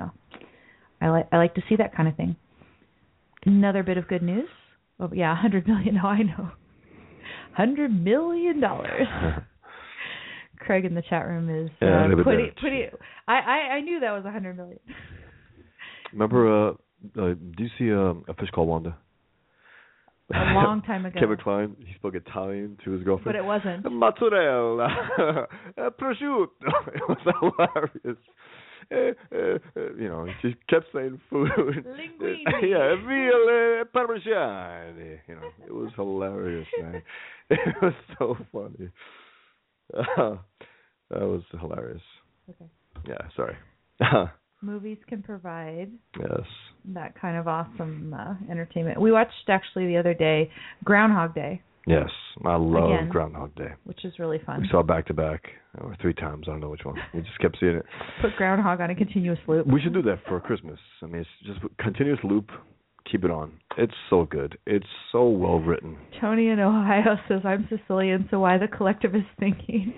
[0.99, 2.35] I like I like to see that kind of thing.
[3.45, 4.49] Another bit of good news.
[4.99, 5.99] Oh yeah, hundred million.
[6.03, 6.51] Oh, I know.
[7.53, 9.07] Hundred million dollars.
[10.59, 12.89] Craig in the chat room is uh, at putting putting.
[13.27, 14.79] I, I I knew that was a hundred million.
[16.11, 16.69] Remember?
[16.69, 18.97] Uh, uh, do you see um, a fish called Wanda?
[20.33, 21.19] A long time ago.
[21.19, 21.75] Kevin Kline.
[21.79, 23.25] He spoke Italian to his girlfriend.
[23.25, 23.91] But it wasn't.
[23.91, 24.87] Mozzarella,
[25.99, 26.47] prosciutto.
[26.93, 28.17] it was hilarious.
[28.91, 28.95] Uh,
[29.35, 31.49] uh, uh, you know, he just kept saying food.
[31.49, 32.43] Linguine.
[32.61, 35.19] yeah, veal uh, parmigiani.
[35.27, 37.01] You know, it was hilarious, man.
[37.49, 38.89] it was so funny.
[39.95, 40.37] Uh,
[41.09, 42.01] that was hilarious.
[42.49, 42.69] Okay.
[43.07, 43.57] Yeah, sorry.
[44.65, 46.41] Movies can provide yes.
[46.93, 48.99] that kind of awesome uh, entertainment.
[48.99, 50.51] We watched actually the other day
[50.83, 52.09] Groundhog Day, Yes,
[52.43, 53.09] I love Again.
[53.09, 53.73] Groundhog Day.
[53.83, 54.61] which is really fun.
[54.61, 55.43] We saw it back to back,
[55.79, 56.45] or three times.
[56.47, 56.95] I don't know which one.
[57.13, 57.85] We just kept seeing it.
[58.21, 59.67] Put Groundhog on a continuous loop.
[59.67, 60.79] We should do that for Christmas.
[61.03, 62.49] I mean, it's just continuous loop.
[63.11, 63.59] Keep it on.
[63.77, 64.57] It's so good.
[64.65, 65.97] It's so well written.
[66.19, 69.93] Tony in Ohio says, I'm Sicilian, so why the collectivist thinking?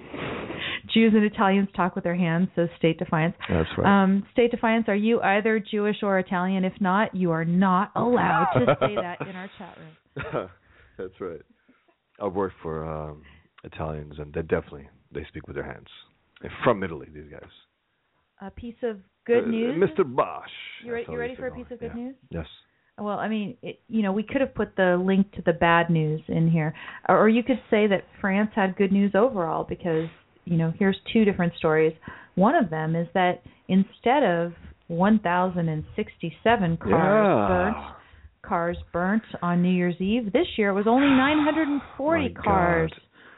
[0.93, 3.35] Jews and Italians talk with their hands, says State Defiance.
[3.49, 4.03] That's right.
[4.03, 6.63] Um, State Defiance, are you either Jewish or Italian?
[6.65, 10.49] If not, you are not allowed to say that in our chat room.
[10.97, 11.41] That's right.
[12.21, 13.21] I've worked for um
[13.63, 15.87] Italians, and they definitely they speak with their hands.
[16.41, 17.49] They're from Italy, these guys.
[18.41, 19.83] A piece of good Uh, news.
[19.83, 20.03] Mr.
[20.03, 20.49] Bosch.
[20.83, 22.01] You, re- you ready for a piece of good Yeah.
[22.03, 22.15] news?
[22.29, 22.45] Yes.
[22.99, 25.89] Well, I mean, it, you know, we could have put the link to the bad
[25.89, 26.73] news in here,
[27.07, 30.07] or, or you could say that France had good news overall because,
[30.45, 31.93] you know, here's two different stories.
[32.35, 34.53] One of them is that instead of
[34.87, 37.47] 1,067 cars Yeah.
[37.47, 37.77] burnt,
[38.41, 42.91] cars burnt on New Year's Eve, this year it was only 940 My cars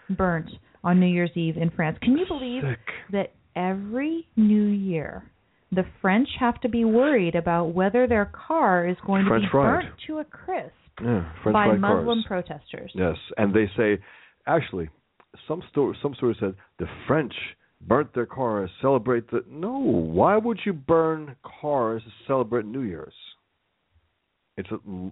[0.08, 0.18] God.
[0.18, 0.50] burnt
[0.84, 1.98] on New Year's Eve in France.
[2.02, 2.80] Can you believe Sick.
[3.12, 5.24] that every new year
[5.72, 9.52] the French have to be worried about whether their car is going French to be
[9.52, 9.84] fried.
[9.84, 10.74] burnt to a crisp
[11.04, 12.26] Yeah, by Muslim cars.
[12.28, 12.92] protesters.
[12.96, 14.00] Yes, and they say,
[14.48, 14.90] actually,
[15.48, 17.34] some story some story said the French
[17.82, 19.44] burnt their cars to celebrate the.
[19.50, 23.14] No, why would you burn cars to celebrate New Year's?
[24.58, 24.70] It's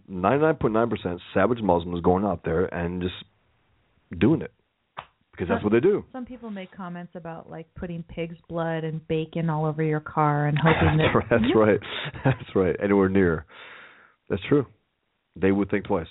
[0.08, 3.16] ninety nine point nine percent savage Muslims going out there and just
[4.20, 4.52] doing it
[5.38, 6.03] because that's what they do.
[6.11, 10.47] Some people make comments about like putting pig's blood and bacon all over your car
[10.47, 11.80] and hoping that that's right.
[12.23, 12.26] That's right.
[12.26, 12.76] That's right.
[12.84, 13.45] Anywhere near.
[14.30, 14.65] That's true.
[15.35, 16.07] They would think twice.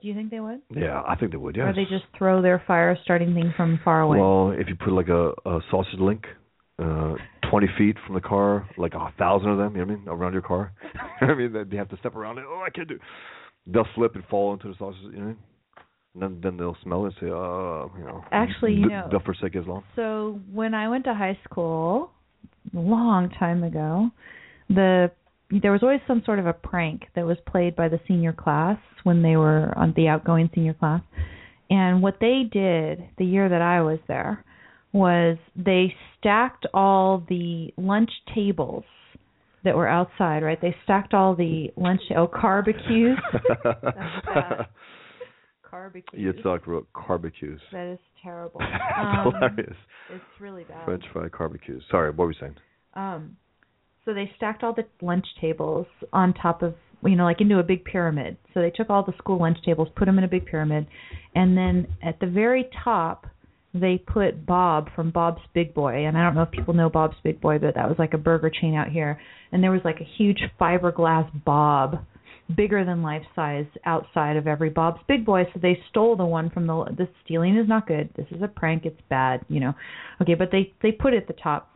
[0.00, 0.60] Do you think they would?
[0.74, 1.56] Yeah, I think they would.
[1.56, 1.64] Yeah.
[1.64, 4.18] Or they just throw their fire starting thing from far away?
[4.18, 6.24] Well, if you put like a, a sausage link,
[6.80, 7.14] uh,
[7.50, 10.08] twenty feet from the car, like a thousand of them, you know what I mean,
[10.08, 10.72] around your car.
[10.82, 12.44] you know what I mean, they have to step around it.
[12.46, 12.98] Oh, I can't do.
[13.66, 15.02] They'll slip and fall into the sausage.
[15.02, 15.36] You know, what I mean?
[16.07, 18.24] and then then they'll smell it and say, oh, you know.
[18.32, 19.84] Actually, you th- know- they'll forsake Islam.
[19.96, 22.10] So when I went to high school,
[22.74, 24.10] a long time ago,
[24.68, 25.10] the
[25.50, 28.78] there was always some sort of a prank that was played by the senior class
[29.04, 31.00] when they were on the outgoing senior class.
[31.70, 34.44] And what they did the year that I was there
[34.92, 38.84] was they stacked all the lunch tables
[39.64, 40.60] that were outside, right?
[40.60, 43.18] They stacked all the lunch oh barbecues.
[43.64, 44.66] bad.
[45.70, 46.36] Barbecues.
[46.36, 47.60] Yitzhak wrote barbecues.
[47.72, 48.60] That is terrible.
[48.60, 48.82] That's
[49.26, 49.76] Um, hilarious.
[50.10, 50.84] It's really bad.
[50.84, 51.82] French fry barbecues.
[51.90, 52.56] Sorry, what were we saying?
[52.94, 53.36] Um,
[54.04, 56.74] so they stacked all the lunch tables on top of,
[57.04, 58.38] you know, like into a big pyramid.
[58.54, 60.86] So they took all the school lunch tables, put them in a big pyramid,
[61.34, 63.26] and then at the very top
[63.74, 67.16] they put Bob from Bob's Big Boy, and I don't know if people know Bob's
[67.22, 69.20] Big Boy, but that was like a burger chain out here,
[69.52, 71.98] and there was like a huge fiberglass Bob,
[72.56, 75.44] bigger than life size, outside of every Bob's Big Boy.
[75.52, 76.84] So they stole the one from the.
[76.96, 78.10] The stealing is not good.
[78.16, 78.84] This is a prank.
[78.86, 79.74] It's bad, you know.
[80.22, 81.70] Okay, but they they put it at the top,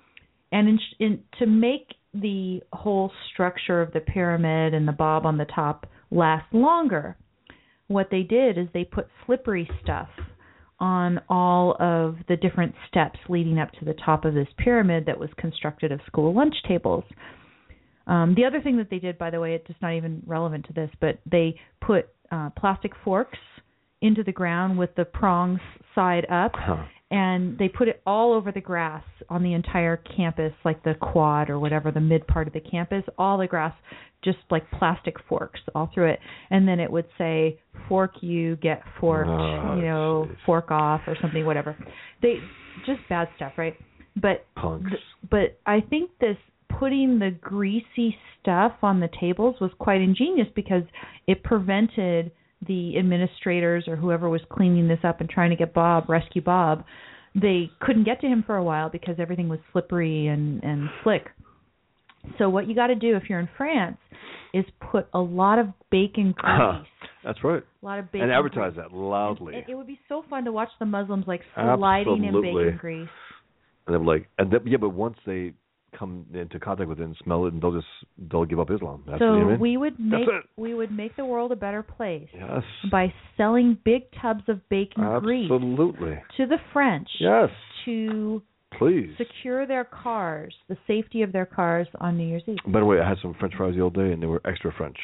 [0.51, 5.39] and in, in to make the whole structure of the pyramid and the Bob on
[5.39, 7.17] the top last longer,
[7.89, 10.09] what they did is they put slippery stuff
[10.79, 15.19] on all of the different steps leading up to the top of this pyramid that
[15.19, 17.05] was constructed of school lunch tables.
[18.07, 20.67] Um, the other thing that they did, by the way, it's just not even relevant
[20.67, 23.39] to this, but they put uh, plastic forks
[24.01, 25.61] into the ground with the prongs
[25.95, 26.85] side up, Huh.
[27.13, 31.49] and they put it all over the grass on the entire campus, like the quad
[31.51, 33.75] or whatever, the mid part of the campus, all the grass,
[34.25, 36.19] just like plastic forks all through it.
[36.51, 40.37] And then it would say, fork you, get forked, Oh, you know, jeez.
[40.47, 41.77] fork off or something, whatever.
[42.23, 42.39] They,
[42.87, 43.77] just bad stuff, right?
[44.17, 45.01] But th-
[45.31, 46.37] but I think this
[46.79, 50.83] putting the greasy stuff on the tables was quite ingenious because
[51.27, 52.33] it prevented
[52.67, 56.85] the administrators or whoever was cleaning this up and trying to get Bob, rescue Bob,
[57.35, 61.29] they couldn't get to him for a while because everything was slippery and and slick.
[62.39, 63.97] So what you got to do if you're in France
[64.55, 66.87] is put a lot of bacon grease,
[67.25, 67.63] That's right.
[67.83, 68.87] a lot of bacon And advertise grease.
[68.91, 69.57] that loudly.
[69.57, 73.09] It, it would be so fun to watch the Muslims like sliding in bacon grease.
[73.87, 75.55] And I'm like, and then, yeah, but once they
[75.99, 77.87] come into contact with it and smell it, and they'll just
[78.31, 79.05] they'll give up Islam.
[79.07, 79.61] That's so mean?
[79.61, 84.03] we would make we would make the world a better place yes, by selling big
[84.21, 87.51] tubs of bacon grease to the French Yes,
[87.85, 88.43] to
[88.79, 89.11] please.
[89.19, 92.59] secure their cars, the safety of their cars on New Year's Eve.
[92.67, 94.73] By the way, I had some French fries the other day, and they were extra
[94.73, 94.97] French.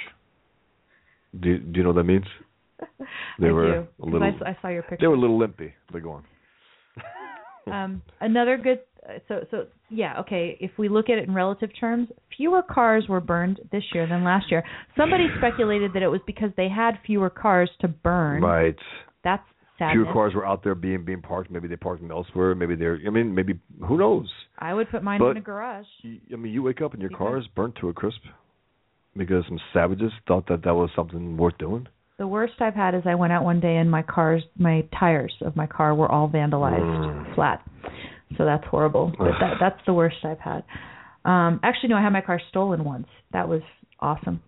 [1.38, 2.26] Do you, do you know what that means?
[3.40, 4.22] They I were do, a little.
[4.22, 4.98] I, I saw your picture.
[5.00, 5.72] They were a little limpy.
[5.92, 6.24] But go on.
[7.72, 8.80] um, another good.
[9.28, 10.56] So so yeah okay.
[10.60, 14.24] If we look at it in relative terms, fewer cars were burned this year than
[14.24, 14.62] last year.
[14.96, 18.42] Somebody speculated that it was because they had fewer cars to burn.
[18.42, 18.76] Right.
[19.24, 19.42] That's
[19.78, 19.94] sadness.
[20.04, 21.50] Fewer cars were out there being being parked.
[21.50, 22.54] Maybe they parked them elsewhere.
[22.54, 22.98] Maybe they're.
[23.06, 24.28] I mean, maybe who knows?
[24.58, 25.86] I would put mine But- in a garage.
[26.04, 28.20] I mean, you wake up and your Because- car is burnt to a crisp
[29.16, 31.86] because some savages thought that that was something worth doing.
[32.18, 35.34] The worst I've had is I went out one day and my cars, my tires
[35.40, 37.34] of my car were all vandalized Mm.
[37.36, 37.62] flat.
[38.36, 39.12] So that's horrible.
[39.18, 40.64] But that that's the worst I've had.
[41.24, 43.06] Um actually no, I had my car stolen once.
[43.32, 43.62] That was
[44.00, 44.42] awesome.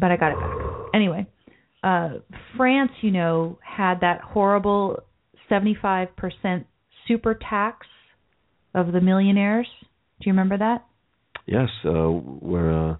[0.00, 0.94] But I got it back.
[0.94, 1.26] Anyway,
[1.82, 2.10] uh
[2.56, 5.02] France, you know, had that horrible
[5.50, 6.64] 75%
[7.06, 7.86] super tax
[8.74, 9.68] of the millionaires.
[10.20, 10.86] Do you remember that?
[11.46, 12.96] Yes, uh, where uh,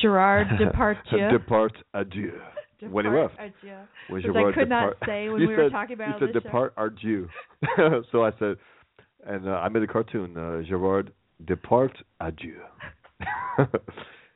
[0.00, 1.30] Gerard Depardieu.
[1.30, 2.32] depart adieu.
[2.80, 3.34] When he left.
[4.10, 6.42] Was your I could not say when you we were talking about You said this
[6.42, 6.48] show.
[6.48, 7.28] depart adieu.
[8.12, 8.56] so I said,
[9.26, 10.36] and uh, I made a cartoon.
[10.36, 11.12] Uh, Gerard
[11.46, 12.60] depart adieu.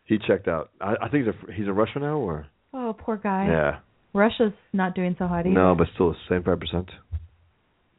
[0.05, 0.71] he checked out.
[0.81, 3.47] I, I think he's a, he's in Russia now, or Oh, poor guy.
[3.49, 3.79] yeah.
[4.13, 5.51] Russia's not doing so hot either.
[5.51, 6.91] No, but still the same five percent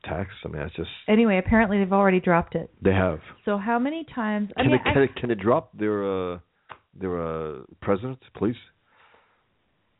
[0.03, 0.29] tax.
[0.43, 2.69] I mean, it's just Anyway, apparently they've already dropped it.
[2.81, 3.19] they have.
[3.45, 4.49] So how many times?
[4.57, 6.39] I Can mean, they can, they, can they drop their uh,
[6.99, 8.55] their uh, president, please?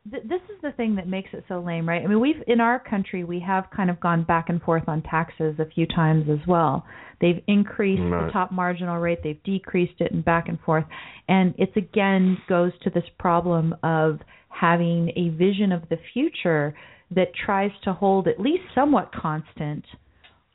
[0.09, 2.03] Th- this is the thing that makes it so lame, right?
[2.03, 5.01] I mean, we've in our country we have kind of gone back and forth on
[5.03, 6.85] taxes a few times as well.
[7.19, 10.85] They've increased the top marginal rate, they've decreased it, and back and forth.
[11.27, 14.19] And it's again goes to this problem of
[14.49, 16.75] having a vision of the future
[17.11, 19.85] that tries to hold at least somewhat constant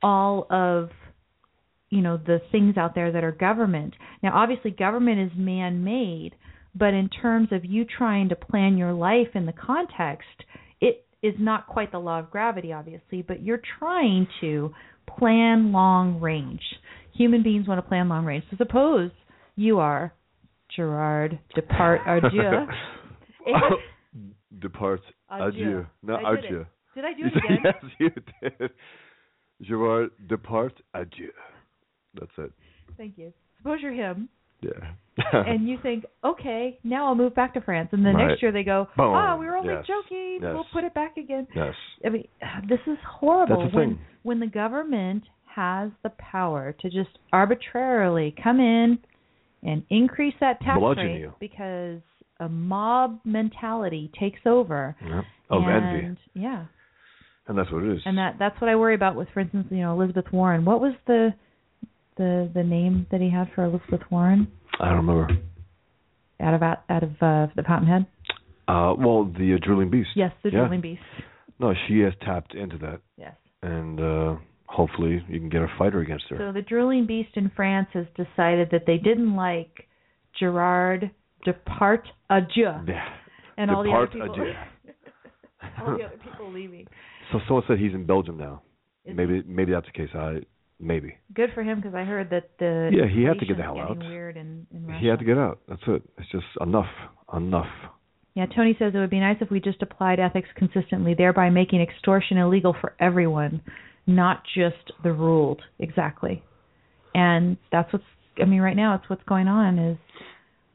[0.02, 0.90] all of
[1.90, 3.94] you know the things out there that are government.
[4.22, 6.34] Now, obviously, government is man-made,
[6.78, 10.44] but in terms of you trying to plan your life in the context,
[10.80, 14.72] it is not quite the law of gravity, obviously, but you're trying to
[15.18, 16.60] plan long range.
[17.14, 18.44] Human beings want to plan long range.
[18.50, 19.10] So suppose
[19.54, 20.12] you are
[20.74, 22.66] Gerard depart Adieu.
[23.48, 23.76] Oh,
[24.60, 25.00] depart
[25.30, 25.86] adieu.
[26.02, 26.66] Not I did adieu.
[26.94, 27.58] Did I do it again?
[27.64, 28.10] yes, you
[28.42, 28.70] did.
[29.62, 31.30] Gerard depart adieu.
[32.14, 32.52] That's it.
[32.96, 33.32] Thank you.
[33.58, 34.28] Suppose you're him,
[34.66, 35.42] Yeah.
[35.46, 38.28] and you think, okay, now I'll move back to France, and the Right.
[38.28, 39.14] next year they go, Boom.
[39.14, 39.86] ah, we were only Yes.
[39.86, 40.38] joking.
[40.42, 40.52] Yes.
[40.52, 41.46] We'll put it back again.
[41.54, 41.74] yes.
[42.04, 42.28] I mean,
[42.68, 43.60] this is horrible.
[43.60, 43.98] That's the when thing.
[44.24, 45.24] when the government
[45.54, 48.98] has the power to just arbitrarily come in
[49.62, 51.32] and increase that tax Bludgeon rate you.
[51.40, 52.00] because
[52.40, 54.94] a mob mentality takes over.
[55.02, 55.22] Yeah.
[55.48, 56.20] Of and, envy.
[56.34, 56.64] Yeah.
[57.48, 58.02] And that's what it is.
[58.04, 60.64] And that that's what I worry about with for instance, you know, Elizabeth Warren.
[60.66, 61.32] What was the
[62.16, 64.48] the the name that he had for Elizabeth Warren
[64.80, 65.28] I don't remember.
[66.40, 68.06] out of out, out of uh, the Fountainhead?
[68.68, 70.10] Uh, well, the uh, drooling beast.
[70.16, 70.60] Yes, the Yeah.
[70.60, 71.02] Drooling Beast.
[71.58, 73.34] No, she has tapped into that, Yes.
[73.62, 74.36] and uh
[74.68, 76.36] hopefully you can get a fighter against her.
[76.38, 79.86] So the drooling beast in France has decided that they didn't like
[80.38, 81.10] Gerard
[81.46, 83.04] Depardieu yeah.
[83.56, 84.28] and all the other people.
[84.28, 84.54] Depardieu.
[85.80, 86.86] all the other people leaving.
[87.32, 88.62] So someone said he's in Belgium now.
[89.04, 90.10] Is maybe maybe that's the case.
[90.14, 90.40] I
[90.80, 91.16] maybe.
[91.34, 93.78] Good for him because I heard that the Yeah, he had to get the hell
[93.78, 93.98] out.
[93.98, 95.60] Weird in, in He had to get out.
[95.68, 96.02] That's it.
[96.18, 96.90] It's just enough.
[97.34, 97.66] Enough.
[98.34, 101.80] Yeah, Tony says it would be nice if we just applied ethics consistently, thereby making
[101.80, 103.62] extortion illegal for everyone,
[104.06, 105.62] not just the ruled.
[105.78, 106.42] Exactly.
[107.14, 108.04] And that's what's.
[108.40, 109.78] I mean, right now it's what's going on.
[109.78, 109.98] Is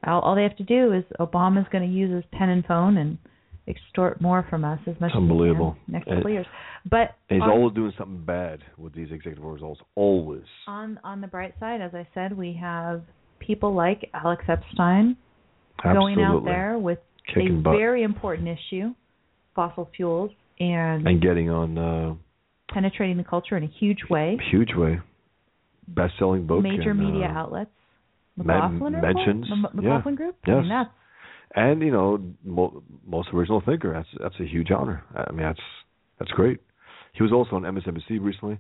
[0.06, 2.98] all, all they have to do is Obama's going to use his pen and phone
[2.98, 3.20] and
[3.68, 5.76] extort more from us as much unbelievable.
[5.88, 6.46] as next couple years.
[6.90, 9.82] But he's always doing something bad with these executive results.
[9.96, 10.44] Always.
[10.68, 13.04] on on the bright side, as I said, we have
[13.40, 15.16] people like Alex Epstein
[15.84, 16.16] Absolutely.
[16.16, 17.78] going out there with Kicking a butt.
[17.78, 18.94] very important issue,
[19.56, 22.14] fossil fuels, and, and getting on uh
[22.74, 24.38] penetrating the culture in a huge way.
[24.50, 25.00] huge way.
[25.88, 26.64] Best selling book.
[26.64, 27.70] Major and, media uh, outlets.
[28.38, 29.16] men- McLaughlin Report?
[29.16, 29.70] mentions, M- yeah.
[29.82, 30.36] McLaughlin Group.
[30.48, 30.90] I mean, that's
[31.56, 33.94] and you know mo- most original thinker.
[33.94, 35.04] That's that's a huge honor.
[35.16, 35.60] I mean that's
[36.20, 36.60] that's great.
[37.14, 38.58] He was also on MSNBC recently.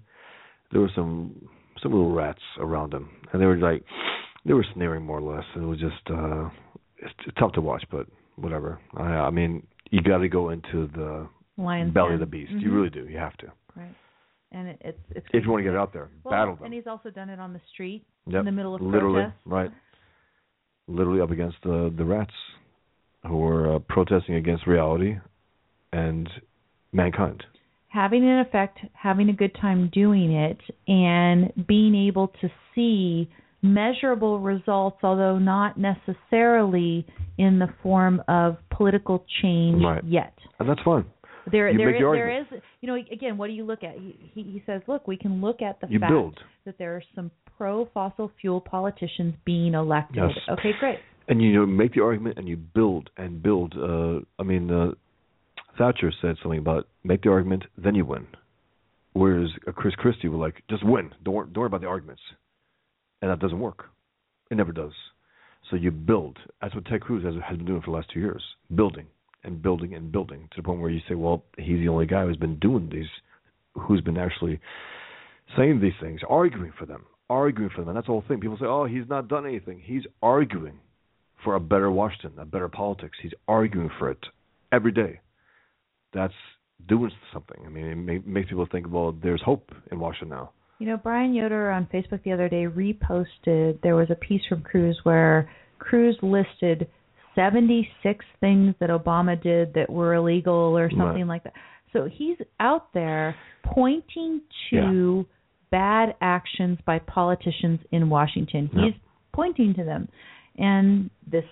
[0.71, 1.49] There were some
[1.81, 3.83] some little rats around him, and they were like
[4.45, 6.49] they were sneering more or less, and it was just uh
[6.97, 8.79] it's, it's tough to watch, but whatever.
[8.95, 11.27] I, I mean you got to go into the
[11.57, 12.51] lion's belly of the beast.
[12.51, 12.61] Mhm.
[12.61, 13.07] You really do.
[13.07, 13.95] You have to right.
[14.53, 16.09] And it, it's it's if you want to get it out there.
[16.23, 16.65] well, battle them.
[16.65, 18.39] And he's also done it on the street Yep.
[18.41, 19.39] in the middle of literally protests.
[19.45, 19.71] right
[20.87, 22.33] literally up against the the rats
[23.27, 25.17] who are uh, protesting against reality
[25.91, 26.29] and
[26.91, 27.43] mankind
[27.91, 30.57] having an effect, having a good time doing it,
[30.87, 33.29] and being able to see
[33.61, 37.05] measurable results, although not necessarily
[37.37, 40.03] in the form of political change Right.
[40.03, 40.33] yet.
[40.59, 41.05] and that's fine
[41.51, 43.95] There, You there is, there is, you know, again, what do you look at?
[43.95, 46.95] He, he he says, look, we can look at the you fact build that there
[46.95, 50.17] are some pro fossil fuel politicians being elected.
[50.17, 50.57] Yes.
[50.59, 50.99] Okay, great.
[51.27, 54.91] And you know make the argument and you build and build uh i mean uh
[55.77, 58.27] thatcher said something about make the argument then you win.
[59.13, 61.11] Whereas chris christie was like just win.
[61.23, 62.21] Don't wor- don't worry about the arguments.
[63.21, 63.85] And that doesn't work.
[64.49, 64.93] It never does.
[65.69, 66.37] So you build.
[66.61, 68.43] That's what ted cruz has, has been doing for the last two years.
[68.75, 69.07] Building
[69.43, 72.25] and building and building to the point where you say well he's the only guy
[72.25, 73.09] who's been doing these
[73.73, 74.59] who's been actually
[75.57, 77.89] saying these things arguing for them arguing for them.
[77.89, 78.39] And that's the whole thing.
[78.39, 79.81] People say oh he's not done anything.
[79.83, 80.79] He's arguing
[81.43, 83.17] for a better Washington, a better politics.
[83.21, 84.25] He's arguing for it
[84.71, 85.19] every day.
[86.13, 86.33] That's
[86.87, 87.61] doing something.
[87.65, 90.51] I mean, it ma- makes people think, well, there's hope in Washington now.
[90.79, 94.63] You know, Brian Yoder on Facebook the other day reposted there was a piece from
[94.63, 96.87] Cruz where Cruz listed
[97.35, 101.53] 76 things that Obama did that were illegal or something like that.
[101.93, 104.41] So he's out there pointing
[104.71, 105.25] to
[105.69, 108.69] bad actions by politicians in Washington.
[108.73, 108.85] Yeah.
[108.85, 108.93] He's
[109.33, 110.09] pointing to them.
[110.57, 111.45] And this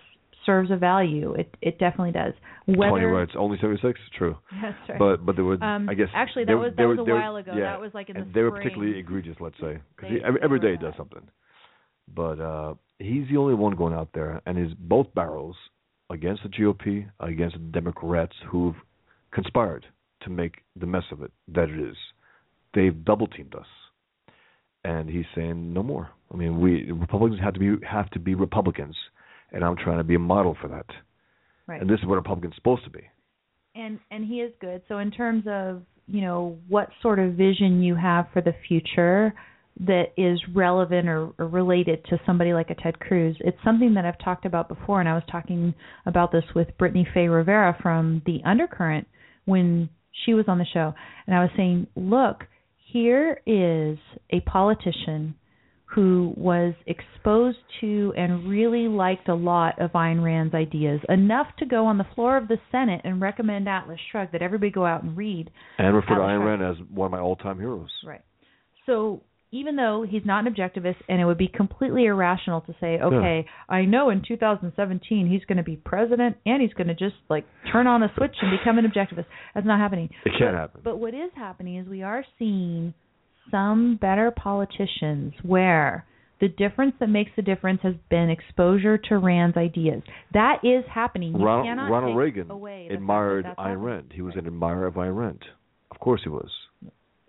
[0.45, 1.33] serves a value.
[1.33, 2.33] It it definitely does.
[2.65, 3.99] Whether Twenty rights, only seventy-six.
[4.17, 4.99] True, That's right.
[4.99, 7.53] but but there were, Um, I guess, actually, that was- that was a while ago.
[7.55, 9.35] Yeah, That was, like, in the they were particularly egregious.
[9.39, 11.27] Let's say because every, every day he does something.
[12.13, 15.55] But uh he's the only one going out there, and his both barrels
[16.09, 18.75] against the GOP, against the Democrats who've
[19.31, 19.85] conspired
[20.21, 21.95] to make the mess of it that it is.
[22.73, 23.67] They've double teamed us,
[24.83, 26.09] and he's saying no more.
[26.31, 28.95] I mean, we Republicans have to be have to be Republicans,
[29.51, 30.85] and I'm trying to be a model for that.
[31.67, 31.81] right.
[31.81, 33.01] And this is what a Republican's supposed to be.
[33.75, 34.81] and and he is good.
[34.87, 39.33] So in terms of you know what sort of vision you have for the future
[39.81, 44.05] that is relevant or, or related to somebody like a Ted Cruz, it's something that
[44.05, 45.73] I've talked about before, and I was talking
[46.05, 49.07] about this with Brittany Fay Rivera from the Undercurrent
[49.45, 49.89] when
[50.25, 50.93] she was on the show,
[51.27, 52.43] and I was saying, look,
[52.91, 53.97] here is
[54.31, 55.35] a politician
[55.85, 61.65] who was exposed to and really liked a lot of Ayn Rand's ideas, enough to
[61.65, 65.01] go on the floor of the Senate and recommend Atlas Shrugged that everybody go out
[65.01, 65.49] and read.
[65.79, 66.61] And refer to Ayn Shrugged.
[66.61, 67.89] Rand as one of my all-time heroes.
[68.05, 68.21] Right.
[68.85, 69.21] So
[69.51, 73.45] even though he's not an objectivist, and it would be completely irrational to say, okay,
[73.67, 77.45] I know in 2017 he's going to be president and he's going to just like
[77.71, 79.25] turn on a switch and become an objectivist.
[79.55, 80.09] That's not happening.
[80.25, 80.81] It can't But- happen.
[80.83, 82.93] But what is happening is we are seeing
[83.49, 86.05] some better politicians where
[86.39, 90.03] the difference that makes the difference has been exposure to Rand's ideas.
[90.33, 91.33] That is happening.
[91.37, 93.83] You Ronald, Ronald Reagan away the fact that admired Ayn.
[93.83, 94.11] Rand.
[94.13, 94.43] He was Right.
[94.45, 95.43] an admirer of Ayn Rand.
[95.91, 96.49] Of course he was.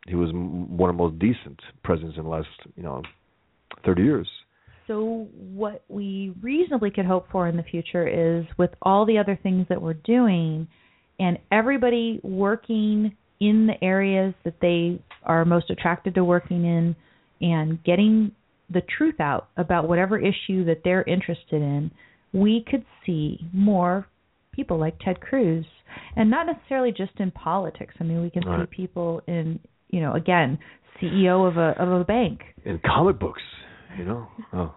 [0.06, 3.02] He was one of the most decent presidents in the last, you know,
[3.84, 4.28] 30 years.
[4.86, 9.38] So what we reasonably could hope for in the future is with all the other
[9.40, 10.66] things that we're doing
[11.20, 16.96] and everybody working in the areas that they are most attracted to working in
[17.40, 18.32] and getting
[18.70, 21.90] the truth out about whatever issue that they're interested in,
[22.32, 24.06] we could see more
[24.52, 25.64] people like Ted Cruz,
[26.16, 27.94] and not necessarily just in politics.
[28.00, 28.68] I mean, we can Right.
[28.68, 29.60] see people in,
[29.90, 30.58] you know, again,
[31.00, 32.40] CEO of a of a bank.
[32.64, 33.42] In comic books,
[33.98, 34.28] you know.
[34.52, 34.74] Oh,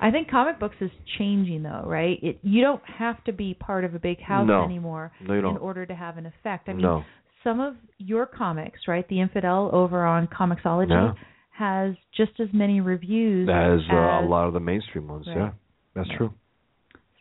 [0.00, 2.18] I think comic books is changing though, right?
[2.22, 4.64] It you don't have to be part of a big house No.
[4.64, 6.68] anymore in order to have an effect.
[6.68, 7.04] I mean, no.
[7.44, 9.06] some of your comics, right?
[9.08, 11.12] The Infidel over on Comixology Yeah.
[11.50, 15.36] has just as many reviews As uh, a lot of the mainstream ones, Right.
[15.36, 15.50] yeah.
[15.94, 16.18] That's Right.
[16.18, 16.34] true.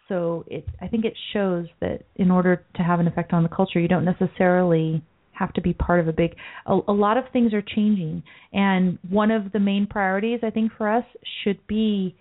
[0.08, 3.50] So it I think it shows that in order to have an effect on the
[3.50, 5.04] culture, you don't necessarily
[5.42, 6.36] have to be part of a big
[6.66, 8.24] a, a lot of things are changing
[8.54, 11.06] and one of the main priorities I think for us
[11.44, 12.16] should be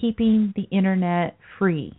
[0.00, 1.92] keeping the internet free.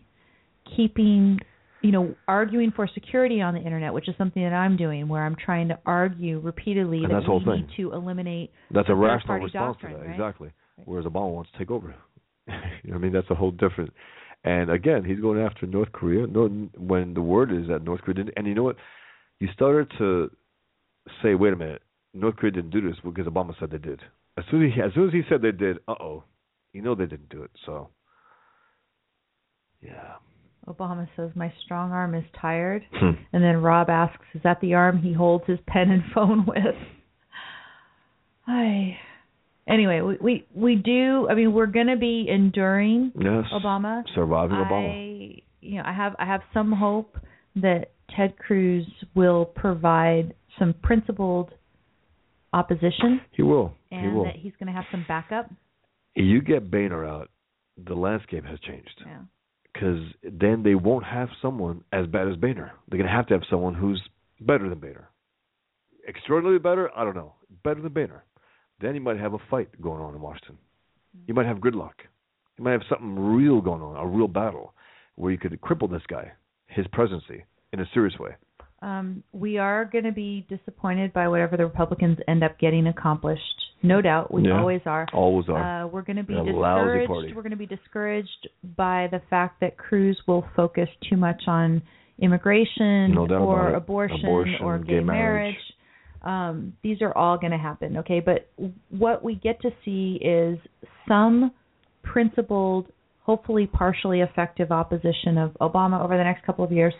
[0.75, 1.39] Keeping
[1.81, 5.23] you know, arguing for security on the internet, which is something that I'm doing, where
[5.23, 7.67] I'm trying to argue repeatedly And that that's the whole we thing.
[7.67, 10.13] need to eliminate That's a rational response doctrine, to that, right?
[10.13, 10.49] exactly.
[10.77, 10.87] Right.
[10.87, 11.95] Whereas Obama wants to take over.
[12.47, 13.13] you know I mean?
[13.13, 13.93] That's a whole different.
[14.43, 16.25] And again, he's going after North Korea.
[16.25, 16.47] No,
[16.77, 18.33] when the word is that North Korea didn't.
[18.37, 18.77] And you know what?
[19.39, 20.31] You started to
[21.21, 21.81] say, "Wait a minute,
[22.13, 24.01] North Korea didn't do this because Obama said they did."
[24.37, 26.23] As soon as he, as soon as he said they did, uh oh,
[26.73, 27.51] you know they didn't do it.
[27.65, 27.89] So,
[29.81, 30.15] yeah.
[30.67, 32.83] Obama says my strong arm is tired.
[32.93, 33.11] Hmm.
[33.31, 36.75] And then Rob asks, "Is that the arm he holds his pen and phone with?"
[38.47, 38.97] I.
[39.67, 41.27] Anyway, we we, we do.
[41.29, 43.45] I mean, we're going to be enduring Yes.
[43.53, 44.03] Obama.
[44.15, 44.89] Surviving Obama.
[44.89, 47.17] I, you know, I have I have some hope
[47.55, 48.85] that Ted Cruz
[49.15, 51.51] will provide some principled
[52.53, 53.73] opposition, He will.
[53.89, 54.23] he and will.
[54.25, 55.49] that he's going to have some backup.
[56.15, 57.29] you get Boehner out,
[57.85, 59.03] the landscape has changed.
[59.05, 59.19] Yeah.
[59.73, 62.71] because then they won't have someone as bad as Boehner.
[62.89, 64.01] They're going to have to have someone who's
[64.41, 65.09] better than Boehner.
[66.07, 67.33] Extraordinarily better, I don't know.
[67.63, 68.23] Better than Boehner.
[68.81, 70.57] Then you might have a fight going on in Washington.
[71.27, 71.93] You might have gridlock.
[72.57, 74.73] You might have something real going on, a real battle,
[75.15, 76.31] where you could cripple this guy,
[76.67, 77.43] his presidency,
[77.73, 78.31] in a serious way.
[78.81, 83.41] Um, we are going to be disappointed by whatever the Republicans end up getting accomplished.
[83.83, 84.59] No doubt, we Yeah.
[84.59, 85.07] always are.
[85.13, 85.83] Always are.
[85.83, 87.35] Uh, we're going to be discouraged.
[87.35, 91.81] We're going to be discouraged by the fact that Cruz will focus too much on
[92.19, 95.55] immigration No or abortion, Abortion, or gay gay marriage.
[96.23, 98.19] Um, these are all going to happen, okay?
[98.19, 98.49] But
[98.89, 100.57] what we get to see is
[101.07, 101.51] some
[102.03, 102.87] principled,
[103.21, 106.93] hopefully partially effective opposition of Obama over the next couple of years,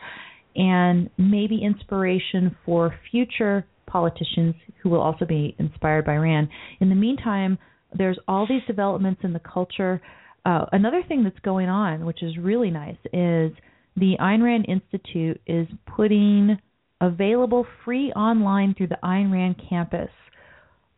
[0.57, 6.49] and maybe inspiration for future politicians who will also be inspired by Rand.
[6.81, 7.57] In the meantime,
[7.97, 10.01] there's all these developments in the culture.
[10.45, 13.51] Uh, another thing that's going on, which is really nice, is
[13.95, 16.57] the Ayn Rand Institute is putting
[16.99, 20.09] available free online through the Ayn Rand campus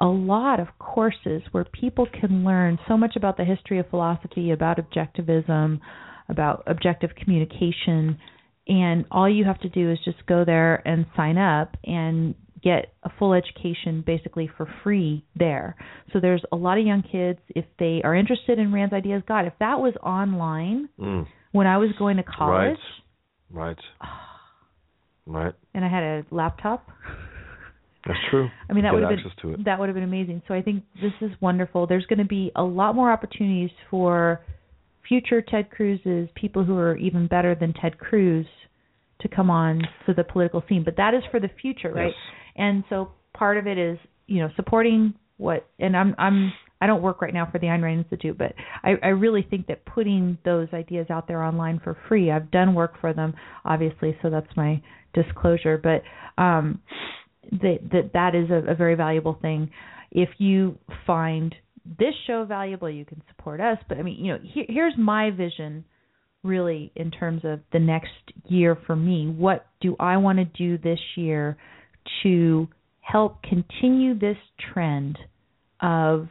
[0.01, 4.51] a lot of courses where people can learn so much about the history of philosophy,
[4.51, 5.79] about objectivism,
[6.29, 8.17] about objective communication,
[8.69, 12.93] and all you have to do is just go there and sign up and get
[13.03, 15.75] a full education basically for free there.
[16.13, 19.23] So there's a lot of young kids if they are interested in Rand's ideas.
[19.27, 21.25] God, if that was online Mm.
[21.51, 22.77] when I was going to college
[23.51, 23.77] Right.
[24.05, 24.09] Right.
[25.25, 26.87] right, and I had a laptop,
[28.05, 28.49] That's true.
[28.69, 29.65] I mean that would have been to it.
[29.65, 30.41] that would have been amazing.
[30.47, 31.87] So I think this is wonderful.
[31.87, 34.41] There's going to be a lot more opportunities for
[35.07, 38.45] future Ted Cruz's people who are even better than Ted Cruz
[39.21, 40.83] to come on to the political scene.
[40.83, 42.07] But that is for the future, right?
[42.07, 42.15] Yes.
[42.55, 43.97] And so part of it is,
[44.27, 46.51] you know, supporting what and I'm I'm
[46.81, 48.53] I don't work right now for the Ayn Rand Institute, but
[48.83, 52.31] I, I really think that putting those ideas out there online for free.
[52.31, 53.33] I've done work for them,
[53.65, 54.81] obviously, so that's my
[55.13, 55.77] disclosure.
[55.77, 56.03] But
[56.41, 56.81] um,
[57.51, 59.71] that that that is a, a very valuable thing.
[60.11, 61.53] If you find
[61.97, 63.77] this show valuable, you can support us.
[63.87, 65.85] But I mean, you know, here, here's my vision,
[66.43, 68.11] really, in terms of the next
[68.47, 69.27] year for me.
[69.27, 71.57] What do I want to do this year
[72.23, 72.67] to
[73.01, 74.37] help continue this
[74.73, 75.17] trend
[75.81, 76.27] of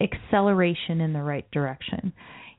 [0.00, 2.12] acceleration in the right direction?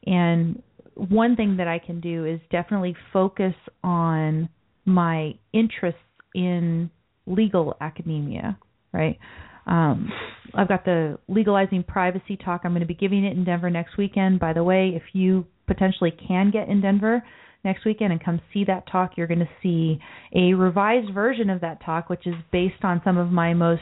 [0.06, 0.62] And
[0.96, 3.54] one thing that I can do is definitely focus
[3.84, 4.50] on
[4.86, 6.00] my interests
[6.36, 6.90] in
[7.26, 8.58] legal academia,
[8.92, 9.18] right?
[9.66, 10.12] Um,
[10.54, 12.62] I've got the legalizing privacy talk.
[12.64, 14.40] I'm going to be giving it in Denver next weekend.
[14.40, 17.24] By the way, if you potentially can get in Denver
[17.64, 20.00] next weekend and come see that talk, you're going to see
[20.36, 23.82] a revised version of that talk, which is based on some of my most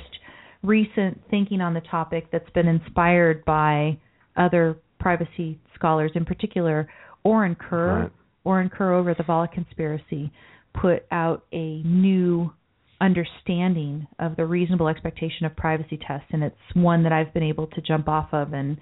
[0.63, 3.97] recent thinking on the topic that's been inspired by
[4.37, 6.87] other privacy scholars, in particular
[7.23, 8.01] Orin Kerr.
[8.01, 8.11] Right.
[8.43, 10.31] Orin Kerr over at the Volokh Conspiracy
[10.79, 12.51] put out a new
[13.01, 17.67] understanding of the reasonable expectation of privacy test and it's one that I've been able
[17.67, 18.77] to jump off of and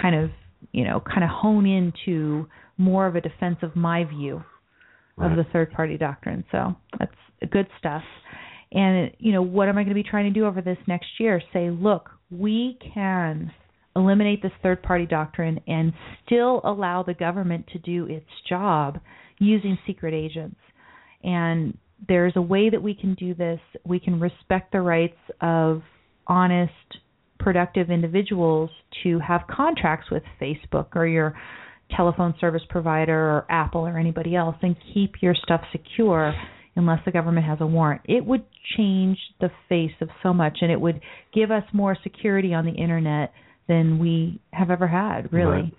[0.00, 0.30] kind of
[0.70, 2.46] you know kind of hone into
[2.78, 4.42] more of a defense of my view
[5.16, 5.30] right.
[5.30, 6.44] of the third party doctrine.
[6.52, 8.02] So that's good stuff.
[8.70, 11.08] And you know what am I going to be trying to do over this next
[11.18, 11.42] year?
[11.52, 13.52] Say look we can
[13.94, 15.92] eliminate this third party doctrine and
[16.24, 18.98] still allow the government to do its job
[19.38, 20.56] using secret agents.
[21.22, 21.76] And
[22.08, 23.60] there's a way that we can do this.
[23.84, 25.82] We can respect the rights of
[26.26, 26.72] honest,
[27.38, 28.70] productive individuals
[29.02, 31.34] to have contracts with Facebook or your
[31.96, 36.32] telephone service provider or Apple or anybody else and keep your stuff secure
[36.76, 38.00] unless the government has a warrant.
[38.06, 38.44] It would
[38.76, 41.00] change the face of so much and it would
[41.34, 43.32] give us more security on the internet
[43.68, 45.50] than we have ever had, really.
[45.50, 45.74] Right.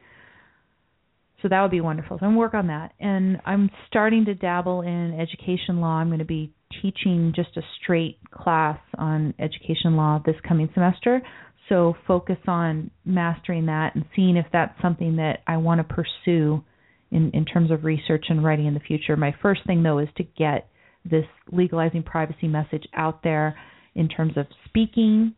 [1.44, 2.18] So that would be wonderful.
[2.20, 2.94] So I'm work on that.
[3.02, 5.98] And I'm starting to dabble in education law.
[5.98, 11.22] I'm going to be teaching just a straight class on education law this coming semester.
[11.68, 16.64] So focus on mastering that and seeing if that's something that I want to pursue
[17.12, 19.16] in, in terms of research and writing in the future.
[19.18, 20.70] My first thing though is to get
[21.04, 23.58] this legalizing privacy message out there
[23.96, 25.36] in terms of speaking.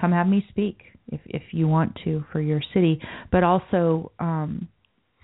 [0.00, 3.00] Come have me speak if if you want to for your city,
[3.30, 4.68] but also um,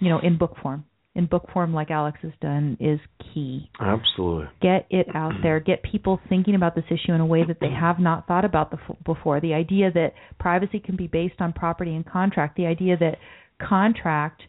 [0.01, 0.85] you know, in book form.
[1.17, 3.69] In book form, like Alex has done, is key.
[3.81, 4.47] Absolutely.
[4.63, 5.59] Get it out there.
[5.59, 8.71] Get people thinking about this issue in a way that they have not thought about
[8.71, 9.41] the, before.
[9.41, 12.57] The idea that privacy can be based on property and contract.
[12.57, 13.17] The idea that
[13.61, 14.43] contract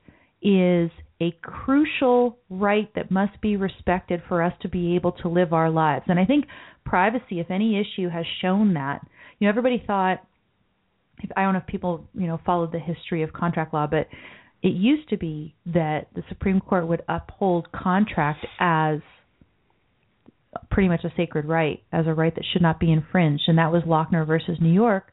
[0.43, 5.53] is a crucial right that must be respected for us to be able to live
[5.53, 6.05] our lives.
[6.07, 6.45] And I think
[6.85, 9.01] privacy, if any issue, has shown that.
[9.39, 10.19] You know, everybody thought.
[11.35, 14.07] I don't know if people, you know, followed the history of contract law, but
[14.63, 18.99] it used to be that the Supreme Court would uphold contract as
[20.69, 23.71] pretty much a sacred right, as a right that should not be infringed, and that
[23.71, 25.11] was Lochner versus New York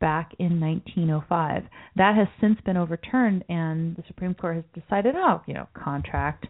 [0.00, 1.64] back in 1905.
[1.96, 6.46] That has since been overturned, and the Supreme Court has decided, oh, you know, contract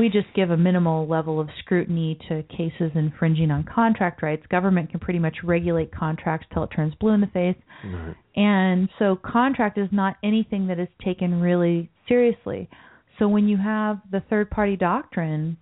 [0.00, 4.42] we just give a minimal level of scrutiny to cases infringing on contract rights.
[4.50, 7.56] Government can pretty much regulate contracts till it turns blue in the face.
[7.84, 8.16] Right.
[8.34, 12.70] And so contract is not anything that is taken really seriously.
[13.18, 15.58] So when you have the third party doctrine,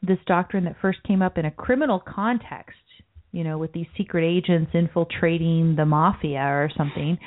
[0.00, 2.78] this doctrine that first came up in a criminal context,
[3.32, 7.18] you know, with these secret agents infiltrating the mafia or something,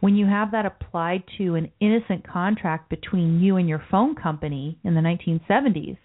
[0.00, 4.78] when you have that applied to an innocent contract between you and your phone company
[4.84, 5.98] in the 1970s,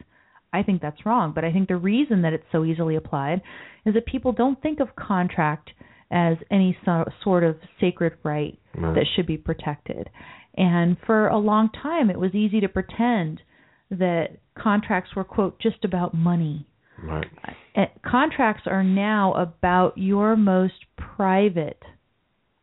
[0.54, 1.32] I think that's wrong.
[1.34, 3.42] But I think the reason that it's so easily applied
[3.86, 5.72] is that people don't think of contract
[6.12, 10.10] as any so, sort of sacred right, that should be protected.
[10.56, 13.42] And for a long time, it was easy to pretend
[13.90, 16.68] that contracts were, quote, just about money.
[17.02, 17.28] Right.
[17.76, 21.82] Uh, contracts are now about your most private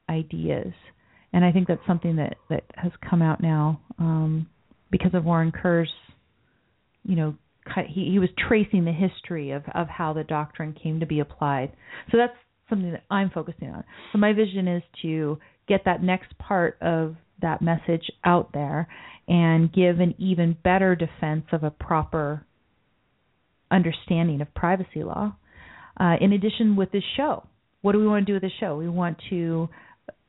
[0.09, 0.75] ideas
[1.33, 4.47] and I think that's something that that has come out now um,
[4.91, 5.93] because of Orin Kerr's,
[7.05, 7.35] you know,
[7.89, 11.73] he he was tracing the history of of how the doctrine came to be applied.
[12.11, 12.33] So that's
[12.69, 13.85] something that I'm focusing on.
[14.13, 15.39] So my vision is to
[15.69, 18.89] get that next part of that message out there
[19.27, 22.45] and give an even better defense of a proper
[23.71, 25.35] understanding of privacy law.
[26.01, 27.45] Uh, in addition, with this show,
[27.83, 28.77] what do we want to do with this show?
[28.77, 29.69] We want to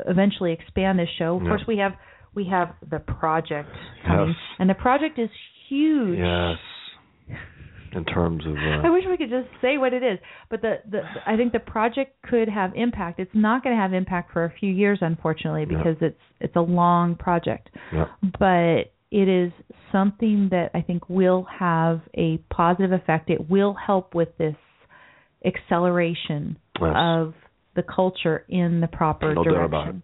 [0.05, 1.37] eventually expand this show.
[1.37, 1.93] Of course, we have
[2.35, 3.69] we have the project
[4.05, 4.37] coming, yes.
[4.59, 5.29] and the project is
[5.67, 6.19] huge.
[6.19, 6.57] Yes.
[7.91, 10.19] In terms of, uh, I wish we could just say what it is,
[10.51, 13.19] but the, the I think the project could have impact.
[13.19, 16.61] It's not going to have impact for a few years, unfortunately, because it's it's a
[16.61, 17.69] long project.
[17.91, 18.05] Yeah.
[18.21, 19.51] But it is
[19.91, 23.29] something that I think will have a positive effect.
[23.29, 24.55] It will help with this
[25.43, 26.93] acceleration yes.
[26.95, 27.33] of
[27.75, 30.03] the culture in the proper no direction.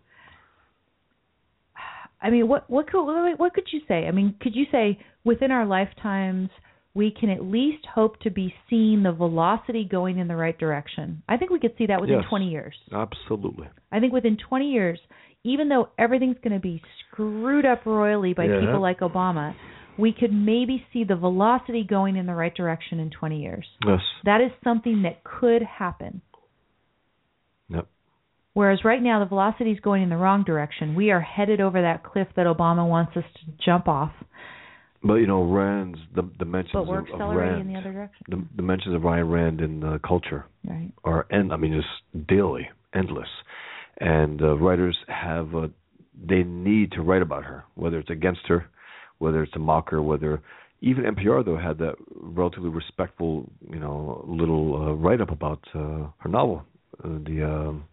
[2.22, 3.04] I mean, what what could
[3.38, 4.08] what could you say?
[4.08, 6.50] I mean, could you say within our lifetimes
[6.96, 11.22] we can at least hope to be seeing the velocity going in the right direction?
[11.28, 12.74] I think we could see that within yes, 20 years.
[12.92, 13.68] Absolutely.
[13.92, 14.98] I think within 20 years,
[15.44, 16.82] even though everything's going to be
[17.12, 18.62] screwed up royally by yeah.
[18.62, 19.54] people like Obama,
[19.98, 23.66] we could maybe see the velocity going in the right direction in 20 years.
[23.86, 24.00] Yes.
[24.24, 26.22] That is something that could happen.
[28.56, 30.96] Whereas right now the velocity is going in the wrong direction.
[30.96, 34.14] We are headed over that cliff that Obama wants us to jump off.
[35.04, 37.80] But you know, Rand's the the mentions but we're of, accelerating of Rand, in the
[37.80, 38.48] other direction.
[38.56, 40.90] The, mentions of Ayn Rand in the culture right.
[41.04, 41.52] are end.
[41.52, 43.28] I mean, just daily, endless,
[44.00, 45.68] and uh, writers have uh,
[46.28, 48.68] they need to write about her, whether it's against her,
[49.18, 50.42] whether it's to mock her, whether
[50.80, 56.08] even NPR though had that relatively respectful, you know, little uh, write up about uh,
[56.20, 56.64] her novel,
[57.04, 57.84] uh, the um,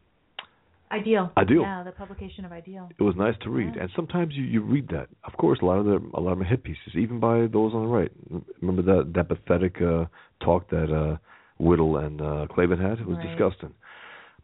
[0.93, 1.33] Ideal.
[1.39, 1.63] Ideal.
[1.63, 2.89] Yeah, the publication of Ideal.
[2.99, 3.83] It was nice to read, Yeah.
[3.83, 5.09] and sometimes you you read that.
[5.25, 7.73] Of course, a lot of them a lot of are hit pieces, even by those
[7.75, 8.13] on the right.
[8.61, 10.05] Remember that that pathetic uh,
[10.41, 11.17] talk that uh,
[11.59, 12.99] Whittle and uh, Klavan had?
[13.01, 13.29] It was Right.
[13.29, 13.73] disgusting.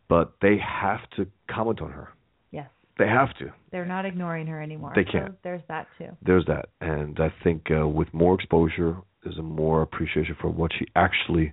[0.09, 2.09] But they have to comment on her.
[2.51, 2.69] Yes.
[2.99, 3.53] They have to.
[3.71, 4.93] They're not ignoring her anymore.
[4.95, 5.35] They can't.
[5.43, 6.11] there's that too.
[6.23, 10.71] There's that, and I think uh, with more exposure, there's a more appreciation for what
[10.79, 11.53] she actually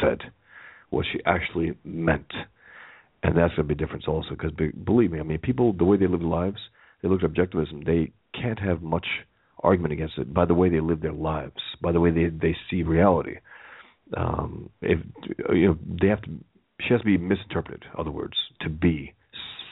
[0.00, 0.18] said,
[0.90, 2.30] what she actually meant,
[3.26, 4.30] and that's going to be a difference also.
[4.30, 6.58] Because be, believe me, I mean, people the way they live their lives,
[7.02, 7.84] they look at objectivism.
[7.84, 9.06] They can't have much
[9.60, 12.56] argument against it by the way they live their lives, by the way they they
[12.70, 13.36] see reality.
[14.16, 15.00] Um, if
[15.50, 16.30] you know, they have to.
[16.86, 17.84] She has to be misinterpreted.
[17.84, 19.14] In other words, to be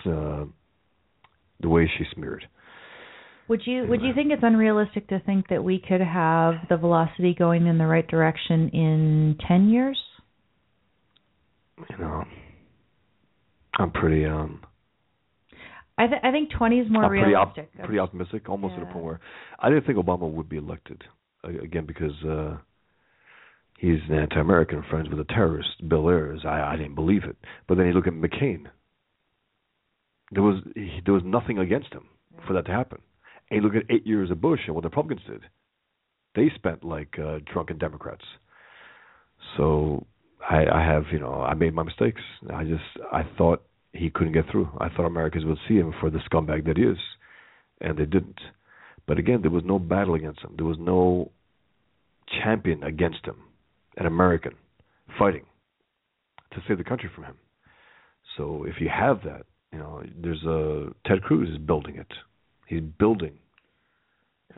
[0.06, 0.46] uh,
[1.60, 2.48] the way she's smeared.
[3.46, 7.34] Would you would you think it's unrealistic to think that we could have the velocity
[7.38, 9.98] going in the right direction in 10 years?
[11.90, 12.24] you know,
[13.78, 14.60] I'm pretty um
[15.96, 17.78] I th- I think 20 is more I'm pretty op- realistic.
[17.84, 19.20] pretty optimistic, almost to the point where
[19.60, 21.02] I didn't think Obama would be elected
[21.44, 22.56] uh, again because uh
[23.78, 25.88] he's an anti-American, friends with a terrorist.
[25.88, 27.36] Bill Ayers, I I didn't believe it.
[27.68, 28.66] But then you look at McCain.
[30.32, 32.08] There was he, there was nothing against him
[32.46, 32.98] for that to happen.
[33.50, 35.42] And you look at eight years of Bush and what the Republicans did.
[36.34, 38.24] They spent like uh, drunken Democrats.
[39.56, 40.06] So
[40.48, 42.20] I, I have, you know, I made my mistakes.
[42.52, 43.62] I just I thought
[43.92, 44.68] he couldn't get through.
[44.78, 46.98] I thought Americans would see him for the scumbag that he is,
[47.80, 48.38] and they didn't.
[49.06, 50.54] But again, there was no battle against him.
[50.56, 51.30] There was no
[52.42, 53.36] champion against him,
[53.96, 54.52] an American
[55.18, 55.44] fighting
[56.52, 57.34] to save the country from him.
[58.36, 59.42] So if you have that,
[59.72, 62.06] you know, there's a Ted Cruz is building it.
[62.66, 63.34] He's building,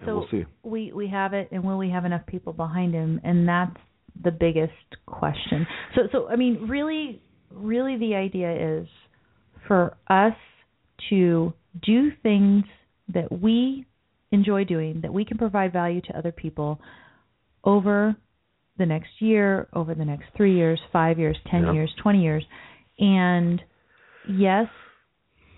[0.04, 0.44] So we'll see.
[0.62, 3.76] we we have it and will we have enough people behind him and that's
[4.22, 4.72] the biggest
[5.06, 5.66] question.
[5.94, 8.86] So so I mean really really the idea is
[9.66, 10.34] for us
[11.10, 11.52] to
[11.82, 12.64] do things
[13.12, 13.86] that we
[14.32, 16.80] enjoy doing that we can provide value to other people
[17.64, 18.16] over
[18.78, 21.72] the next year, over the next 3 years, 5 years, 10 Yeah.
[21.72, 22.44] years, 20 years.
[22.98, 23.62] And
[24.28, 24.66] yes,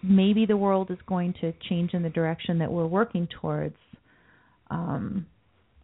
[0.02, 3.76] maybe the world is going to change in the direction that we're working towards
[4.70, 5.26] um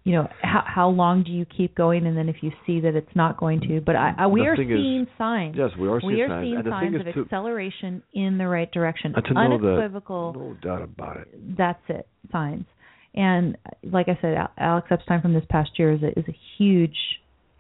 [0.05, 2.95] you know how how long do you keep going and then if you see that
[2.95, 5.71] it's not going to but i, I we The are thing is- seeing signs Yes,
[5.79, 9.13] we are seeing we are signs, seeing signs of to, acceleration in the right direction
[9.15, 11.29] to know that unequivocal no doubt about it.
[11.57, 12.67] that's it signs
[13.15, 16.97] and like i said alex epstein from this past year is a, is a huge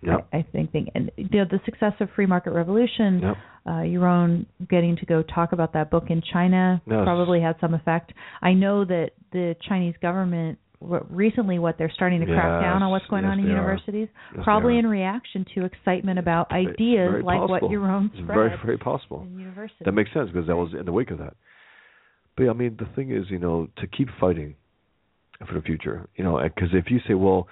[0.02, 0.28] Yep.
[0.34, 3.36] I, I think thing and the the success of free market revolution Yep.
[3.66, 7.00] uh, your own getting to go talk about that book in China Yes.
[7.04, 8.12] probably had some effect.
[8.42, 10.58] I know that the Chinese government
[11.10, 14.44] recently what they're starting to crack down on what's going yes, on in universities, Yes,
[14.44, 17.70] probably in reaction to excitement about ideas like what possible.
[17.70, 19.26] your own spread very, very possible.
[19.84, 21.34] That makes sense because that was in the wake of that.
[22.36, 24.56] But yeah, I mean, the thing is, you know, to keep fighting
[25.46, 27.48] for the future, you know, because if you say, well,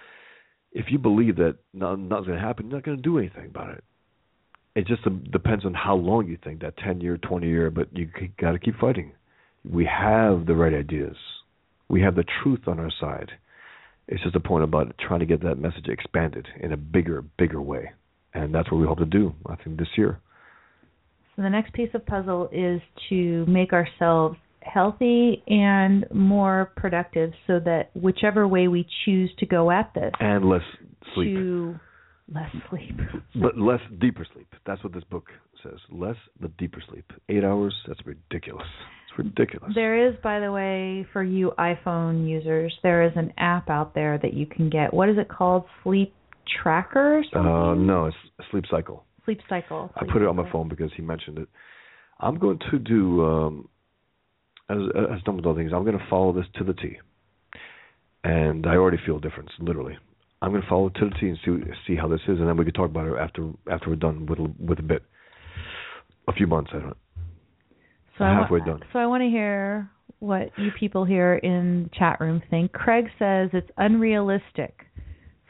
[0.73, 3.71] if you believe that nothing's going to happen, you're not going to do anything about
[3.71, 3.85] it.
[4.75, 8.09] It just depends on how long you think that ten year, twenty year, but you
[8.41, 9.13] got to keep fighting.
[9.71, 11.17] We have the right ideas.
[11.93, 13.33] We have the truth on our side.
[14.09, 17.61] It's just a point about trying to get that message expanded in a bigger, bigger
[17.61, 17.91] way,
[18.33, 19.35] and that's what we hope to do.
[19.47, 20.19] I think this year.
[21.37, 27.61] So the next piece of puzzle is to make ourselves healthy and more productive so
[27.61, 30.63] that whichever way we choose to go at this and less
[31.15, 31.37] sleep.
[31.37, 31.75] to
[32.35, 32.99] less sleep.
[33.35, 34.49] But less deeper sleep.
[34.65, 35.27] That's what this book
[35.63, 35.79] says.
[35.91, 37.13] Less but deeper sleep.
[37.29, 37.75] Eight hours.
[37.87, 38.67] That's ridiculous.
[39.13, 39.73] It's ridiculous.
[39.75, 44.19] There is, by the way, for you iPhone users, there is an app out there
[44.19, 44.93] that you can get.
[44.93, 45.65] What is it called?
[45.83, 46.15] Sleep
[46.63, 47.23] Tracker?
[47.35, 48.17] Uh, no, it's
[48.51, 49.05] sleep cycle.
[49.25, 49.91] Sleep Cycle.
[49.95, 51.49] I Sleep put it on my phone because he mentioned it.
[52.21, 53.69] I'm going to do um,
[54.69, 54.79] as
[55.17, 55.73] as done with other things.
[55.75, 56.97] I'm going to follow this to the T,
[58.25, 59.51] and I already feel a difference.
[59.61, 59.97] Literally,
[60.41, 62.49] I'm going to follow it to the T and see see how this is, and
[62.49, 65.03] then we can talk about it after after we're done with a- with a bit.
[66.29, 66.97] A few months, I don't.
[68.23, 68.81] So I halfway wa- done.
[68.93, 69.91] So I want to hear
[70.21, 72.73] what you people here in the chat room think.
[72.73, 74.87] Craig says it's unrealistic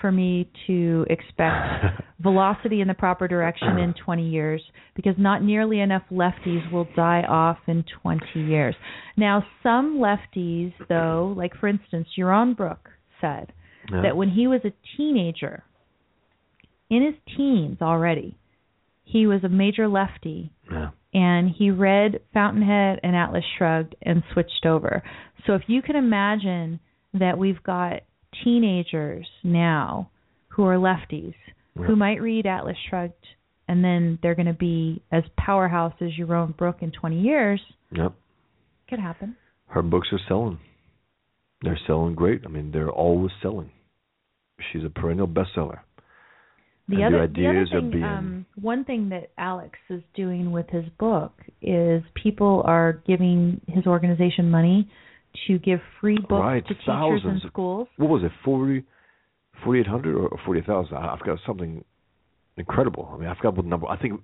[0.01, 4.63] for me to expect velocity in the proper direction in 20 years
[4.97, 8.75] because not nearly enough lefties will die off in 20 years.
[9.17, 12.89] Now, some lefties, though, like for instance, Yaron Brook
[13.21, 13.53] said
[13.93, 14.03] Yeah.
[14.03, 15.63] that when he was a teenager,
[16.91, 18.37] in his teens already,
[19.05, 20.91] he was a major lefty yeah.
[21.15, 25.03] And he read Fountainhead and Atlas Shrugged and switched over.
[25.47, 26.81] So if you can imagine
[27.15, 28.03] that we've got
[28.45, 30.11] teenagers now
[30.49, 31.35] who are lefties
[31.77, 31.85] Yeah.
[31.87, 33.27] who might read Atlas Shrugged
[33.69, 37.61] and then they're going to be as powerhouse as Yaron Brook in 20 years.
[37.93, 38.13] Yep.
[38.89, 39.37] Could happen.
[39.69, 40.59] Her books are selling.
[41.63, 42.43] They're selling great.
[42.45, 43.71] I mean, they're always selling.
[44.73, 45.81] She's a perennial bestseller.
[46.89, 50.85] The other, the other thing, being- um, one thing that Alex is doing with his
[50.99, 54.91] book is people are giving his organization money
[55.47, 57.89] to give free books Right, to teachers in schools.
[57.97, 58.85] What was it, 40,
[59.65, 60.97] 4,800 or 40,000?
[60.97, 61.85] I I forgot something
[62.57, 63.09] incredible.
[63.13, 63.87] I mean, I forgot what the number.
[63.89, 64.21] I think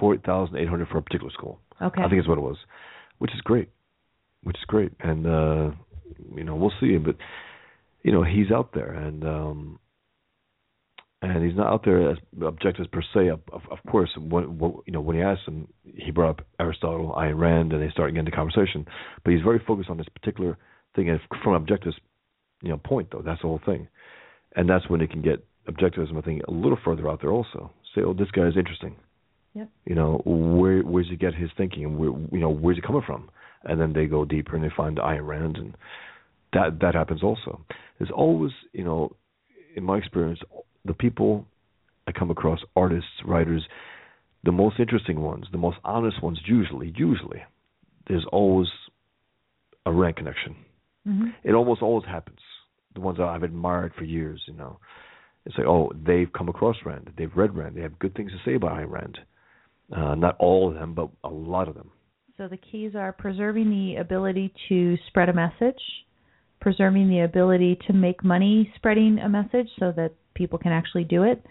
[0.00, 1.60] 48,800 for a particular school.
[1.80, 2.02] Okay.
[2.02, 2.56] I think is what it was,
[3.18, 3.68] which is great,
[4.42, 5.70] which is great, and uh,
[6.34, 6.96] you know we'll see.
[6.96, 7.16] But
[8.02, 9.78] you know he's out there, and um,
[11.30, 13.28] and he's not out there as objectives per se.
[13.28, 16.46] Of, of, of course, when, when you know when he asked him, he brought up
[16.60, 18.86] Aristotle, Ayn Rand, and they started getting into conversation.
[19.24, 20.58] But he's very focused on this particular
[20.96, 21.96] thing, and from objectives,
[22.62, 23.22] you know, point though.
[23.24, 23.88] That's the whole thing,
[24.56, 26.18] and that's when they can get objectivism.
[26.18, 27.70] I think a little further out there also.
[27.94, 28.96] Say, oh, this guy is interesting
[29.54, 29.68] Yep.
[29.86, 33.02] you know where where's he get his thinking and where you know where's he coming
[33.06, 33.30] from
[33.62, 35.76] and then they go deeper and they find Ayn Rand and
[36.52, 37.64] that that happens also
[37.98, 39.14] there's always you know
[39.76, 40.40] in my experience
[40.84, 41.46] the people
[42.06, 43.66] I come across artists writers
[44.44, 47.42] the most interesting ones the most honest ones usually usually
[48.08, 48.68] there's always
[49.86, 50.56] a Rand connection
[51.06, 52.38] hmm it almost always happens.
[52.94, 54.78] The ones that I've admired for years, you know,
[55.44, 58.38] it's like, oh, they've come across Rand, they've read Rand, they have good things to
[58.44, 59.18] say about Ayn Rand.
[59.94, 61.90] Uh, not all of them, but a lot of them.
[62.38, 65.80] So the keys are preserving the ability to spread a message,
[66.60, 71.22] preserving the ability to make money spreading a message so that people can actually do
[71.24, 71.44] it,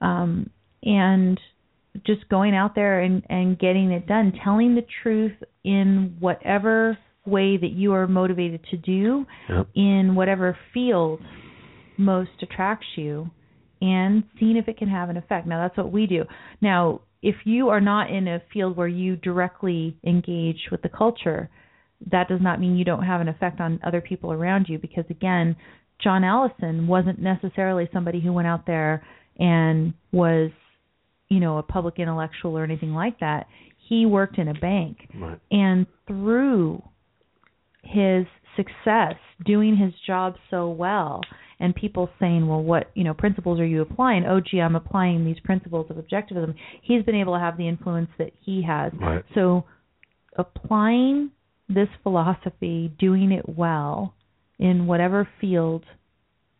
[0.00, 0.50] um,
[0.82, 1.38] and
[2.06, 6.96] just going out there and, and getting it done, telling the truth in whatever
[7.26, 9.68] way that you are motivated to do, Yep.
[9.74, 11.20] in whatever field
[11.98, 13.30] most attracts you
[13.80, 15.46] and seeing if it can have an effect.
[15.46, 16.24] Now that's what we do.
[16.60, 21.50] Now, if you are not in a field where you directly engage with the culture,
[22.10, 25.04] that does not mean you don't have an effect on other people around you because
[25.10, 25.54] again,
[26.02, 29.04] John Allison wasn't necessarily somebody who went out there
[29.38, 30.50] and was,
[31.28, 33.46] you know, a public intellectual or anything like that.
[33.88, 35.38] He worked in a bank Right.
[35.50, 36.82] and through
[37.84, 38.26] his
[38.56, 39.14] success
[39.44, 41.20] doing his job so well
[41.58, 45.24] and people saying well what you know principles are you applying oh gee i'm applying
[45.24, 49.24] these principles of objectivism he's been able to have the influence that he has Right.
[49.34, 49.64] so
[50.36, 51.30] applying
[51.68, 54.14] this philosophy doing it well
[54.62, 55.84] in whatever field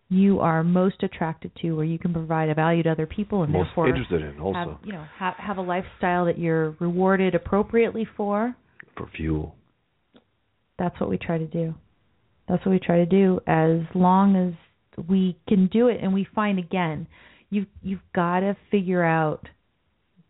[0.09, 3.53] you are most attracted to where you can provide a value to other people and
[3.53, 7.37] Most therefore interested in also have you know have have a lifestyle that you're rewarded
[7.37, 8.55] appropriately for
[8.97, 9.55] for fuel.
[10.79, 11.75] that's what we try to do.
[12.49, 16.27] That's what we try to do as long as we can do it and we
[16.35, 17.07] find again
[17.51, 19.49] you you've got to figure out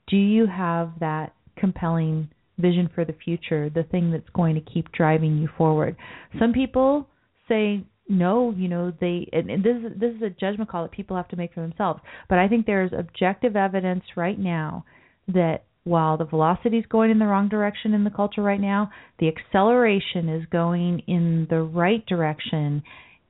[0.09, 2.29] do you have that compelling
[2.59, 5.97] vision for the future, the thing that's going to keep driving you forward.
[6.39, 7.09] Some people
[7.53, 10.93] say no, you know, they and, and this is this is a judgment call that
[10.93, 12.01] people have to make for themselves.
[12.29, 14.85] But I think there's objective evidence right now
[15.29, 18.91] that while the velocity is going in the wrong direction in the culture right now,
[19.19, 22.83] the acceleration is going in the right direction,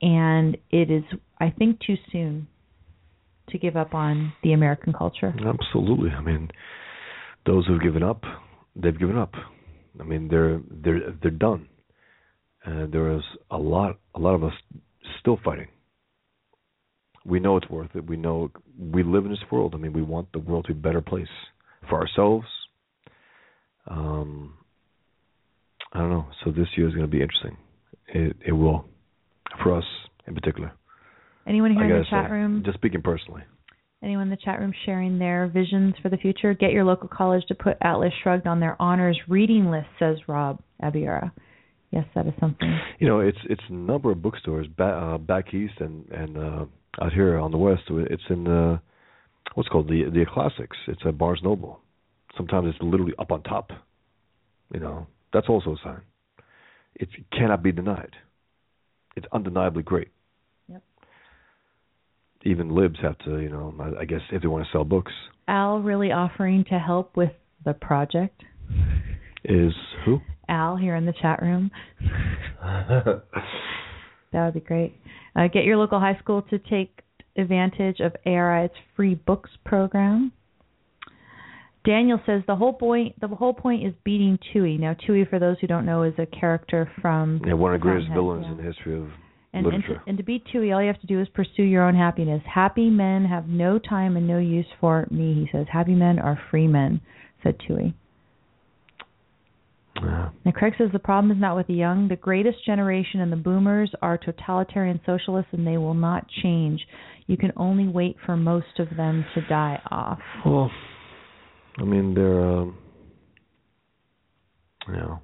[0.02, 1.04] and it is,
[1.40, 2.46] I think, too soon
[3.48, 5.34] to give up on the American culture.
[5.46, 6.10] Absolutely.
[6.10, 6.48] I mean,
[7.46, 8.22] those who've given up,
[8.76, 9.32] they've given up.
[9.98, 11.68] I mean, they're they're they're done.
[12.64, 14.52] And there is a lot a lot of us
[15.20, 15.68] still fighting.
[17.24, 18.06] We know it's worth it.
[18.06, 19.74] We know we live in this world.
[19.74, 21.28] I mean, we want the world to be a better place
[21.88, 22.46] for ourselves.
[23.88, 24.54] Um,
[25.92, 26.26] I don't know.
[26.44, 27.56] So this year is going to be interesting.
[28.08, 28.84] It it will
[29.62, 29.84] for us
[30.26, 30.72] in particular.
[31.46, 32.62] Anyone here in the chat say, room?
[32.64, 33.42] Just speaking personally.
[34.02, 36.54] Anyone in the chat room sharing their visions for the future?
[36.54, 40.60] Get your local college to put Atlas Shrugged on their honors reading list, says Rob
[40.82, 41.32] Abiera.
[41.92, 42.74] Yes, that is something.
[42.98, 46.64] You know, it's it's a number of bookstores back uh, back east and and uh,
[47.02, 47.82] out here on the west.
[47.88, 48.78] It's in uh,
[49.54, 50.76] what's called the the classics.
[50.88, 51.80] It's at Barnes Noble.
[52.36, 53.72] Sometimes it's literally up on top.
[54.72, 56.00] You know, that's also a sign.
[56.94, 58.12] It cannot be denied.
[59.14, 60.08] It's undeniably great.
[60.68, 60.82] Yep.
[62.44, 65.12] Even libs have to, you know, I, I guess if they want to sell books,
[65.46, 67.32] Al really offering to help with
[67.66, 68.42] the project.
[69.44, 69.72] is
[70.06, 70.20] who?
[70.52, 71.70] Al here in the chat room.
[74.32, 74.96] That would be great.
[75.36, 77.00] Uh, get your local high school to take
[77.36, 80.32] advantage of ARI's free books program.
[81.84, 84.78] Daniel says the whole point the whole point is beating Toohey.
[84.78, 87.82] Now Toohey, for those who don't know, is a character from yeah, one of the
[87.82, 88.52] greatest villains yeah.
[88.52, 89.08] in the history of
[89.52, 90.02] And, and, to, literature.
[90.06, 92.42] and to be Toohey, all you have to do is pursue your own happiness.
[92.46, 95.66] Happy men have no time and no use for me, he says.
[95.70, 97.00] Happy men are free men,
[97.42, 97.94] said Toohey.
[100.00, 100.30] Yeah.
[100.44, 102.08] Now, Craig says the problem is not with the young.
[102.08, 106.80] The greatest generation and the boomers are totalitarian socialists, and they will not change.
[107.26, 110.18] You can only wait for most of them to die off.
[110.44, 110.70] Well,
[111.78, 112.78] I mean, they're, um,
[114.88, 115.20] you know,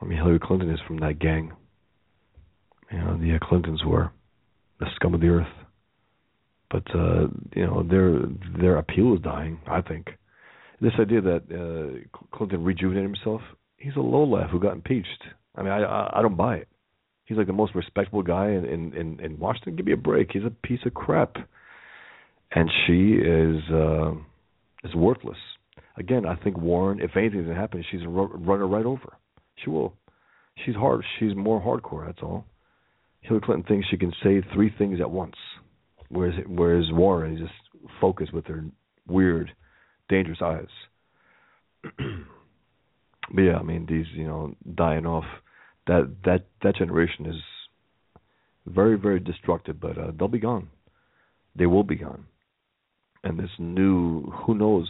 [0.00, 1.52] I mean, Hillary Clinton is from that gang.
[2.92, 4.12] You know, the uh, Clintons were
[4.80, 5.46] the scum of the earth.
[6.70, 8.20] But uh, you know, their
[8.60, 9.58] their appeal is dying.
[9.66, 10.08] I think
[10.80, 13.40] this idea that uh, Clinton rejuvenated himself.
[13.76, 15.22] He's a lowlife who got impeached.
[15.54, 16.68] I mean, I, I I don't buy it.
[17.24, 19.76] He's like the most respectable guy in in in, in Washington.
[19.76, 20.30] Give me a break.
[20.32, 21.36] He's a piece of crap.
[22.50, 24.12] And she is uh,
[24.84, 25.36] is worthless.
[25.96, 27.00] Again, I think Warren.
[27.00, 29.16] If anything's gonna happen, she's gonna run her right over.
[29.62, 29.94] She will.
[30.64, 31.04] She's hard.
[31.18, 32.06] She's more hardcore.
[32.06, 32.46] That's all.
[33.20, 35.34] Hillary Clinton thinks she can say three things at once,
[36.08, 38.64] whereas whereas Warren is just focused with her
[39.06, 39.52] weird,
[40.08, 40.68] dangerous eyes.
[41.82, 45.24] but yeah, I mean these you know dying off.
[45.86, 47.40] That that that generation is
[48.66, 50.68] very very destructive, but uh, they'll be gone.
[51.56, 52.26] They will be gone.
[53.24, 54.88] And this new, who knows?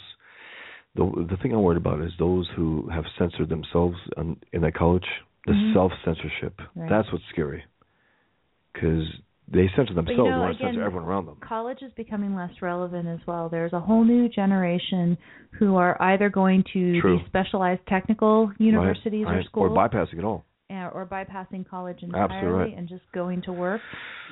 [0.94, 4.74] The the thing I'm worried about is those who have censored themselves in, in that
[4.74, 5.06] college.
[5.46, 5.72] The Mhm.
[5.72, 6.60] self censorship.
[6.74, 6.90] Right.
[6.90, 7.64] That's what's scary.
[8.72, 9.06] Because
[9.52, 10.08] they you themselves.
[10.08, 11.36] know, they want to censor everyone around them.
[11.46, 13.48] College is becoming less relevant as well.
[13.48, 15.16] There's a whole new generation
[15.58, 17.18] who are either going to True.
[17.18, 20.44] these specialized technical universities right, or schools Or bypassing it all.
[20.70, 22.76] or bypassing college entirely right.
[22.76, 23.80] and just going to work.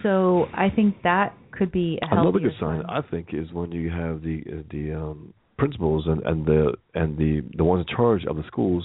[0.03, 2.83] So I think that could be a Another good sign.
[2.89, 7.17] I think, is when you have the uh, the um, principals and, and the and
[7.17, 8.85] the the ones in charge of the schools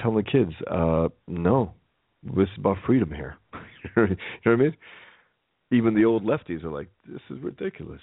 [0.00, 1.74] telling the kids, uh, no,
[2.22, 3.36] this is about freedom here.
[3.52, 4.76] you know what I mean?
[5.72, 8.00] Even the old lefties are like, this is ridiculous.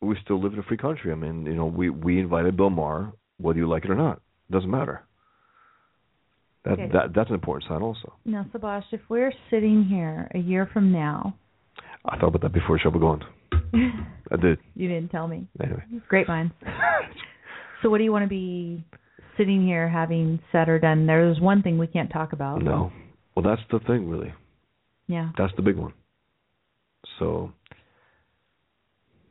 [0.00, 1.12] We still live in a free country.
[1.12, 4.20] I mean, you know, we we invited Bill Maher, whether you like it or not.
[4.50, 5.02] Doesn't matter.
[6.64, 6.88] That Okay.
[6.92, 8.14] that that's an important sign also.
[8.24, 11.34] Now, Sabash, if we're sitting here a year from now,
[12.04, 13.20] I thought about that before the show began.
[14.32, 14.58] I did.
[14.74, 15.46] you didn't tell me.
[15.62, 15.82] Anyway.
[16.08, 16.52] Great minds.
[17.82, 18.84] So, what do you want to be
[19.38, 21.06] sitting here having said or done?
[21.06, 22.62] There's one thing we can't talk about.
[22.62, 22.92] No.
[23.34, 24.34] Well, that's the thing, really.
[25.06, 25.30] Yeah.
[25.38, 25.94] That's the big one.
[27.20, 27.52] So,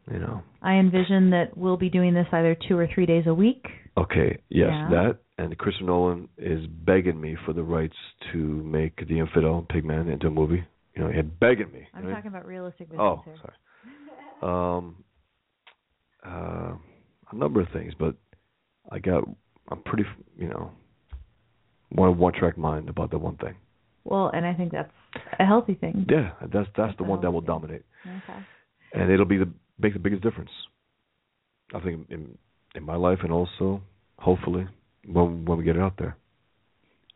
[0.10, 3.34] you know, I envision that we'll be doing this either two or three days a
[3.34, 3.66] week.
[3.98, 4.90] okay, yes, Yeah.
[4.92, 7.96] that and Chris Nolan is begging me for the rights
[8.32, 10.64] to make The Infidel Pigman into a movie.
[10.96, 11.88] You know, he had begging me.
[11.94, 12.14] I'm right?
[12.16, 13.36] talking about realistic business Oh, here.
[14.42, 14.78] sorry.
[14.78, 15.04] Um,
[16.26, 16.74] uh,
[17.32, 18.16] a number of things, but
[18.92, 19.24] I got.
[19.72, 20.04] I'm pretty,
[20.38, 20.72] you know,
[21.90, 23.56] one one track mind about the one thing.
[24.04, 24.92] Well, and I think that's
[25.40, 26.06] a healthy thing.
[26.10, 27.84] Yeah, that's that's the one that will dominate.
[28.06, 28.40] Okay.
[28.94, 29.50] and it'll be the
[29.80, 30.52] make the biggest difference.
[31.74, 32.38] I think in
[32.76, 33.82] in my life and also
[34.18, 34.68] hopefully
[35.06, 36.18] when when we get it out there.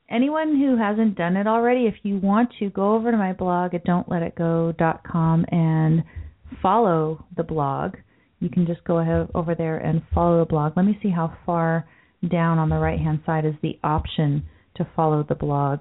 [0.10, 3.74] anyone who hasn't done it already, if you want to, go over to my blog
[3.74, 6.03] at don'tletitgo.com and
[6.61, 7.95] follow the blog.
[8.40, 10.74] You can just go ahead over there and follow the blog.
[10.76, 11.88] Let me see how far
[12.30, 14.45] down on the right hand side is the option
[14.76, 15.80] to follow the blog.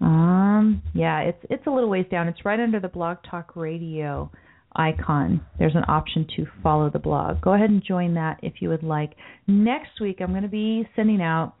[0.00, 2.28] Um, yeah, it's it's a little ways down.
[2.28, 4.30] It's right under the Blog Talk Radio
[4.76, 5.40] icon.
[5.58, 7.40] There's an option to follow the blog.
[7.40, 9.14] Go ahead and join that if you would like.
[9.46, 11.54] Next week, I'm going to be sending out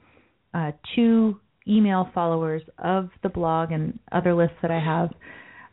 [0.54, 5.10] uh, two email followers of the blog and other lists that I have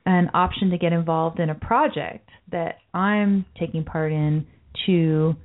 [0.05, 4.45] an option to get involved in a project that I'm taking part in
[4.85, 5.35] to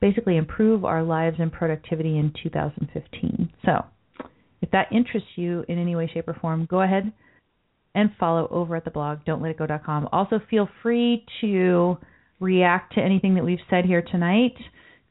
[0.00, 3.50] basically improve our lives and productivity in 2015.
[3.64, 3.84] So,
[4.62, 7.12] if that interests you in any way, shape, or form, go ahead
[7.94, 10.08] and follow over at the blog, don'tletitgo.com.
[10.12, 11.96] Also, feel free to
[12.40, 14.54] react to anything that we've said here tonight,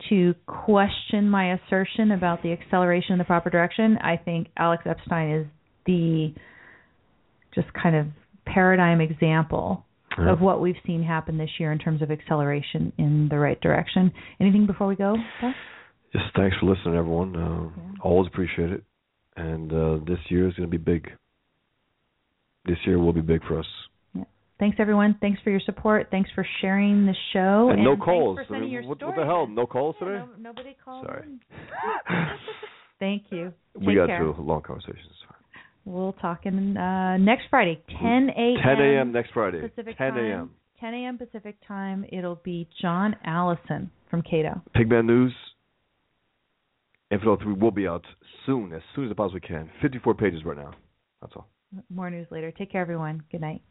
[0.10, 3.98] to question my assertion about the acceleration in the proper direction.
[4.02, 5.48] I think Alex Epstein is
[5.86, 6.34] the
[7.56, 8.08] just kind of
[8.46, 9.86] paradigm example
[10.18, 10.30] Yeah.
[10.32, 14.12] of what we've seen happen this year in terms of acceleration in the right direction.
[14.40, 15.18] Anything before we go?
[15.42, 15.56] Beth?
[16.14, 17.36] Just thanks for listening, everyone.
[17.36, 17.94] Uh, Yeah.
[18.02, 18.84] Always appreciate it.
[19.38, 21.10] And uh, this year is going to be big.
[22.66, 23.66] This year will be big for us.
[24.58, 25.18] Thanks everyone.
[25.20, 26.08] Thanks for your support.
[26.10, 27.70] Thanks for sharing the show.
[27.72, 28.38] and no calls.
[28.38, 29.48] For sending your what, what the hell?
[29.48, 30.20] No calls Yeah, today?
[30.38, 31.06] no- nobody called.
[31.06, 31.24] Sorry.
[33.00, 33.52] Thank you.
[33.78, 34.20] we Take got care.
[34.24, 35.12] to long conversations.
[35.84, 38.58] We'll talk in uh, next Friday, 10 a.m.
[38.64, 39.12] 10 a.m.
[39.12, 39.60] next Friday.
[39.62, 40.52] Pacific 10 a.m.
[40.80, 41.18] 10 a.m.
[41.18, 42.06] Pacific time.
[42.12, 44.62] It'll be John Allison from Cato.
[44.76, 45.34] Pigman News.
[47.16, 48.04] Infidel 3 will be out
[48.46, 49.70] soon, as soon as I possibly can.
[49.82, 50.74] 54 pages right now.
[51.22, 51.48] That's all.
[51.90, 52.52] More news later.
[52.52, 53.24] Take care, everyone.
[53.32, 53.62] Good night.